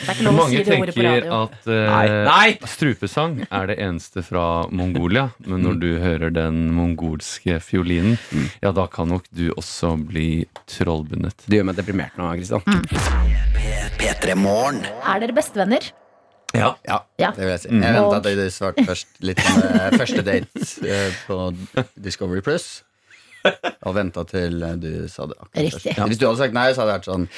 [0.00, 1.38] Det er ikke lov å si Mange det ordet på tenker radio.
[1.44, 2.68] at eh, Nei, nei!
[2.72, 5.26] strupesang er det eneste fra Mongolia.
[5.44, 8.16] Men når du hører den mongolske fiolinen,
[8.62, 11.44] ja, da kan nok du også bli trollbundet.
[11.46, 12.64] Du gjør meg deprimert nå, Kristian.
[14.00, 15.90] P3 Er dere bestevenner?
[16.56, 16.72] Ja.
[16.88, 17.30] Ja, Ja.
[17.36, 17.68] det vil jeg si.
[17.70, 17.82] Mm.
[17.84, 20.48] Jeg Og- venta at du svarte først litt om eh, første date
[20.88, 21.36] eh, på
[22.00, 22.82] Discovery Plus.
[23.88, 25.94] Og venta til eh, du sa det akkurat Riktig.
[25.96, 26.08] først.
[26.12, 27.28] Hvis du hadde sagt nei, så hadde jeg vært sånn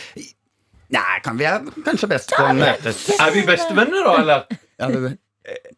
[0.93, 3.05] Nei, kan vi er kanskje best på å møtes?
[3.17, 4.43] Er vi bestevenner, da, eller?
[4.83, 5.19] Ja, det-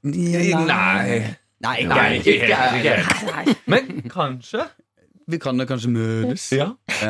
[0.04, 1.36] Nei.
[1.64, 2.80] Nei, Nei, ikke helt.
[2.80, 3.28] Ikke helt.
[3.30, 3.54] Nei.
[3.72, 4.66] Men kanskje.
[5.26, 6.42] vi kan da kanskje møtes.
[6.52, 6.66] Ja.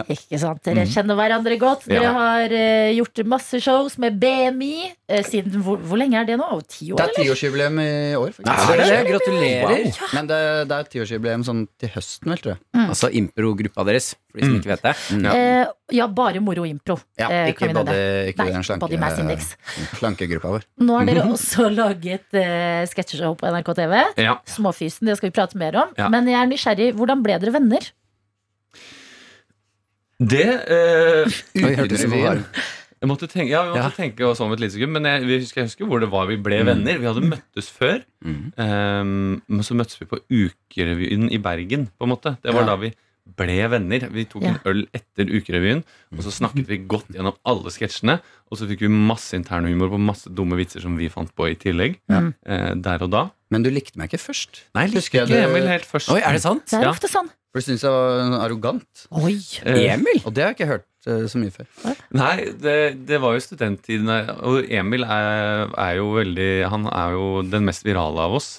[0.07, 0.61] Ikke sant?
[0.63, 1.89] Dere kjenner hverandre godt.
[1.91, 2.13] Dere Ja.
[2.15, 6.47] har eh, gjort masse shows med BMI eh, siden hvor, hvor lenge er det nå?
[6.71, 7.25] Ti år, Det er eller?
[7.25, 8.71] tiårsjubileum i år, faktisk.
[8.71, 9.01] Er det det?
[9.11, 9.99] Gratulerer.
[10.15, 10.39] Men det,
[10.71, 12.63] det er tiårsjubileum sånn til høsten, vel, tror jeg.
[12.93, 14.95] Altså impro-gruppa deres, for de som ikke vet det.
[15.33, 16.97] Eh, ja, bare moro impro.
[17.21, 17.97] Ja, eh, ikke både,
[18.31, 19.51] ikke Nei, den slanke, Body Mass
[19.99, 20.69] slankegruppa vår.
[20.85, 23.99] Nå har dere også laget eh, sketsjeshow på NRK TV.
[24.25, 24.39] Ja.
[24.51, 25.93] Småfysen, det skal vi prate mer om.
[26.01, 26.09] Ja.
[26.13, 26.91] Men jeg er nysgjerrig.
[26.99, 27.91] Hvordan ble dere venner?
[30.25, 31.73] Det eh, Oi,
[33.05, 33.97] Jeg måtte tenke, ja, vi måtte Ja.
[33.99, 36.25] tenke oss om et lite sekund, men jeg, jeg, husker, jeg husker hvor det var
[36.31, 36.97] vi ble venner.
[37.03, 38.55] Vi hadde møttes før, Mm.
[38.57, 41.91] Um, men så møttes vi på Ukerevyen i Bergen.
[42.01, 42.67] på en måte Det var Ja.
[42.73, 42.95] da vi
[43.37, 44.09] ble venner.
[44.13, 45.83] Vi tok en øl etter Ukerevyen,
[46.13, 48.21] og så snakket vi godt gjennom alle sketsjene.
[48.51, 51.55] Og så fikk vi masse internhumor på masse dumme vitser som vi fant på i
[51.55, 51.97] tillegg.
[52.09, 52.33] Ja.
[52.47, 53.31] Eh, der og da.
[53.51, 54.65] Men du likte meg ikke først.
[54.75, 56.09] Nei, jeg likte ikke Emil helt først.
[56.13, 56.67] Oi, er det sant?
[56.71, 57.29] Det er ofte sånn.
[57.53, 59.07] For du syns jeg var arrogant.
[59.13, 59.37] Oi.
[59.65, 60.21] Eh, Emil?
[60.27, 61.67] Og det har jeg ikke hørt eh, så mye før.
[62.17, 62.35] Nei,
[62.65, 62.77] det,
[63.09, 64.09] det var jo studenttiden
[64.47, 68.51] Og Emil er, er jo veldig Han er jo den mest virale av oss.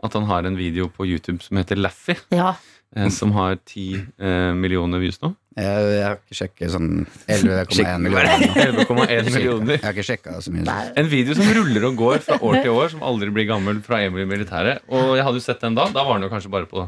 [0.00, 2.54] At han har en video på YouTube som heter Laffy, Ja.
[2.96, 5.34] eh, som har ti eh, millioner views nå.
[5.58, 6.86] Jeg, jeg har ikke sjekket sånn
[7.26, 8.44] 11,1 millioner.
[8.54, 9.74] 11,1 millioner.
[9.74, 10.76] Jeg har ikke sjekka så mye.
[11.02, 13.98] En video som ruller og går fra år til år, som aldri blir gammel, fra
[14.06, 14.80] Emil i militæret.
[14.88, 15.88] Og jeg hadde jo sett den da.
[15.92, 16.86] Da var den jo kanskje bare på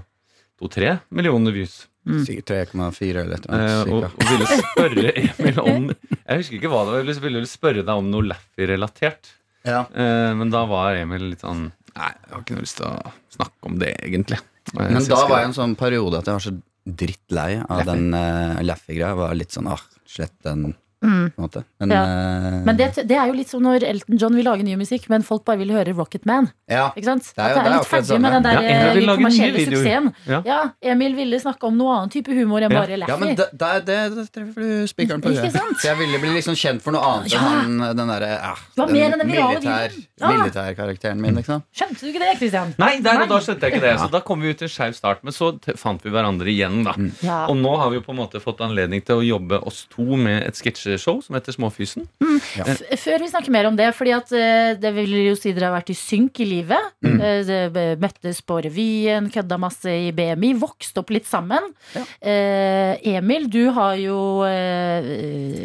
[0.62, 1.82] to-tre millioner views.
[2.26, 3.92] Sikkert 3,4 eller et eller Eh, annet.
[3.92, 7.04] og, og ville spørre Emil om Jeg husker ikke hva det var.
[7.12, 9.30] Jeg ville spørre deg om noe Laffy-relatert.
[9.68, 9.84] Ja.
[9.94, 13.12] Eh, men da var Emil litt sånn Nei, jeg har ikke noe lyst til å
[13.36, 14.38] snakke om det, egentlig.
[14.72, 16.54] Jeg Men da var jeg en sånn periode at jeg var så
[17.02, 19.12] drittlei av den uh, Laffy-greia.
[19.18, 20.72] Var litt sånn ah, slett den,
[21.02, 21.32] Mm.
[21.36, 21.64] måte.
[21.80, 22.02] Men, Ja.
[22.04, 25.08] uh, Men det, det er jo litt som når Elton John vil lage ny musikk,
[25.10, 26.50] men folk bare vil høre Rocket Man.
[26.68, 26.90] ja.
[26.96, 27.32] Ikke sant?
[27.34, 28.94] Det er At jo- det er det er litt ferdig med den der Ja, eh,
[28.94, 30.14] vil litt lage kommersielle suksessen.
[30.26, 30.42] Ja.
[30.46, 32.80] Ja, Emil ville snakke om noe annen type humor enn Ja.
[32.80, 33.84] bare Ja, men Laffy.
[33.84, 35.52] det, treffer du spikeren på huet.
[35.52, 37.38] Så jeg ville bli liksom kjent for noe annet Ja.
[37.38, 39.90] enn han, den derre var mer enn den virale militær,
[40.20, 41.62] militærkarakteren min, liksom.
[41.74, 42.74] Skjønte du ikke det, Christian?
[42.78, 43.26] Nei, der Nei.
[43.26, 43.94] da skjønte jeg ikke det.
[44.00, 45.22] Så da kom vi ut til en skeiv start.
[45.24, 46.94] Men så fant vi hverandre igjen, da.
[47.22, 47.46] Ja.
[47.48, 50.02] Og nå har vi jo på en måte fått anledning til å jobbe oss to
[50.16, 50.54] med et
[50.92, 52.04] sketsjeshow som heter Småfysen.
[52.20, 55.70] F- Før vi snakker mer om det, fordi at eh, det vil jo si dere
[55.70, 56.90] har vært i synk i livet.
[57.04, 57.18] Mm.
[57.74, 61.70] det Møttes på revyen, kødda masse i BMI, vokst opp litt sammen.
[62.20, 64.18] Eh, Emil, du har jo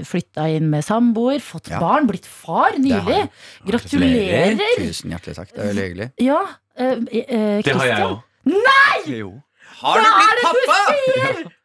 [0.07, 1.80] flytta inn med samboer, fått Ja.
[1.80, 3.28] barn, blitt far nylig.
[3.67, 4.57] Gratulerer!
[4.78, 5.51] Tusen hjertelig takk.
[5.53, 6.09] Det er veldig hyggelig.
[6.23, 6.41] Ja,
[6.78, 8.23] eh, eh, Det har jeg òg.
[8.45, 9.17] Nei!
[9.19, 9.34] Jo.
[9.82, 11.51] Har du blitt pappa?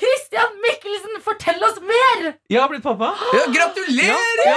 [0.00, 2.32] Christian Mikkelsen, fortell oss mer!
[2.50, 3.12] Jeg har blitt pappa.
[3.36, 4.40] Ja, gratulerer!
[4.44, 4.56] Ja,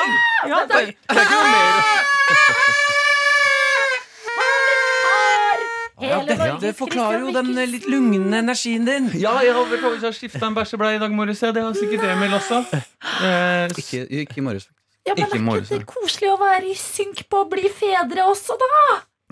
[0.49, 2.87] ja, det, er- det er ikke noe mer.
[5.97, 9.07] Ja, Hele dette det, forklarer jo den eh, litt lugne energien din.
[9.17, 11.39] Ja, jeg har beklaget, skifta en bæsjebleie i dag morges.
[11.41, 12.59] Det har sikkert Emil også.
[13.25, 14.67] Eh, Ikke, ikke i morges.
[15.07, 18.25] Ja, men Ikke er ikke det koselig å være i synk på å bli fedre
[18.29, 18.71] også, da?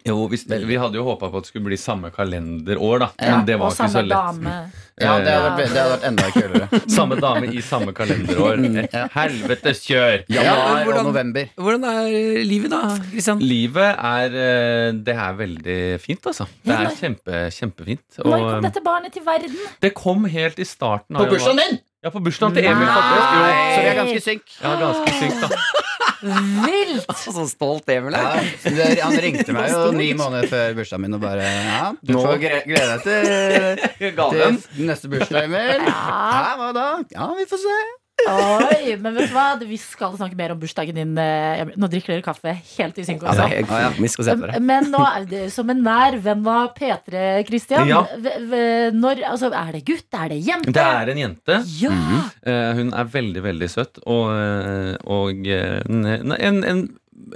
[0.05, 3.07] Jo, hvis, vi hadde jo håpa på at det skulle bli samme kalenderår, da.
[3.21, 4.17] Men det var ikke så lett.
[4.17, 4.57] dame.
[4.95, 6.77] Ja, det hadde vært, det hadde vært enda kulere.
[6.95, 8.61] Samme dame i samme kalenderår.
[8.85, 10.21] Et helvetes kjør!
[10.31, 11.49] Januar og hvordan- november.
[11.59, 12.79] Hvordan er eh, livet da,
[13.09, 13.41] Kristian?
[13.43, 16.47] Livet er eh, Det er veldig fint, altså.
[16.63, 18.21] Det er kjempe, kjempefint.
[18.23, 19.59] Når kom dette barnet til verden?
[19.83, 21.81] det kom helt i starten På av bursdagen din!
[22.05, 23.33] Ja, på bursdagen til Emil, faktisk.
[23.33, 23.47] Jo.
[23.49, 24.55] Så vi er ganske synk.
[24.61, 25.47] Ja, ganske synk, da.
[26.65, 27.09] Vilt!
[27.25, 28.45] Så stolt Emil er.
[28.77, 32.37] Ja, han ringte meg jo ni måneder før bursdagen min og bare Ja, du får
[32.45, 34.15] gre- glede deg til,
[34.77, 35.85] til neste bursdag, Emil.
[35.89, 36.87] Ja, hva da?
[37.13, 37.77] Ja, vi får se.
[38.25, 39.43] Oi, men vet du hva?
[39.59, 41.11] Vi skal snakke mer om bursdagen din.
[41.19, 43.21] eh, Nå drikker dere kaffe helt i synk.
[43.27, 44.61] Ja, ja, det.
[44.63, 47.85] Men nå er det som en nær venn av P3, Christian.
[47.91, 48.01] Ja.
[48.95, 50.07] Når, altså, er det gutt?
[50.15, 50.73] Er det jente?
[50.73, 51.59] Det er en jente.
[51.83, 51.91] Ja!
[52.47, 53.99] Eh, hun er veldig, veldig søt.
[54.07, 56.05] Og, eh, og en,
[56.39, 56.83] en, en,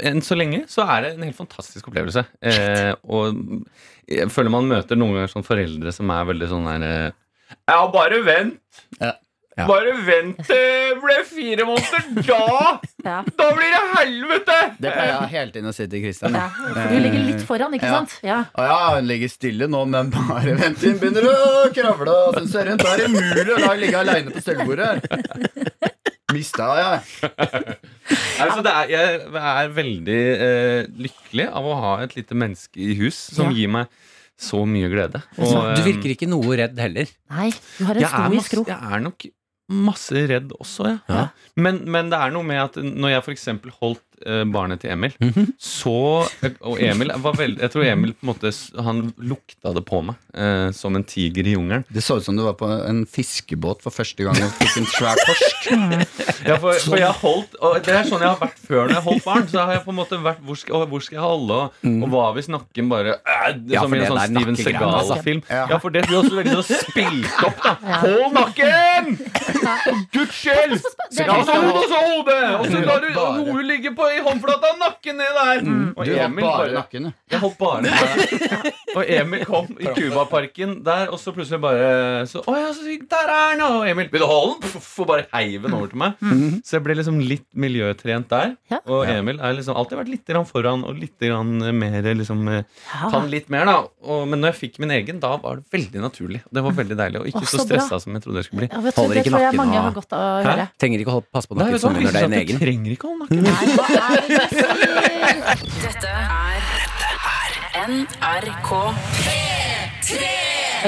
[0.10, 2.24] enn så lenge så er det en helt fantastisk opplevelse.
[2.42, 3.38] Eh, og
[4.10, 6.88] jeg føler man møter noen ganger sånn foreldre som er veldig sånn her
[7.70, 8.62] Ja, bare vent!
[8.98, 9.14] Ja.
[9.60, 9.66] Ja.
[9.68, 12.05] Bare vent til det blir fire måneder!
[12.28, 12.80] Da!
[13.10, 13.22] Ja.
[13.39, 14.55] Da blir det helvete!
[14.84, 16.34] Det pleier jeg hele tiden å si til Kristian.
[16.36, 16.47] ja.
[16.51, 17.93] For du ligger litt foran, ikke Ja.
[17.99, 18.16] sant?
[18.28, 18.39] Ja.
[18.60, 22.16] Å ja, hun ligger stille nå, men bare vent til hun begynner å kravle.
[22.28, 25.95] Og så ser hun, Da er det umulig å ligge aleine på sølvbordet her.
[26.36, 27.24] Mista jeg.
[28.39, 32.93] Altså, det er, jeg er veldig eh, lykkelig av å ha et lite menneske i
[32.99, 33.55] hus som Ja.
[33.64, 33.88] gir meg
[34.39, 35.24] så mye glede.
[35.39, 37.10] Og, Du eh, virker ikke noe redd heller.
[37.32, 37.49] Nei,
[37.80, 39.26] du har en stor stoisk jeg er nok
[39.70, 41.26] masse redd også, ja.
[41.56, 43.48] Men, men det er noe med at når jeg f.eks.
[43.80, 44.04] holdt
[44.52, 45.54] barnet til Emil, Mhm.
[45.60, 46.28] så
[46.62, 48.52] Og Emil var veldig Jeg tror Emil på en måte
[48.84, 51.84] Han lukta det på meg eh, som en tiger i jungelen.
[51.92, 54.86] Det så ut som du var på en fiskebåt for første gang og fikk en
[54.86, 55.70] svær torsk.
[56.50, 59.04] Ja, for, for jeg holdt Og det er sånn jeg har vært før når jeg
[59.04, 59.48] holdt barn.
[59.52, 61.58] Så har jeg på en måte vært Hvor skal, hvor skal jeg holde?
[61.68, 64.94] Og, og hva hvis nakken bare øh, Ja, Som for i en sånn Steven nakkegreiene,
[65.00, 65.18] altså.
[65.20, 65.42] Segal-film.
[65.50, 65.66] Ja.
[65.74, 67.74] Ja, for det blir også veldig sånn spilt opp, da.
[68.06, 69.12] Hold nakken!
[70.16, 70.80] Guds skyld!
[71.12, 72.40] Det Ja, så som- hodet, så hodet!
[72.60, 75.64] Og så lar du hodet ligge på i håndflata, nakken ned der.
[75.95, 77.12] Og Du Emil bare bare nakken, du.
[77.34, 78.70] jeg holdt bare der.
[78.97, 81.89] Og Emil kom i Cubaparken der, og så plutselig bare
[82.30, 83.64] så, Å ja, så, der er han!
[83.68, 84.82] Og Emil vil du holde den?
[84.99, 86.18] Og bare heiv den over til meg.
[86.66, 88.55] Så jeg ble liksom litt miljøtrent der.
[88.72, 88.82] Ja.
[88.89, 91.22] Og Emil har liksom alltid vært litt foran og litt
[91.80, 93.10] mer liksom eh, Ja.
[93.14, 93.78] Kan litt mer, da.
[94.05, 96.41] Og, men når jeg fikk min egen, da var det veldig naturlig.
[96.49, 97.22] Det var veldig deilig.
[97.22, 98.70] Og ikke Å, så så stressa som jeg trodde jeg skulle bli.
[98.72, 100.68] Ja, vet det ikke tror jeg nakken mange har godt av å høre.
[100.82, 102.62] Trenger ikke å holde, passe på nakken egen.
[102.64, 103.43] trenger ikke holde nakken.
[103.49, 104.80] Nei, er det du sier?
[105.84, 106.62] Dette er
[107.89, 108.70] NRK
[109.24, 110.20] P3.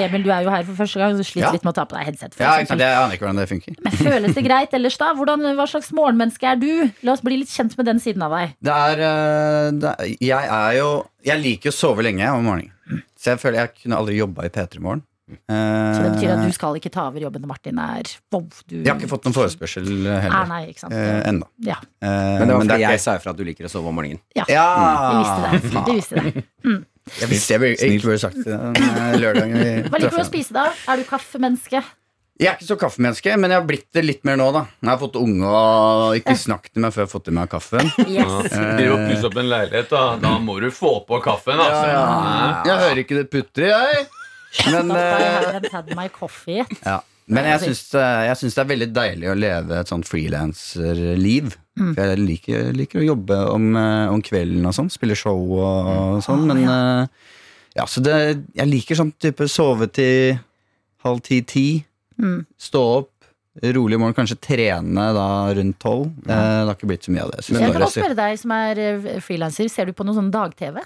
[0.01, 1.51] Emil, du er jo her for første gang, så sliter Ja.
[1.51, 2.33] litt med å ta på deg headset.
[2.35, 2.79] For Ja, ikke eksempel.
[2.85, 3.75] Jeg aner ikke hvordan det funker.
[3.83, 5.09] Men føles det greit ellers, da?
[5.17, 6.91] Hvordan, hva slags morgenmenneske er du?
[7.03, 8.53] La oss bli litt kjent med den siden av deg.
[8.63, 10.89] Det er, eh, det er Jeg er jo
[11.27, 12.71] Jeg liker å sove lenge om morgenen.
[13.19, 15.03] Så jeg føler jeg kunne aldri jobba i P3 Morgen.
[15.47, 18.75] Så det betyr at du skal ikke ta over jobben når Martin er wow, du,
[18.81, 20.47] Jeg har ikke fått noen forespørsel Ah, heller.
[20.51, 20.93] nei, ikke sant.
[20.93, 21.47] Eh, Ennå.
[21.65, 23.87] Ja, Eh, Men det var fordi ikke- jeg sa ifra at du liker å sove
[23.87, 24.19] om morgenen.
[24.35, 24.43] Ja,
[25.11, 25.85] vi visste det.
[25.85, 26.45] Vi visste det.
[27.21, 30.29] Jeg visste jeg burde- ikke burde sagt det eh, lørdagen vi Hva liker du å
[30.29, 30.71] spise, da?
[30.87, 31.83] Er du kaffemenneske?
[32.41, 34.63] Jeg er ikke så kaffemenneske, men jeg har blitt det litt mer nå, da.
[34.81, 37.49] Jeg har fått unge og ikke snakket til meg før jeg har fått i meg
[37.51, 37.91] kaffen.
[38.09, 38.49] Yes.
[38.49, 40.17] Driver og pusser opp en leilighet, da.
[40.17, 41.85] Da må du få på kaffen, altså.
[41.91, 44.07] Ja, Jeg hører ikke det putter, jeg.
[44.71, 45.61] Men, eh,
[46.83, 46.99] ja.
[47.31, 51.53] Men jeg syns, jeg syns det er veldig deilig å leve et sånt frilanserliv.
[51.79, 51.93] Mm.
[51.93, 54.91] For jeg liker, liker å jobbe om, eh, om kvelden og sånn.
[54.91, 56.43] Spille show og sånn.
[56.49, 57.29] Men eh,
[57.77, 58.17] ja, så det,
[58.57, 60.41] jeg liker sånn type sove til
[61.05, 61.83] halv ti-ti.
[62.19, 62.43] Mm.
[62.59, 63.09] Stå opp.
[63.75, 66.11] Rolig morgen, kanskje trene da rundt tolv.
[66.23, 67.41] Det har ikke blitt så mye av det.
[67.43, 68.79] Jeg Jeg kan også spørre deg som er
[69.19, 70.79] frilanser, ser du på noe sånn dag-TV?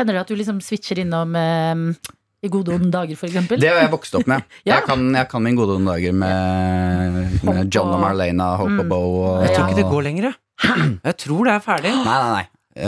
[0.00, 2.12] Hender det at du liksom switcher innom eh,
[2.42, 3.60] i gode onde dager, for eksempel?
[3.60, 4.42] Det har jeg vokst opp med.
[4.64, 4.76] Ja.
[4.78, 8.80] jeg, kan, jeg kan min gode onde dager med, med John og Marlena, Hope Mm.
[8.80, 9.02] og Bo.
[9.24, 10.32] Og, Jeg tror ikke det går lenger,
[11.04, 11.16] jeg.
[11.26, 11.92] Tror det er ferdig.
[12.04, 12.46] Nei, nei, nei.
[12.80, 12.86] Uh,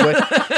[0.00, 0.16] går.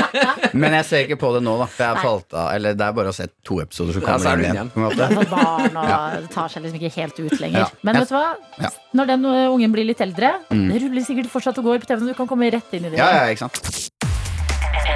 [0.62, 1.66] Men jeg ser ikke på det nå, da.
[1.68, 2.47] For jeg har falt av.
[2.55, 4.55] Eller det er bare å se to episoder, så Ja, så er kommer det inn
[4.55, 4.70] igjen.
[4.70, 4.70] igjen.
[4.70, 5.30] på en Du har måte.
[5.35, 7.59] barn, og det tar seg liksom ikke helt ut lenger.
[7.64, 7.68] Ja.
[7.85, 8.22] Men vet du hva?
[8.62, 8.70] Ja.
[9.01, 12.07] Når den uh, ungen blir litt eldre, det ruller sikkert fortsatt og går på TV-en,
[12.14, 13.03] du kan komme rett inn i det.
[13.03, 13.91] Ja, ja, ikke sant.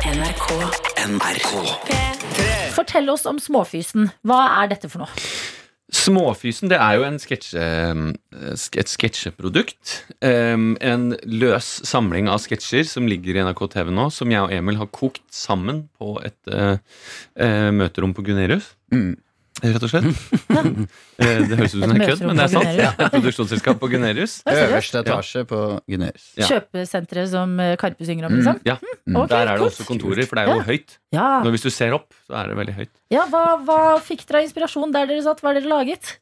[0.09, 0.49] NRK
[1.09, 2.18] NRK.
[2.79, 4.13] Fortell oss om Småfysen.
[4.27, 5.29] Hva er dette for noe?
[5.89, 7.63] Småfysen det er jo en sketsje,
[8.77, 9.95] et sketsjeprodukt.
[10.21, 14.77] En løs samling av sketsjer som ligger i NRK TV nå, som jeg og Emil
[14.83, 16.77] har kokt sammen på et eh,
[17.41, 18.75] eh, møterom på Gunerius.
[18.93, 19.17] Mm.
[19.59, 20.05] Rett og slett.
[21.19, 22.69] Eh, det høres ut som en kødd, men det er sant.
[23.03, 24.37] Et produksjonsselskap på Gunerius.
[24.53, 25.59] Øverste etasje på
[25.91, 26.29] Gunerius.
[26.39, 26.47] Ja.
[26.47, 28.61] Kjøpesenteret som uh, Karpe synger om, liksom?
[28.69, 28.77] Ja,
[29.09, 30.67] Ok, Der er det også kontorer, for det er jo Ja.
[30.69, 30.95] høyt.
[31.17, 32.93] Ja, Når hvis du ser opp, så er det veldig høyt.
[33.11, 35.41] ja hva, hva fikk dere av inspirasjon der dere satt?
[35.43, 36.13] Hva har dere laget?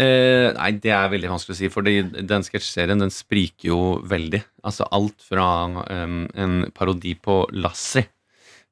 [0.00, 4.40] Eh, nei, det er veldig vanskelig å si, for den sketsjserien den spriker jo veldig.
[4.64, 8.06] Altså alt fra um, en parodi på Lassie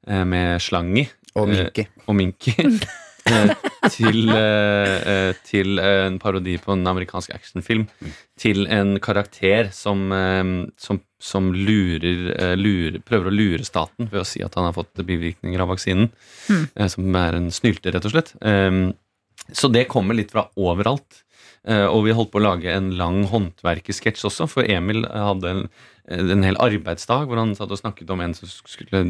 [0.07, 1.05] eh, med Slangi
[1.35, 1.85] Og Og eh, Minky.
[2.07, 2.55] og Minky.
[3.29, 3.51] eh,
[3.93, 7.87] til, eh, eh, til en parodi på en amerikansk actionfilm.
[8.39, 10.09] Til en karakter som,
[10.79, 15.03] som, som lurer, lurer, prøver å lure staten ved å si at han har fått
[15.03, 16.11] bivirkninger av vaksinen.
[16.75, 18.35] eh, som er en snylte, rett og slett.
[19.49, 21.23] Så det kommer litt fra overalt.
[21.69, 25.63] Og vi holdt på å lage en lang håndverkersketsj også, for Emil hadde en,
[26.09, 29.01] en hel arbeidsdag hvor han satt og snakket om en som skulle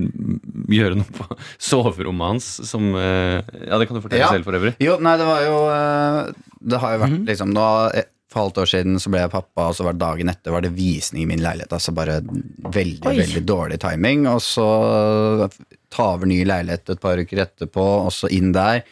[0.67, 1.27] gjøre noe på
[1.57, 2.47] soverommet hans.
[2.67, 3.39] Som, eh,
[3.69, 4.29] ja, det kan du fortelle Ja.
[4.33, 4.73] selv, for øvrig.
[4.83, 8.59] Jo, nei, det var jo eh, Det har jo vært liksom nå eh, For halvt
[8.61, 11.23] år siden så ble jeg pappa, og så var det dagen etter var det visning
[11.23, 11.71] i min leilighet.
[11.73, 13.15] Altså bare veldig, Oi.
[13.23, 14.27] veldig dårlig timing.
[14.29, 14.67] Og så
[15.89, 18.83] ta over ny leilighet et par uker etterpå, og så inn der.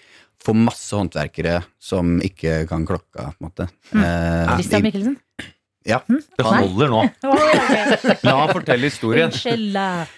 [0.41, 3.67] Få masse håndverkere som ikke kan klokka, på en måte.
[3.93, 5.17] Eh, Christian Michelsen?
[5.88, 6.01] Ja.
[6.07, 7.01] Det holder nå.
[8.27, 9.31] La han fortelle historien.
[9.31, 9.77] Unnskyld.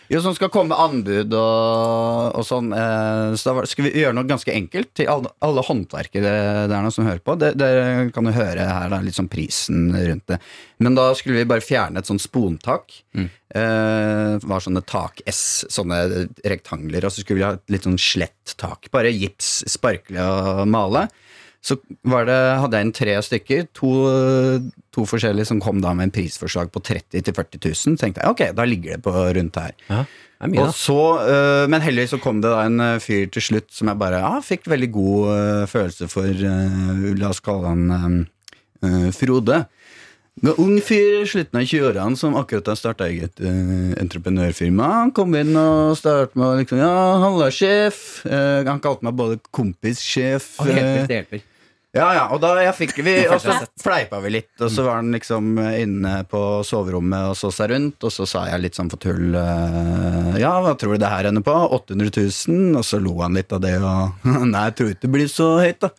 [0.09, 2.71] Jo, som skal komme anbud og, og sånn.
[2.73, 6.33] Eh, så da skal vi gjøre noe ganske enkelt til alle, alle håndverkere
[6.71, 7.37] der nå som hører på.
[7.39, 10.39] Det, Dere kan jo høre her da, litt sånn prisen rundt det.
[10.81, 13.01] Men da skulle vi bare fjerne et sånt spontak.
[13.19, 16.01] Eh, var sånne tak-S, sånne
[16.49, 17.05] rektangler.
[17.05, 18.89] Og så skulle vi ha litt sånn slett tak.
[18.95, 21.07] Bare gips, sparkle og male.
[21.65, 21.75] Så
[22.07, 23.89] var det, hadde jeg inn tre stykker, to,
[24.95, 27.99] to forskjellige som kom da med en prisforslag på 30 000-40 000.
[27.99, 29.75] tenkte jeg ok, da ligger det på rundt her.
[29.89, 30.03] Ja,
[30.47, 33.91] mye, så, øh, men heldigvis så kom det da en øh, fyr til slutt som
[33.91, 36.31] jeg bare ja, fikk veldig god øh, følelse for.
[37.19, 38.27] la oss kalle han
[39.11, 39.65] Frode.
[40.39, 44.87] En ung fyr i slutten av 20-årene som akkurat har starta eget uh, entreprenørfirma.
[45.01, 48.21] Han kom inn og startet med liksom Ja, halla, sjef.
[48.23, 51.43] Uh, han kalte meg både kompis, sjef uh, hjelper, det hjelper.
[51.97, 55.11] ja, ja, og da fikk vi, og så fleipa vi litt, og så var han
[55.11, 59.01] liksom inne på soverommet og så seg rundt, og så sa jeg litt sånn for
[59.01, 61.55] tull eh, Ja, hva tror du det her ender på?
[61.81, 62.77] 800 000?
[62.79, 65.55] Og så lo han litt av det, og Nei, jeg tror ikke det blir så
[65.59, 65.91] høyt, da.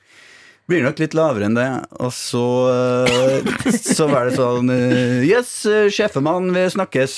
[0.71, 1.69] Blir nok litt lavere enn det.
[1.99, 7.17] Og så eh, Så var det sånn eh, Yes, eh, sjefemann, vi snakkes.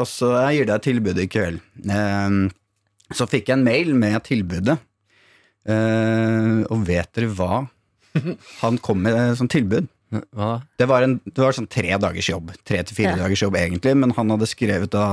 [0.00, 1.60] Og så jeg gir deg tilbudet i kveld.
[3.16, 4.78] Så fikk jeg en mail med tilbudet.
[5.66, 7.64] Eh, og vet dere hva?
[8.62, 9.88] Han kom med som tilbud.
[10.32, 10.52] Hva?
[10.78, 12.52] Det var, en, det var sånn tre dagers jobb.
[12.64, 13.24] Tre til fire Ja.
[13.26, 15.06] dagers jobb, egentlig, men han hadde skrevet da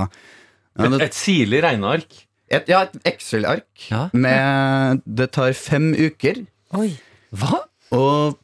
[0.79, 2.07] hadde, et sirlig regneark.
[2.49, 4.07] et, Ja, et Excel-ark Ja.
[4.13, 6.45] med Det tar fem uker.
[6.73, 6.93] Oi.
[7.33, 7.63] Hva?
[7.93, 8.37] Og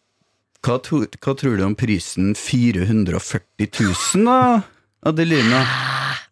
[0.66, 4.62] hva, to, hva tror du om prisen 440 000, da,
[5.08, 5.62] Adelina?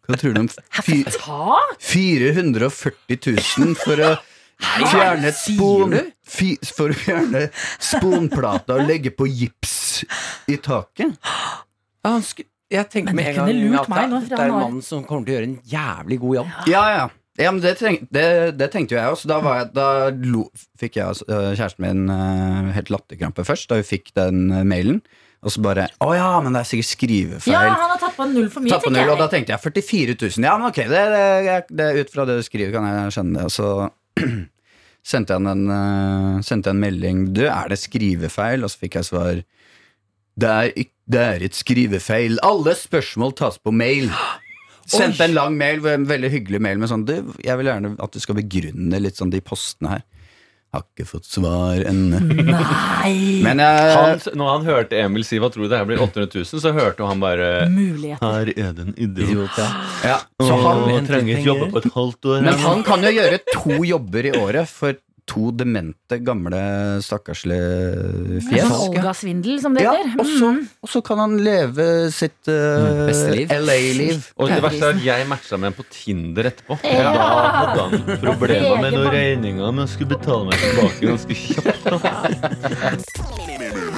[0.08, 0.48] Hva tror du om
[0.82, 1.02] fi,
[1.84, 4.10] 440 000 for å
[4.58, 5.94] fjerne et spon
[6.72, 7.42] For å fjerne
[7.76, 10.04] sponplata og legge på gips
[10.48, 11.14] i taket?
[12.68, 15.32] Jeg tenker med det en gang at det, det er en mann som kommer til
[15.32, 16.50] å gjøre en jævlig god jobb.
[16.68, 17.06] Ja, ja.
[17.38, 18.26] Ja, men det, treng, det,
[18.58, 19.28] det tenkte jo jeg også.
[19.30, 19.86] Da, var jeg, da
[20.26, 20.48] lo,
[20.80, 24.64] fikk jeg altså, øh, kjæresten min øh, helt latterkrampe først, da vi fikk den øh,
[24.66, 24.98] mailen.
[25.46, 27.54] Og så bare Å ja, men det er sikkert skrivefeil.
[27.54, 29.12] Ja, han har tatt på en null for mye, Tatt på null, jeg.
[29.12, 30.46] og da tenkte jeg 44 000.
[30.48, 33.44] Ja, men ok, det, det, ut fra det du skriver, kan jeg skjønne det.
[33.46, 33.68] Og så
[35.12, 37.22] sendte jeg, en, sendte en melding.
[37.38, 38.66] Du, er det skrivefeil?
[38.66, 39.44] Og så fikk jeg svar.
[40.42, 42.42] Det er, det er et skrivefeil.
[42.42, 44.10] Alle spørsmål tas på mail.
[44.88, 48.14] Sendte en lang mail, en veldig hyggelig mail med sånn du, Jeg vil gjerne at
[48.14, 50.06] du skal begrunne litt sånn de postene her.
[50.68, 52.18] Har ikke fått svar ennå.
[52.44, 53.40] Nei!
[53.40, 56.28] Men jeg Han, når han hørte Emil si 'hva tror du det her blir 800
[56.44, 58.20] 000', så hørte han bare Muligheter.
[58.20, 59.56] Her er det en idiot.
[60.04, 62.42] ja, Så han Han trenger ikke jobbe på et halvt år.
[62.44, 64.92] Men han kan jo gjøre to jobber i året for
[65.28, 66.60] to demente, gamle,
[67.04, 68.64] stakkarslige fjes.
[68.64, 70.16] Sånn Olga-svindel, som det Ja, heter.
[70.18, 70.62] og så, Mm.
[70.82, 73.08] og så kan han leve sitt uh,
[73.52, 74.32] LA-liv.
[74.38, 76.78] Og det verste er at jeg matcha med en på Tinder etterpå.
[76.84, 77.12] Ja.
[77.12, 77.92] Da hadde han
[78.24, 81.84] problemer med noen regninger, men skulle betale meg tilbake ganske kjapt.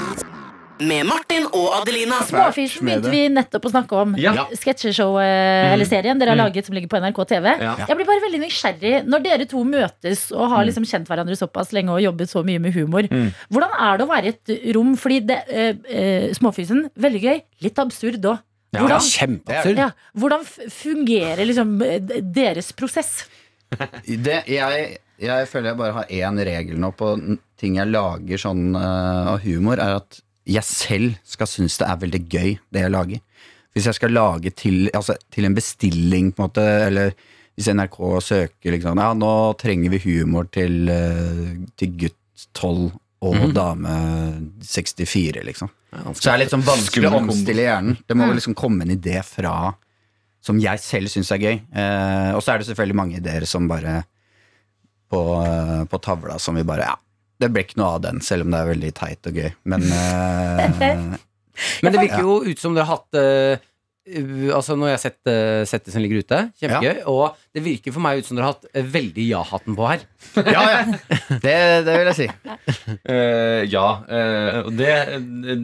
[0.81, 2.23] Med Martin og Adelina.
[2.25, 4.15] Småfisen begynte vi nettopp å snakke om.
[4.21, 4.47] Ja.
[4.57, 7.49] Sketsjeshow, eh, eller serien dere har laget som ligger på NRK TV.
[7.61, 7.75] Ja.
[7.85, 11.75] Jeg blir bare veldig nysgjerrig Når dere to møtes og har liksom kjent hverandre såpass
[11.77, 13.09] lenge og jobbet så mye med humor,
[13.53, 14.95] hvordan er det å være i et rom?
[15.01, 18.41] Fordi det, eh, eh, Småfisen, veldig gøy, litt absurd òg.
[18.73, 19.77] Ja, Hvordan, Kjempeabsurd.
[19.83, 21.79] ja, hvordan fungerer liksom
[22.33, 23.25] deres prosess?
[24.07, 27.11] Det, jeg, jeg føler jeg bare har én regel nå på
[27.59, 32.23] ting jeg lager sånn av humor, er at jeg selv skal synes det er veldig
[32.29, 33.21] gøy, det jeg lager.
[33.75, 37.13] Hvis jeg skal lage til, altså, til en bestilling, på en måte, eller
[37.55, 43.53] hvis NRK søker liksom, Ja, nå trenger vi humor til, eh, til gutt 12 og
[43.53, 43.93] dame
[44.65, 45.71] 64, liksom.
[45.91, 47.99] Så det er litt sånn vanskelig å omstille hjernen.
[48.09, 49.75] Det må liksom komme en idé fra
[50.41, 51.59] som jeg selv syns er gøy.
[51.69, 54.01] Eh, og så er det selvfølgelig mange ideer som bare
[55.11, 56.97] på, eh, på tavla som vi bare Ja,
[57.41, 59.51] det ble ikke noe av den, selv om det er veldig teit og gøy.
[59.73, 61.19] Men eh,
[61.81, 65.03] Men det virker jo ut som dere har hatt eh, uh, Altså Nå har jeg
[65.05, 66.39] sett uh, settet som ligger ute.
[66.61, 67.03] Kjempegøy.
[67.13, 70.07] Og det virker for meg ut som dere har hatt eh, veldig ja-hatten på her.
[70.57, 70.81] Ja, ja.
[71.31, 72.29] Det, det vil jeg si.
[73.09, 74.95] Uh, ja, Uh, det,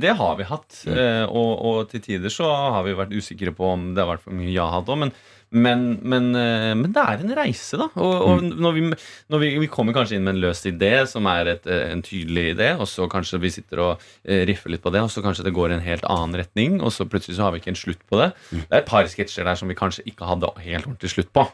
[0.01, 0.83] det har vi hatt.
[0.87, 4.25] Uh, og, og til tider så har vi vært usikre på om det har vært
[4.27, 5.13] for mye ja-hatt òg, men,
[5.55, 7.87] men, men, eh, men det er en reise, da.
[8.03, 8.83] Og, og når, vi,
[9.31, 12.03] når vi, vi kommer kanskje inn med en løs idé som er et, eh, en
[12.05, 15.23] tydelig idé, og så kanskje vi sitter og eh, riffer litt på det, og så
[15.25, 17.71] kanskje det går i en helt annen retning, og så plutselig så har vi ikke
[17.77, 18.33] en slutt på det.
[18.51, 21.47] Det er et par sketsjer der som vi kanskje ikke hadde helt ordentlig slutt på.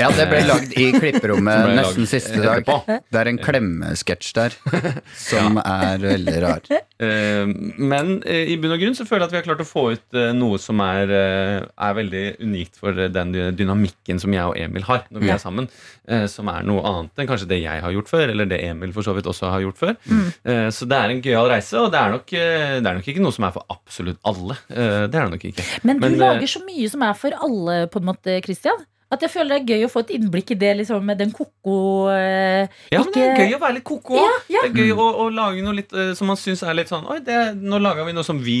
[0.00, 2.62] Ja, det ble lagd i klipperommet nesten siste dag.
[2.64, 2.98] etterpå.
[3.12, 4.56] Det er en klemmesketsj der
[5.18, 6.64] som er veldig rar.
[7.88, 10.18] Men i bunn og grunn så føler jeg at vi har klart å få ut
[10.36, 11.12] noe som er,
[11.68, 15.40] er veldig unikt for den dy- dynamikken som jeg og Emil har når vi er
[15.42, 15.68] sammen.
[16.08, 18.92] eh, som er noe annet enn kanskje det jeg har gjort før, eller det Emil
[18.96, 19.94] for så vidt også har gjort før.
[20.44, 23.08] Eh, så det er en gøyal reise, og det er, nok, eh, det er nok
[23.14, 24.56] ikke noe som er for absolutt alle.
[24.70, 25.66] Eh, det er det nok ikke.
[25.84, 28.86] Men du Men, eh, lager så mye som er for alle, på en måte, Christian.
[29.10, 31.30] At jeg føler det er gøy å få et innblikk i det liksom, med den
[31.32, 34.18] koko eh, Ja, men det er gøy å være litt koko.
[34.20, 34.60] Ja, ja.
[34.66, 37.06] Det er gøy å, å lage noe litt eh, som man syns er litt sånn
[37.08, 38.58] Oi, det, nå laga vi noe som vi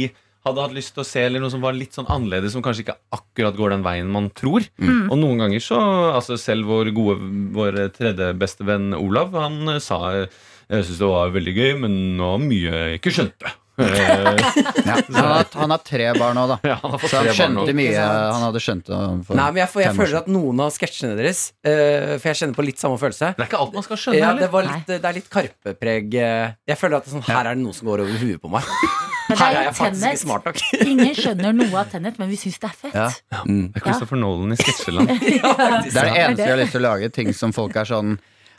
[0.50, 2.84] hadde hatt lyst til å se, eller noe som var litt sånn annerledes, som kanskje
[2.86, 4.66] ikke akkurat går den veien man tror.
[4.82, 5.06] Mm.
[5.12, 5.78] Og noen ganger så
[6.16, 7.16] altså Selv vår gode
[7.56, 10.26] Vår tredje beste venn Olav, han eh, sa eh,
[10.68, 13.54] jeg syns det var veldig gøy, men nå var mye jeg ikke skjønte.
[13.78, 14.94] Eh, Ja.
[15.06, 16.56] Han, har, han har tre barn nå, da.
[16.66, 17.62] ja, han Så han tre barn nå.
[17.62, 18.06] skjønte mye.
[18.34, 21.14] Han hadde skjønt det for Nei, men jeg, får- jeg føler at noen av sketsjene
[21.14, 23.30] deres uh, For jeg kjenner på litt samme følelse.
[23.38, 26.18] Det er ikke alt man skal skjønne Ja, det, var litt, det er litt Karpe-preg.
[26.18, 26.56] eh.
[26.72, 28.50] Jeg føler at det er sånn, her er det noe som går over huet på
[28.58, 28.66] meg.
[29.28, 30.14] Men Her er jeg faktisk Tenet.
[30.14, 30.60] ikke smart nok.
[30.92, 32.96] Ingen skjønner noe av Tennet, men vi syns det er fett.
[32.96, 33.42] Ja.
[33.44, 33.66] Mm.
[33.74, 35.12] Det er Christopher Nolan i sketsjeland.
[35.38, 35.52] Ja.
[35.84, 37.10] Det er det eneste jeg har lyst til å lage.
[37.14, 38.16] Ting som folk er sånn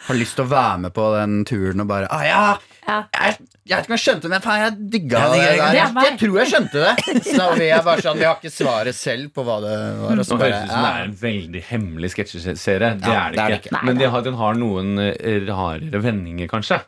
[0.07, 2.43] har lyst til å være med på den turen og bare ah, ja,
[2.89, 2.97] Ja.
[3.13, 3.35] jeg,
[3.69, 5.39] jeg vet ikke om jeg skjønte det, men faen, jeg digga det.
[5.43, 6.93] Jeg, Jeg, jeg tror jeg skjønte det.
[7.37, 10.15] Så vi er bare sånn, vi har ikke svaret selv på hva det var.
[10.17, 12.93] Nå høres det ut som det er en veldig hemmelig sketsjeserie.
[13.03, 13.75] Det, Ja, er det ikke.
[13.77, 14.03] Nei, Men nei.
[14.05, 16.81] de har, den har noen eh, rarere vendinger, kanskje.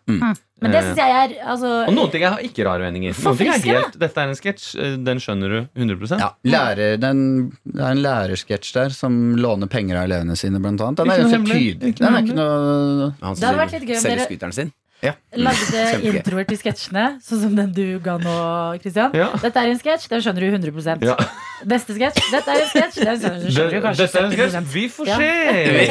[0.62, 3.16] Men det synes jeg er altså, Og noen ting er ikke rare vendinger.
[3.26, 6.97] Noen ting er helt, Dette er en sketsj, eh, den skjønner du 100 Ja, lærer,
[7.02, 7.24] den,
[7.66, 11.02] det er en lærersketsj der som låner penger av elevene sine, blant annet.
[11.02, 11.95] Den er jo ganske tydelig.
[11.97, 14.72] Den noe er ikke noe Han Det hadde vært litt gøy om selger dere- sin.
[15.04, 15.14] Ja.
[15.36, 18.36] lagde introer til sketsjene, sånn som den du ga nå,
[18.84, 19.12] Kristian.
[19.18, 19.30] Ja.
[19.41, 21.16] Dette er en sketsj, den skjønner du 100 Ja.
[21.62, 24.72] Neste sketsj, dette er en sketsj, den skjønner du kanskje Dette er en sketsj.
[24.74, 25.30] Vi får se!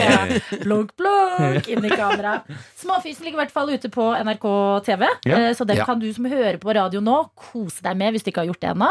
[0.01, 0.17] Ja.
[0.65, 2.41] Blunk, plunk, inn i kamera.
[2.81, 4.47] Småfysen ligger i hvert fall ute på NRK
[4.89, 5.37] TV, Ja.
[5.39, 5.85] eh, så den Ja.
[5.87, 8.61] kan du som hører på radio nå, kose deg med hvis du ikke har gjort
[8.61, 8.89] det ennå.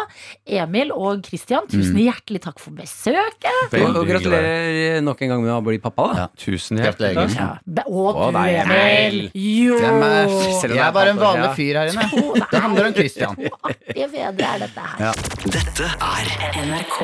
[0.48, 2.06] Emil og Kristian, tusen Mm.
[2.08, 3.52] hjertelig takk for besøket.
[3.68, 6.08] Og, Veldig og gratulerer nok en gang med å bli pappa.
[6.14, 6.16] Da.
[6.16, 6.28] Ja.
[6.38, 7.36] Tusen hjertelig Gratulerer.
[7.36, 7.60] takk.
[7.76, 7.84] Ja.
[7.90, 9.32] Og du, Emil.
[9.36, 9.78] Jo!
[10.10, 12.08] Jeg er bare en vanlig fyr her inne.
[12.52, 13.36] Det handler om Christian.
[13.70, 15.24] Artige fedre er dette her.
[15.58, 16.34] Dette er
[16.66, 17.00] NRK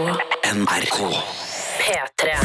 [0.55, 0.99] NRK.
[1.85, 2.35] P3.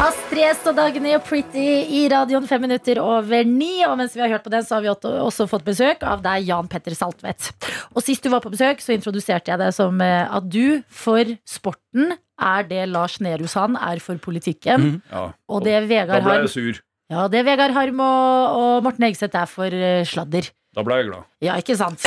[0.00, 3.82] Astrid S og Dagny og Pretty i radioen fem minutter over ni.
[3.84, 6.46] Og mens vi har hørt på den, så har vi også- fått besøk av deg,
[6.48, 7.50] Jan Petter Saltvedt.
[7.94, 11.24] Og sist du var på besøk, så introduserte jeg deg som eh, at du for
[11.46, 15.02] sporten er det Lars Nehru Sand er for politikken.
[15.12, 16.80] Ja, Og det da Vegard ble jeg sur.
[17.10, 20.48] Ja, det Vegard Harm og, og Morten Hegseth er for eh, sladder.
[20.70, 21.24] Da ble jeg glad.
[21.42, 22.04] Ja, ikke sant?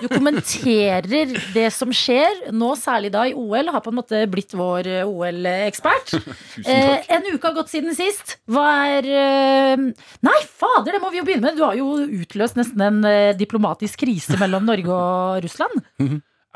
[0.00, 1.04] Du kommenterer
[1.52, 3.68] det som skjer, nå særlig da i OL.
[3.74, 6.14] Har på en måte blitt vår eh, OL-ekspert.
[6.54, 7.10] Tusen Eh, takk.
[7.12, 8.38] en uke har gått siden sist.
[8.48, 8.64] Hva
[8.96, 9.84] er eh,
[10.24, 11.60] Nei, fader, det må vi jo begynne med.
[11.60, 11.90] Du har jo
[12.22, 15.76] utløst nesten en eh, diplomatisk krise mellom Norge og Russland.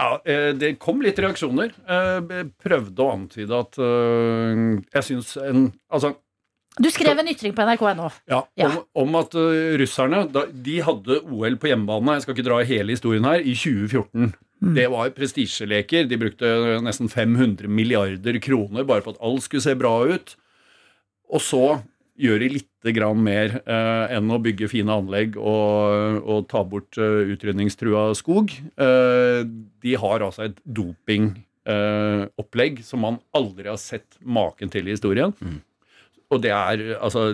[0.01, 1.77] Ja, eh, det kom litt reaksjoner.
[1.85, 6.15] Eh, Jeg prøvde å antyde at eh, jeg syns en Altså,
[6.81, 8.09] Du skrev en ytring på nrk.no.
[8.31, 8.66] ja, Ja.
[8.70, 12.57] Om, om at eh, russerne da, De hadde OL på hjemmebane, jeg skal ikke dra
[12.64, 14.33] hele historien her, i 2014.
[14.76, 16.03] Det var prestisjeleker.
[16.09, 16.47] De brukte
[16.85, 20.28] nesten 500 milliarder kroner bare for at alt skulle se bra ut.
[21.31, 21.64] Og så
[22.20, 26.99] gjør de lite grann mer eh, enn å bygge fine anlegg og, og ta bort
[27.01, 28.47] uh, utrydningstrua skog.
[28.53, 29.41] Eh,
[29.85, 35.33] de har altså et dopingopplegg som man aldri har sett maken til i historien.
[36.31, 37.24] Og det er altså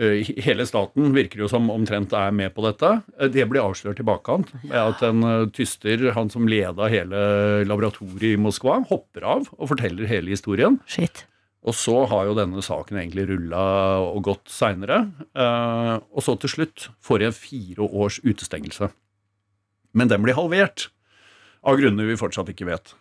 [0.00, 2.90] eh, Hele staten virker jo som omtrent er med på dette.
[3.18, 7.64] Eh, Det blir avslørt i bakkant med at en eh, tyster, han som leda hele
[7.68, 10.78] laboratoriet i Moskva, hopper av og forteller hele historien.
[10.86, 11.24] Shit.
[11.60, 13.64] Og så har jo denne saken egentlig rulla
[14.00, 15.02] og gått seinere.
[15.36, 18.88] Og så til slutt får jeg fire års utestengelse.
[19.92, 20.86] Men den blir halvert.
[21.60, 22.94] Av grunner vi fortsatt ikke vet.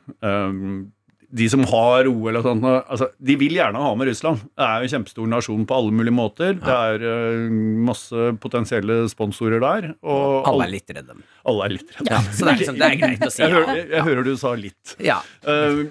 [1.29, 4.39] De som har OL og sånt, altså, de vil gjerne ha med Russland.
[4.57, 6.55] Det er jo en kjempestor nasjon på alle mulige måter.
[6.57, 7.51] Det er uh,
[7.85, 9.91] masse potensielle sponsorer der.
[10.01, 11.19] Og Alle er litt redde.
[11.45, 12.09] alle er litt redde.
[12.09, 13.43] Ja, så det er, liksom, det er greit å si.
[13.43, 14.95] Jeg hører, jeg hører du sa litt.
[15.05, 15.19] Ja.
[15.45, 15.85] Uh,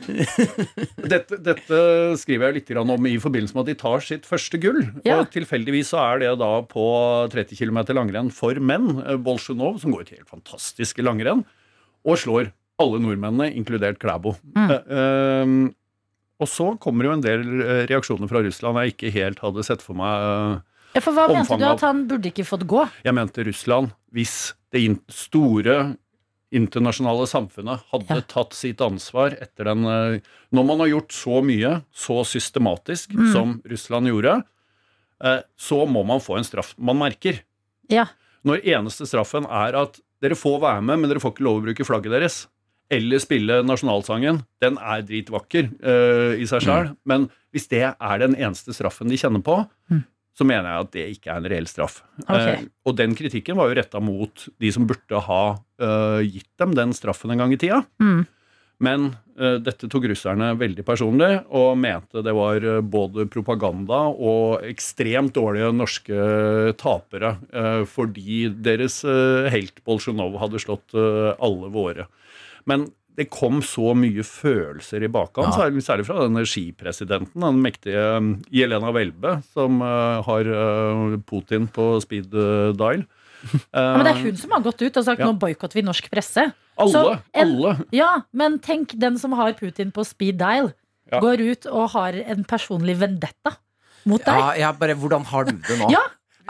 [1.14, 1.80] dette, dette
[2.20, 4.82] skriver jeg litt grann om i forbindelse med at de tar sitt første gull.
[5.07, 5.20] Ja.
[5.22, 6.86] Og tilfeldigvis så er det da på
[7.32, 8.91] 30 km langrenn for menn.
[9.07, 11.45] eh, Bolsjunov, som går et helt fantastisk langrenn,
[12.07, 14.37] og slår alle nordmennene, inkludert Klæbo.
[14.55, 14.70] Mm.
[14.89, 15.74] Um,
[16.39, 19.83] og så kommer jo en del eh, reaksjoner fra Russland jeg ikke helt hadde sett
[19.83, 20.22] for meg.
[20.22, 20.64] Uh,
[20.95, 22.85] Ja, For hva mente du at han burde ikke fått gå?
[23.05, 24.81] jeg mente Russland, hvis det
[25.12, 25.97] store
[26.51, 28.22] internasjonale samfunnet hadde Ja.
[28.26, 29.83] tatt sitt ansvar etter den
[30.51, 33.33] Når man har gjort så mye, så systematisk Mm.
[33.35, 34.43] som Russland gjorde,
[35.59, 37.43] så må man få en straff man merker.
[37.91, 38.07] Ja.
[38.45, 41.64] Når eneste straffen er at dere får være med, men dere får ikke lov å
[41.66, 42.47] bruke flagget deres.
[42.91, 44.39] Eller spille nasjonalsangen.
[44.64, 49.18] Den er dritvakker uh, i seg sjøl, men hvis det er den eneste straffen de
[49.20, 49.59] kjenner på,
[49.91, 50.05] Mm.
[50.39, 52.01] så mener jeg at det ikke er en reell straff.
[52.24, 52.62] Okay.
[52.62, 56.72] Uh, og den kritikken var jo retta mot de som burde ha uh, gitt dem
[56.78, 57.82] den straffen en gang i tida.
[58.01, 58.26] Mm.
[58.78, 64.62] Men eh, dette tok russerne veldig personlig, og mente det var eh, både propaganda og
[64.68, 66.20] ekstremt dårlige norske
[66.78, 72.07] tapere, eh, fordi deres eh, helt Bolsjunov hadde slått eh, alle våre.
[72.69, 72.87] Men
[73.19, 78.29] det kom så mye følelser i bakhånd, særlig, særlig fra denne skipresidenten, den mektige eh,
[78.61, 83.03] Jelena Welbe, som eh, har eh, Putin på speed eh, dial.
[83.75, 85.27] Ja, men det er hun som har gått ut og sagt Ja.
[85.31, 86.49] nå boikotter vi norsk presse.
[86.79, 87.75] Alle, Så en- alle.
[87.95, 90.73] Ja, men tenk den som har Putin på speed dial,
[91.11, 91.21] Ja.
[91.23, 93.55] går ut og har en personlig vendetta
[94.07, 94.59] mot deg.
[94.61, 95.91] Ja, bare, hvordan har du det nå?
[95.95, 96.03] Ja.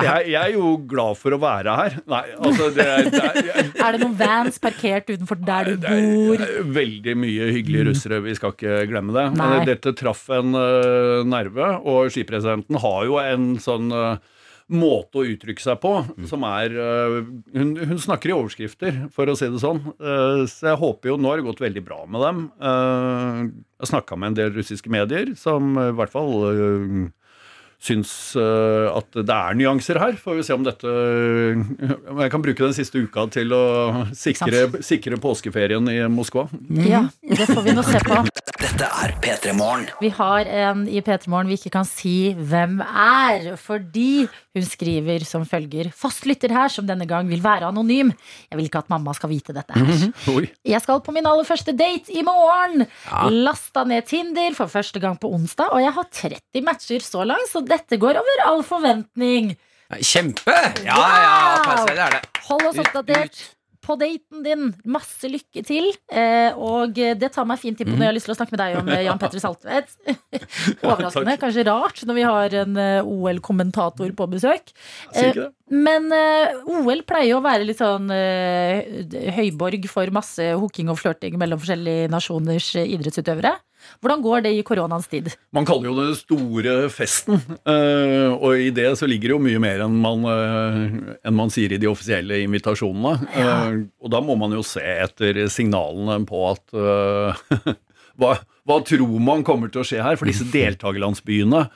[0.05, 1.97] Jeg, jeg er jo glad for å være her.
[2.11, 5.91] Nei, altså det er, det er, Er det noen vans parkert utenfor der du det
[5.91, 6.45] er bor?
[6.79, 9.27] veldig mye hyggelige russere, vi skal ikke glemme det.
[9.39, 9.49] Nei.
[9.57, 14.21] Men Dette traff en uh, nerve, og skipresidenten har jo en sånn uh,
[14.69, 15.93] måte å uttrykke seg på
[16.29, 17.19] som er uh,
[17.57, 19.81] hun, hun snakker i overskrifter, for å si det sånn.
[19.97, 22.43] Uh, så jeg håper jo Nå har det gått veldig bra med dem.
[22.61, 23.47] Uh,
[23.81, 26.35] jeg snakka med en del russiske medier som i hvert fall
[27.79, 30.17] syns øh, at det er nyanser her.
[30.19, 30.91] Får vi se om dette
[32.11, 33.63] om Jeg kan bruke den siste uka til å
[34.19, 36.49] sikre, sikre påskeferien i Moskva.
[36.83, 38.23] Ja, det får vi nå se på.
[38.59, 39.87] Dette er P3 Morgen.
[40.03, 44.27] Vi har en i P3 Morgen vi ikke kan si hvem er, fordi
[44.59, 45.93] hun skriver som følger.
[45.95, 48.11] Fastlytter her som denne gang vil være anonym.
[48.51, 50.09] Jeg vil ikke at mamma skal vite dette her.
[50.35, 50.49] Oi.
[50.67, 52.89] Jeg skal på min aller første date i morgen.
[53.39, 57.51] Lasta ned Tinder for første gang på onsdag, og jeg har 30 matcher så langt,
[57.53, 59.55] så dette går over all forventning.
[60.05, 60.57] Kjempe!
[60.85, 62.25] Ja, ja, det er det.
[62.49, 63.39] Hold oss oppdatert
[63.89, 64.67] på daten din.
[64.91, 65.89] Masse lykke til.
[66.13, 68.55] Eh, og det tar meg fint inn på når jeg har lyst til å snakke
[68.55, 69.95] med deg om eh, Jan Petter Saltvedt.
[70.89, 74.75] Overraskende, kanskje rart når vi har en eh, OL-kommentator på besøk.
[75.73, 81.41] Men eh, OL pleier å være litt sånn eh, høyborg for masse hooking og flørting
[81.41, 83.57] mellom forskjellige nasjoners eh, idrettsutøvere.
[84.03, 85.31] Hvordan går det i koronaens tid?
[85.55, 89.63] Man kaller jo det store festen, eh, og i det så ligger det jo mye
[89.63, 93.15] mer enn man, eh, enn man sier i de offisielle invitasjonene.
[93.39, 93.57] Ja.
[94.03, 97.75] og da må man jo se etter signalene på at eh,
[98.21, 100.19] hva, hva tror man kommer til å skje her?
[100.21, 101.67] For disse deltakerlandsbyene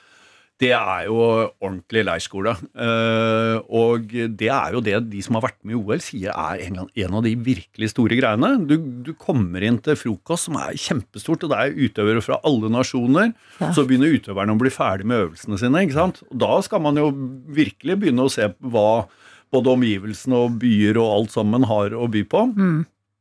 [0.62, 1.16] det er jo
[1.62, 2.52] ordentlig leirskole.
[2.54, 6.62] Eh, og det er jo det de som har vært med i OL, sier er
[6.68, 8.52] en, av de virkelig store greiene.
[8.68, 12.70] Du, du kommer inn til frokost som er kjempestort, og det er utøvere fra alle
[12.72, 13.32] nasjoner.
[13.58, 13.72] Ja.
[13.74, 15.82] Så begynner utøverne å bli ferdig med øvelsene sine.
[15.82, 16.22] ikke sant?
[16.30, 17.10] Og da skal man jo
[17.52, 19.04] virkelig begynne å se hva
[19.52, 22.46] både omgivelsene og byer og alt sammen har å by på.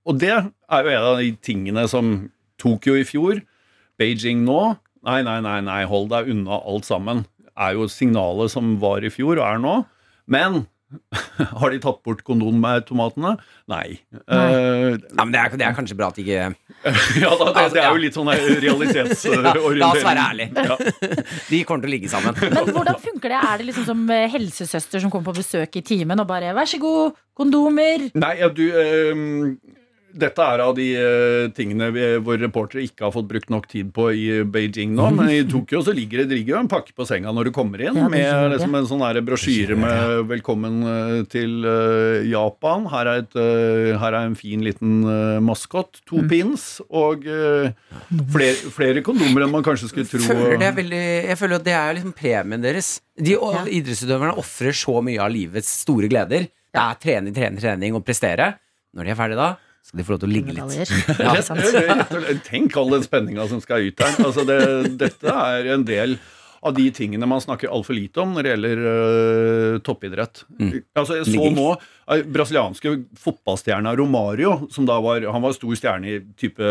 [0.08, 2.14] Og det er jo en av de tingene som
[2.62, 3.42] Tokyo i fjor,
[4.00, 4.62] Beijing nå
[5.08, 7.24] Nei, nei, nei, nei, hold deg unna alt sammen.
[7.58, 9.80] Er jo signalet som var i fjor og er nå.
[10.32, 10.66] Men
[11.62, 13.38] har de tatt bort kondomautomatene?
[13.72, 13.86] Nei.
[14.28, 16.50] Eh, Ja, men det er, det er kanskje bra at de ikke
[17.22, 19.78] ja, da, det, det er jo litt sånn realitetsorientering.
[19.82, 20.66] La oss være ærlige.
[20.66, 20.78] Ja.
[21.48, 22.38] De kommer til å ligge sammen.
[22.42, 23.40] Men hvordan funker det?
[23.40, 26.68] Er det liksom som eh, helsesøster som kommer på besøk i timen og bare 'vær
[26.74, 28.10] så god, kondomer'?
[28.18, 29.46] Nei, ja, du ehm,
[30.18, 33.92] Dette er av de eh, tingene vi, våre reportere ikke har fått brukt nok tid
[33.96, 35.08] på i Beijing nå.
[35.16, 37.84] Men i Tokyo så ligger det ligger jo en pakke på senga når du kommer
[37.84, 42.88] inn, Ja, med liksom en sånn brosjyre med 'Velkommen eh, til uh, Japan'.
[42.92, 45.02] Her er, et, uh, her er en fin liten
[45.44, 46.02] maskot.
[46.10, 50.22] To pins og flere, flere kondomer enn man kanskje skulle tro.
[50.26, 52.92] føler det er veldig, jeg føler at det er liksom premien deres.
[53.18, 53.64] De Ja.
[53.66, 56.48] idrettsutøverne ofrer så mye av livets store gleder.
[56.72, 58.54] Det er trening, trening, trening og prestere.
[58.96, 59.50] Når de er ferdige da,
[59.84, 60.92] skal de få lov til å ligge litt.
[61.20, 64.20] Ja, Tenk all den spenninga som skal ut her.
[64.24, 64.60] Altså det,
[65.02, 66.18] dette er en del
[66.62, 70.44] av de tingene man snakker altfor lite om når det gjelder uh, toppidrett.
[70.94, 76.12] Altså Jeg så nå uh, brasilianske fotballstjerna Romario, som da var Han var stor stjerne
[76.12, 76.62] i type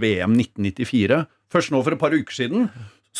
[0.00, 1.20] VM 1994.
[1.52, 2.70] Først nå for et par uker siden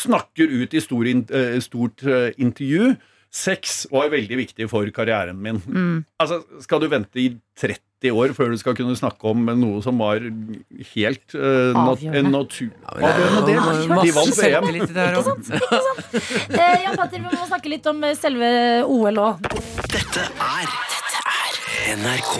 [0.01, 2.93] snakker ut i stor, in- øh, stort øh, intervju.
[3.31, 5.59] Sex var veldig viktig for karrieren min.
[6.19, 7.77] Altså, Skal du vente i 30
[8.09, 10.23] år før du skal kunne snakke om noe som var
[10.95, 12.71] helt uh, nat en natur...
[12.97, 13.11] Ja,
[13.45, 14.69] det er De vant VM.
[14.81, 15.51] Ikke sant?
[15.59, 16.55] Ikke sant?
[16.57, 18.49] Eh, Jan Petter, vi må snakke litt om eh, selve
[18.89, 19.45] OL òg.
[19.91, 22.33] Dette er Dette er NRK.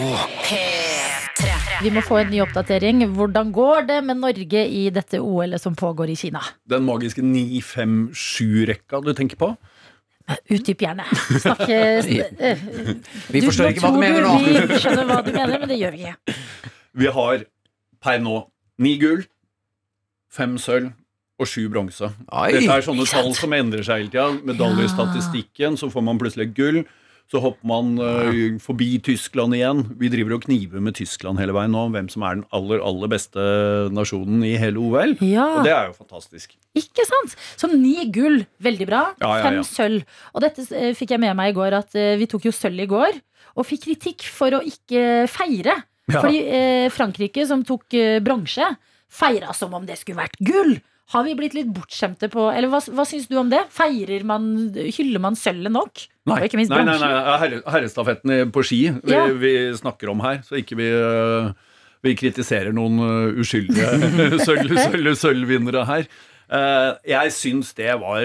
[1.82, 3.00] Vi må få en ny oppdatering.
[3.14, 6.42] Hvordan går det med Norge i dette OL-et som pågår i Kina?
[6.70, 9.54] Den magiske 9-5-7-rekka du tenker på?
[10.52, 11.04] Utdyp gjerne.
[11.42, 12.62] Snakk eh,
[13.32, 14.36] Vi forstår ikke hva du mener nå.
[14.70, 16.38] Vi skjønner hva du mener, men det gjør vi ikke.
[17.02, 17.44] Vi har
[18.02, 18.38] per nå
[18.82, 19.24] ni gull,
[20.32, 20.92] fem sølv
[21.42, 22.12] og sju bronse.
[22.54, 24.28] Dette er sånne tall som endrer seg hele tida.
[24.46, 26.82] Medaljestatistikken, så får man plutselig gull.
[27.32, 29.86] Så hopper man uh, forbi Tyskland igjen.
[29.96, 32.82] Vi driver og kniver med Tyskland hele veien nå om hvem som er den aller,
[32.84, 33.44] aller beste
[33.96, 35.14] nasjonen i hele OL.
[35.24, 35.46] Ja.
[35.56, 36.52] Og det er jo fantastisk.
[36.76, 37.32] Ikke sant?
[37.56, 39.02] Så ni gull, veldig bra.
[39.22, 40.04] Ja, ja, Fem sølv.
[40.36, 42.84] Og dette uh, fikk jeg med meg i går, at uh, vi tok jo sølv
[42.84, 43.16] i går.
[43.56, 45.80] Og fikk kritikk for å ikke feire.
[46.12, 46.38] Fordi
[46.92, 48.64] Frankrike, som tok bronse,
[49.12, 50.74] feira som om det skulle vært gull.
[51.10, 53.64] Har vi blitt litt bortskjemte på Eller hva, hva syns du om det?
[53.74, 54.46] Feirer man,
[54.96, 56.04] Hyller man sølvet nok?
[56.30, 59.26] Nei, Og ikke minst nei, nei, nei herre, herrestafetten på ski vi, Ja.
[59.34, 61.50] vi snakker om her, så ikke vi, øh,
[62.06, 63.88] vi kritiserer noen øh, uskyldige
[64.46, 66.06] sølv- sølv- sølvvinnere her.
[66.52, 68.22] Eh, jeg syns det var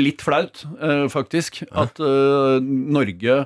[0.00, 3.42] litt flaut, øh, faktisk, at øh, Norge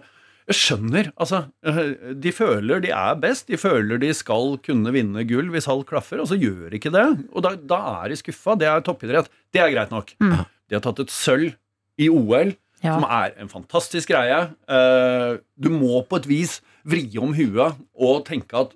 [0.47, 1.09] jeg skjønner.
[1.19, 3.49] altså, øh, De føler de er best.
[3.49, 6.93] De føler de skal kunne vinne gull hvis alt klaffer, og så gjør de ikke
[6.95, 7.07] det.
[7.35, 8.55] Og da, da er de skuffa.
[8.59, 9.29] Det er toppidrett.
[9.53, 10.13] Det er greit nok.
[10.23, 10.37] Mm.
[10.69, 11.55] De har tatt et sølv
[11.99, 12.93] i OL Ja.
[13.01, 14.51] som er en fantastisk greie.
[14.69, 18.75] Eh, du må på et vis vri om huet og tenke at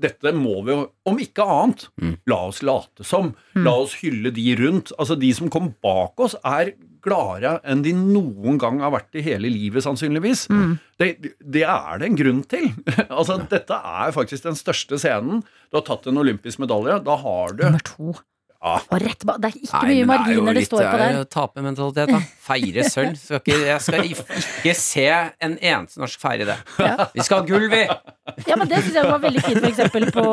[0.00, 1.82] dette må vi jo, om ikke annet,
[2.30, 3.34] la oss late som.
[3.58, 4.94] La oss hylle de rundt.
[4.96, 6.70] Altså De som kom bak oss, er
[7.04, 10.46] gladere enn de noen gang har vært i hele livet, sannsynligvis.
[11.00, 12.70] Det, det er det en grunn til.
[13.08, 15.44] altså Dette er faktisk den største scenen.
[15.70, 17.00] Du har tatt en olympisk medalje.
[17.06, 18.14] Da har du Nummer to.
[18.60, 18.74] Ja.
[18.92, 21.00] Og rett ba Det er ikke Nei, mye marginer det det står på der.
[21.00, 22.18] Det er jo tapermentalitet, da.
[22.44, 23.16] Feire sølv.
[23.16, 25.06] Skal ikke, jeg skal ikke se
[25.46, 26.58] en eneste norsk feire det.
[26.76, 27.06] Ja.
[27.14, 27.80] Vi skal ha gull, vi!
[28.46, 30.26] Ja, men Det syns jeg var veldig fint, for eksempel på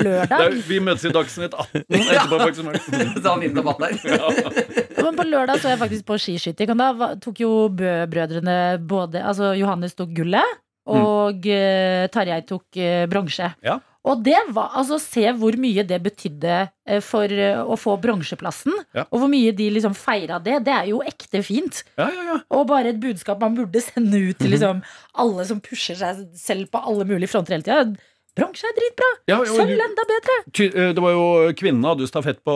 [0.00, 0.46] lørdag.
[0.48, 2.40] er, vi møtes i Dagsnytt 18 etterpå.
[2.46, 3.24] faktisk.
[3.28, 4.84] har vi en debatt der.
[5.04, 9.52] Men på lørdag så jeg faktisk på skiskyting, og da tok jo Bø-brødrene både Altså
[9.58, 12.08] Johannes tok gullet, og mm.
[12.12, 13.52] Tarjei tok uh, bronse.
[13.64, 13.78] Ja.
[14.04, 18.74] Og det var Altså, se hvor mye det betydde eh, for eh, å få bronseplassen.
[18.96, 19.06] Ja.
[19.10, 20.60] Og hvor mye de liksom feira det.
[20.66, 21.82] Det er jo ekte fint.
[21.98, 22.38] Ja, ja, ja.
[22.54, 24.82] Og bare et budskap man burde sende ut til liksom
[25.24, 28.10] alle som pusher seg selv på alle mulige fronter hele tida.
[28.34, 29.08] Bronse er dritbra!
[29.30, 30.36] Ja, Sølv enda bedre!
[30.66, 32.54] Eh, Det var jo Kvinnene hadde jo stafett på,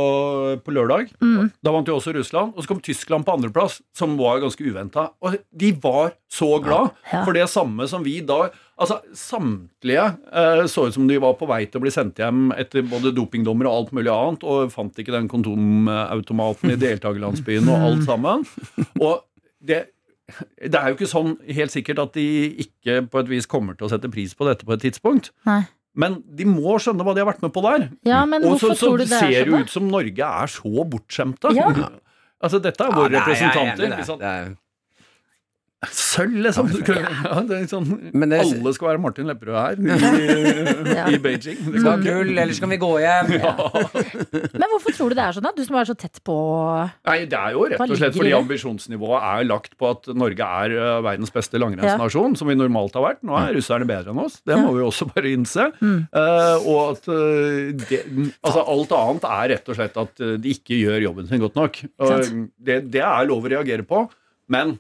[0.65, 1.13] på lørdag.
[1.23, 1.53] Mm.
[1.63, 2.51] Da vant jo også Russland.
[2.57, 5.09] Og så kom Tyskland på andreplass, som var ganske uventa.
[5.23, 7.23] Og de var så glad Ja.
[7.25, 8.49] for det samme som vi da
[8.79, 12.53] Altså, Samtlige eh, så ut som de var på vei til å bli sendt hjem
[12.55, 17.87] etter både dopingdommer og alt mulig annet, og fant ikke den kondomautomaten i deltakerlandsbyen og
[17.89, 18.45] alt sammen.
[19.03, 19.25] Og
[19.59, 19.81] det,
[20.61, 22.25] det er jo ikke sånn helt sikkert at de
[22.67, 25.31] ikke på et vis kommer til å sette pris på dette på et tidspunkt.
[25.49, 25.63] Nei.
[25.99, 27.89] Men de må skjønne hva de har vært med på der.
[28.07, 30.29] Ja, men Og så, så tror du det ser er det jo ut som Norge
[30.45, 31.51] er så bortskjemte.
[31.57, 31.73] Ja.
[32.39, 33.83] Altså, dette er våre Ja, jeg er enig representanter.
[33.83, 33.93] det.
[33.99, 34.21] ikke sant?
[34.21, 34.57] Det er-
[35.87, 36.67] Sølv, liksom.
[36.75, 37.39] Du Ja,
[37.71, 41.05] sånn, det- alle skal være Martin Lepperød her i, Ja.
[41.15, 41.55] i Beijing.
[41.71, 43.29] Det skal ha gull, ellers kan vi gå hjem.
[44.59, 45.53] Men hvorfor tror du det er sånn, da?
[45.55, 46.35] Du som er så tett på
[47.07, 50.75] Nei, Det er jo rett og slett fordi ambisjonsnivået er lagt på at Norge er
[50.75, 53.23] uh, verdens beste langrennsnasjon, som vi normalt har vært.
[53.23, 54.41] Nå er russerne bedre enn oss.
[54.43, 55.69] Det må vi også bare innse.
[55.79, 56.09] Mm.
[56.11, 58.03] Uh, og at uh, det,
[58.43, 61.81] altså alt annet er rett og slett at de ikke gjør jobben sin godt nok.
[62.03, 64.09] Og det, det er lov å reagere på,
[64.51, 64.75] men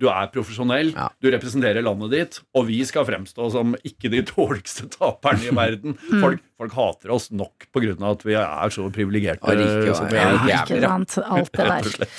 [0.00, 1.08] du er profesjonell, Ja.
[1.22, 5.94] du representerer landet ditt, og vi skal fremstå som ikke de dårligste taperne i verden.
[6.20, 9.54] Folk, folk hater oss nok av at vi er så privilegerte.
[9.58, 10.36] Ja, som vi ja, er.
[10.38, 10.76] rike.
[10.76, 12.12] Ikke sant, alt det der.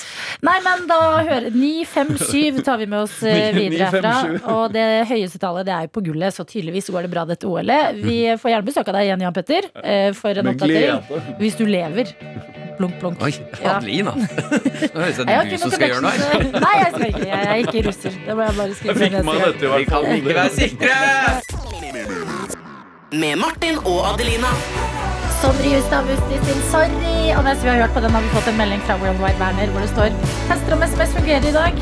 [0.45, 4.15] Nei, men da hører 957 tar vi med oss eh, videre herfra.
[4.51, 7.47] Og det høyeste tallet det er jo på gullet, så tydeligvis går det bra dette
[7.47, 8.01] OL-et.
[8.03, 11.39] Vi får gjerne besøk av deg igjen, Jan Petter, eh, for en oppdatering.
[11.39, 12.11] Hvis du lever.
[12.75, 13.21] Blunk, blunk.
[13.23, 13.31] Oi,
[13.63, 13.77] Ja.
[13.77, 14.11] Adelina.
[14.19, 14.25] Nå
[14.99, 16.11] høres det ut ikke som du skal gjøre noe.
[16.11, 16.43] her.
[16.59, 17.23] Nei, jeg skal ikke.
[17.29, 18.19] Jeg er ikke russer.
[18.27, 20.55] Det må jeg bare skrive Jeg fikk ned meg dette i Vi kan ikke være
[20.59, 22.24] sikre!
[23.13, 24.49] Med Martin og Adelina.
[25.37, 27.35] Sondre Justad Musti sin Sorry.
[27.37, 29.37] Og mens vi har hørt på den, har vi fått en melding fra World Wide
[29.37, 30.15] Werner hvor det står
[30.49, 31.77] Tester om SMS fungerer i dag.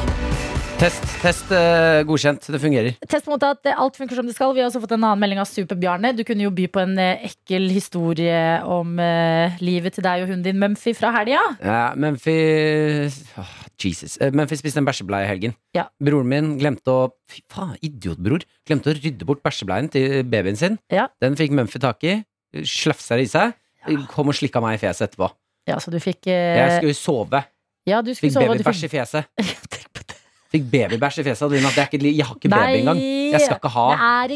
[0.81, 2.49] Test, test, uh, godkjent.
[2.51, 2.97] Det fungerer.
[3.07, 4.51] Test mot at eh, alt funker som det skal.
[4.51, 6.11] Vi har også fått en annen melding av Super-Bjarne.
[6.17, 10.33] Du kunne jo by på en uh, ekkel historie om uh, livet til deg og
[10.33, 11.45] hunden din Mumphy fra helga.
[11.63, 12.35] Ja, Mumphy
[13.39, 14.17] Åh, Jesus.
[14.21, 15.55] Men Memphis spiste en bæsjebleie i helgen.
[15.75, 15.87] Ja.
[16.03, 18.43] Broren min glemte å Fy faen, idiotbror.
[18.67, 20.77] Glemte å rydde bort bæsjebleien til babyen sin.
[20.93, 21.07] Ja.
[21.23, 22.19] Den fikk Mumphy tak i.
[22.67, 23.55] Slafsa det i seg.
[24.11, 25.31] Kom og slikka meg i fjeset etterpå.
[25.67, 27.43] Ja, så du fikk eh, Jeg skulle sove.
[27.87, 28.51] Ja, du skulle Fikk sove.
[28.53, 29.31] babybæsj i fjeset.
[30.53, 31.47] Fikk babybæsj i fjeset.
[31.47, 31.71] Adelina.
[31.73, 32.99] Det er ikke, jeg har ikke Nei, baby engang.
[33.33, 33.85] Jeg skal ikke ha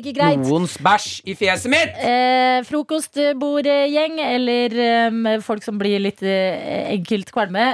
[0.02, 2.00] ikke noens bæsj i fjeset mitt!
[2.02, 7.68] Eh, frokostbordgjeng eller eh, folk som blir litt eh, enkelt kvalme.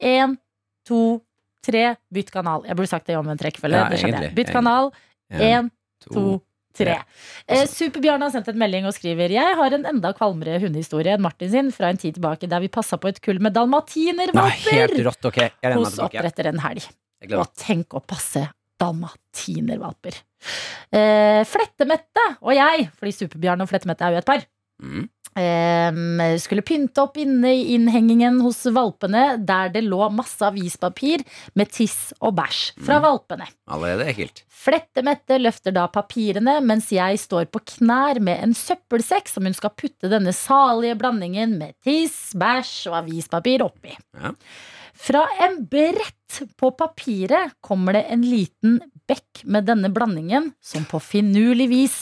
[0.00, 0.38] Én,
[0.86, 1.20] to,
[1.64, 2.64] tre, bytt kanal.
[2.68, 3.78] Jeg burde sagt det i omvendt rekkefølge.
[3.80, 4.32] Ja, det skjønner jeg.
[4.32, 4.90] egentlig, Bytt kanal.
[5.34, 5.70] Én,
[6.04, 6.24] to,
[6.76, 6.96] tre.
[7.48, 11.22] Eh, Super-Bjarne har sendt en melding og skriver Jeg har en enda kvalmere hundehistorie enn
[11.24, 15.24] Martin sin fra en tid tilbake der vi passa på et kull med dalmatinervalper rått.
[15.30, 16.88] Ok, jeg regner meg hos oppretter en helg.
[17.38, 18.42] Og tenk å passe
[18.82, 20.16] dalmatinervalper.
[20.92, 24.44] Eh, Flettemette og jeg, fordi Superbjørn og Flettemette er jo et par,
[24.82, 25.04] Mm.
[25.38, 31.24] Eh, skulle pynte opp inne i innhengingen hos valpene, der det lå masse avispapir
[31.58, 33.48] med tiss og bæsj fra valpene.
[33.70, 34.44] Allerede ekkelt.
[34.64, 39.74] Flettemette løfter da papirene, mens jeg står på knær med en søppelsekk som hun skal
[39.76, 43.96] putte denne salige blandingen med tiss, bæsj og avispapir oppi.
[44.20, 44.32] Ja.
[44.94, 48.78] Fra en brett på papiret kommer det en liten
[49.08, 51.96] bekk med denne blandingen, som på finurlig vis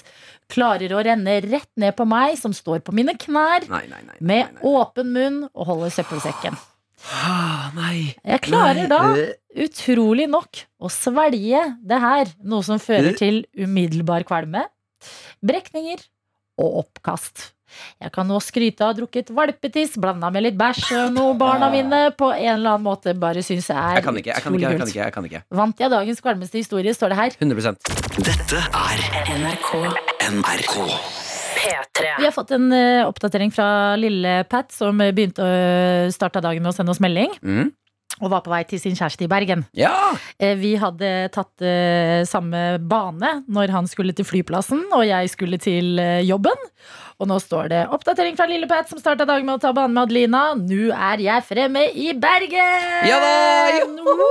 [0.50, 4.18] klarer å renne rett ned på meg, som står på mine knær, Nei, nei, nei.
[4.20, 6.58] med åpen munn og holder søppelsekken.
[7.10, 8.12] Ah, nei.
[8.22, 9.00] Jeg klarer da,
[9.58, 14.68] utrolig nok, å svelge det her, noe som fører til umiddelbar kvalme,
[15.42, 16.04] brekninger
[16.62, 17.48] og oppkast.
[18.04, 21.34] Jeg kan nå skryte av å ha drukket valpetiss blanda med litt bæsj, og noe
[21.40, 24.44] barna mine på en eller annen måte bare syns Jeg er jeg kan ikke, jeg
[24.44, 25.00] kan ikke.
[25.00, 25.42] Jeg kan ikke.
[25.62, 27.38] Vant jeg dagens kvalmeste historie, står det her.
[27.40, 29.06] 100% Dette er
[29.40, 30.74] NRK NRK.
[31.58, 32.02] P3.
[32.18, 36.70] Vi har fått en uh, oppdatering fra lille Pat, som begynte å starte dagen med
[36.70, 37.32] å sende oss melding.
[37.42, 37.70] mm.
[38.22, 39.62] Og var på vei til sin kjæreste i Bergen.
[39.74, 40.12] Ja!
[40.38, 45.58] Eh, Vi hadde tatt eh, samme bane når han skulle til flyplassen og jeg skulle
[45.58, 45.96] til
[46.28, 46.60] jobben.
[47.18, 49.96] Og nå står det oppdatering fra Lille Pat som starta dagen med å ta banen
[49.96, 50.44] med Adelina.
[50.60, 53.08] Nå er jeg fremme i Bergen!
[53.10, 53.34] Ja da!
[53.80, 54.30] Joho!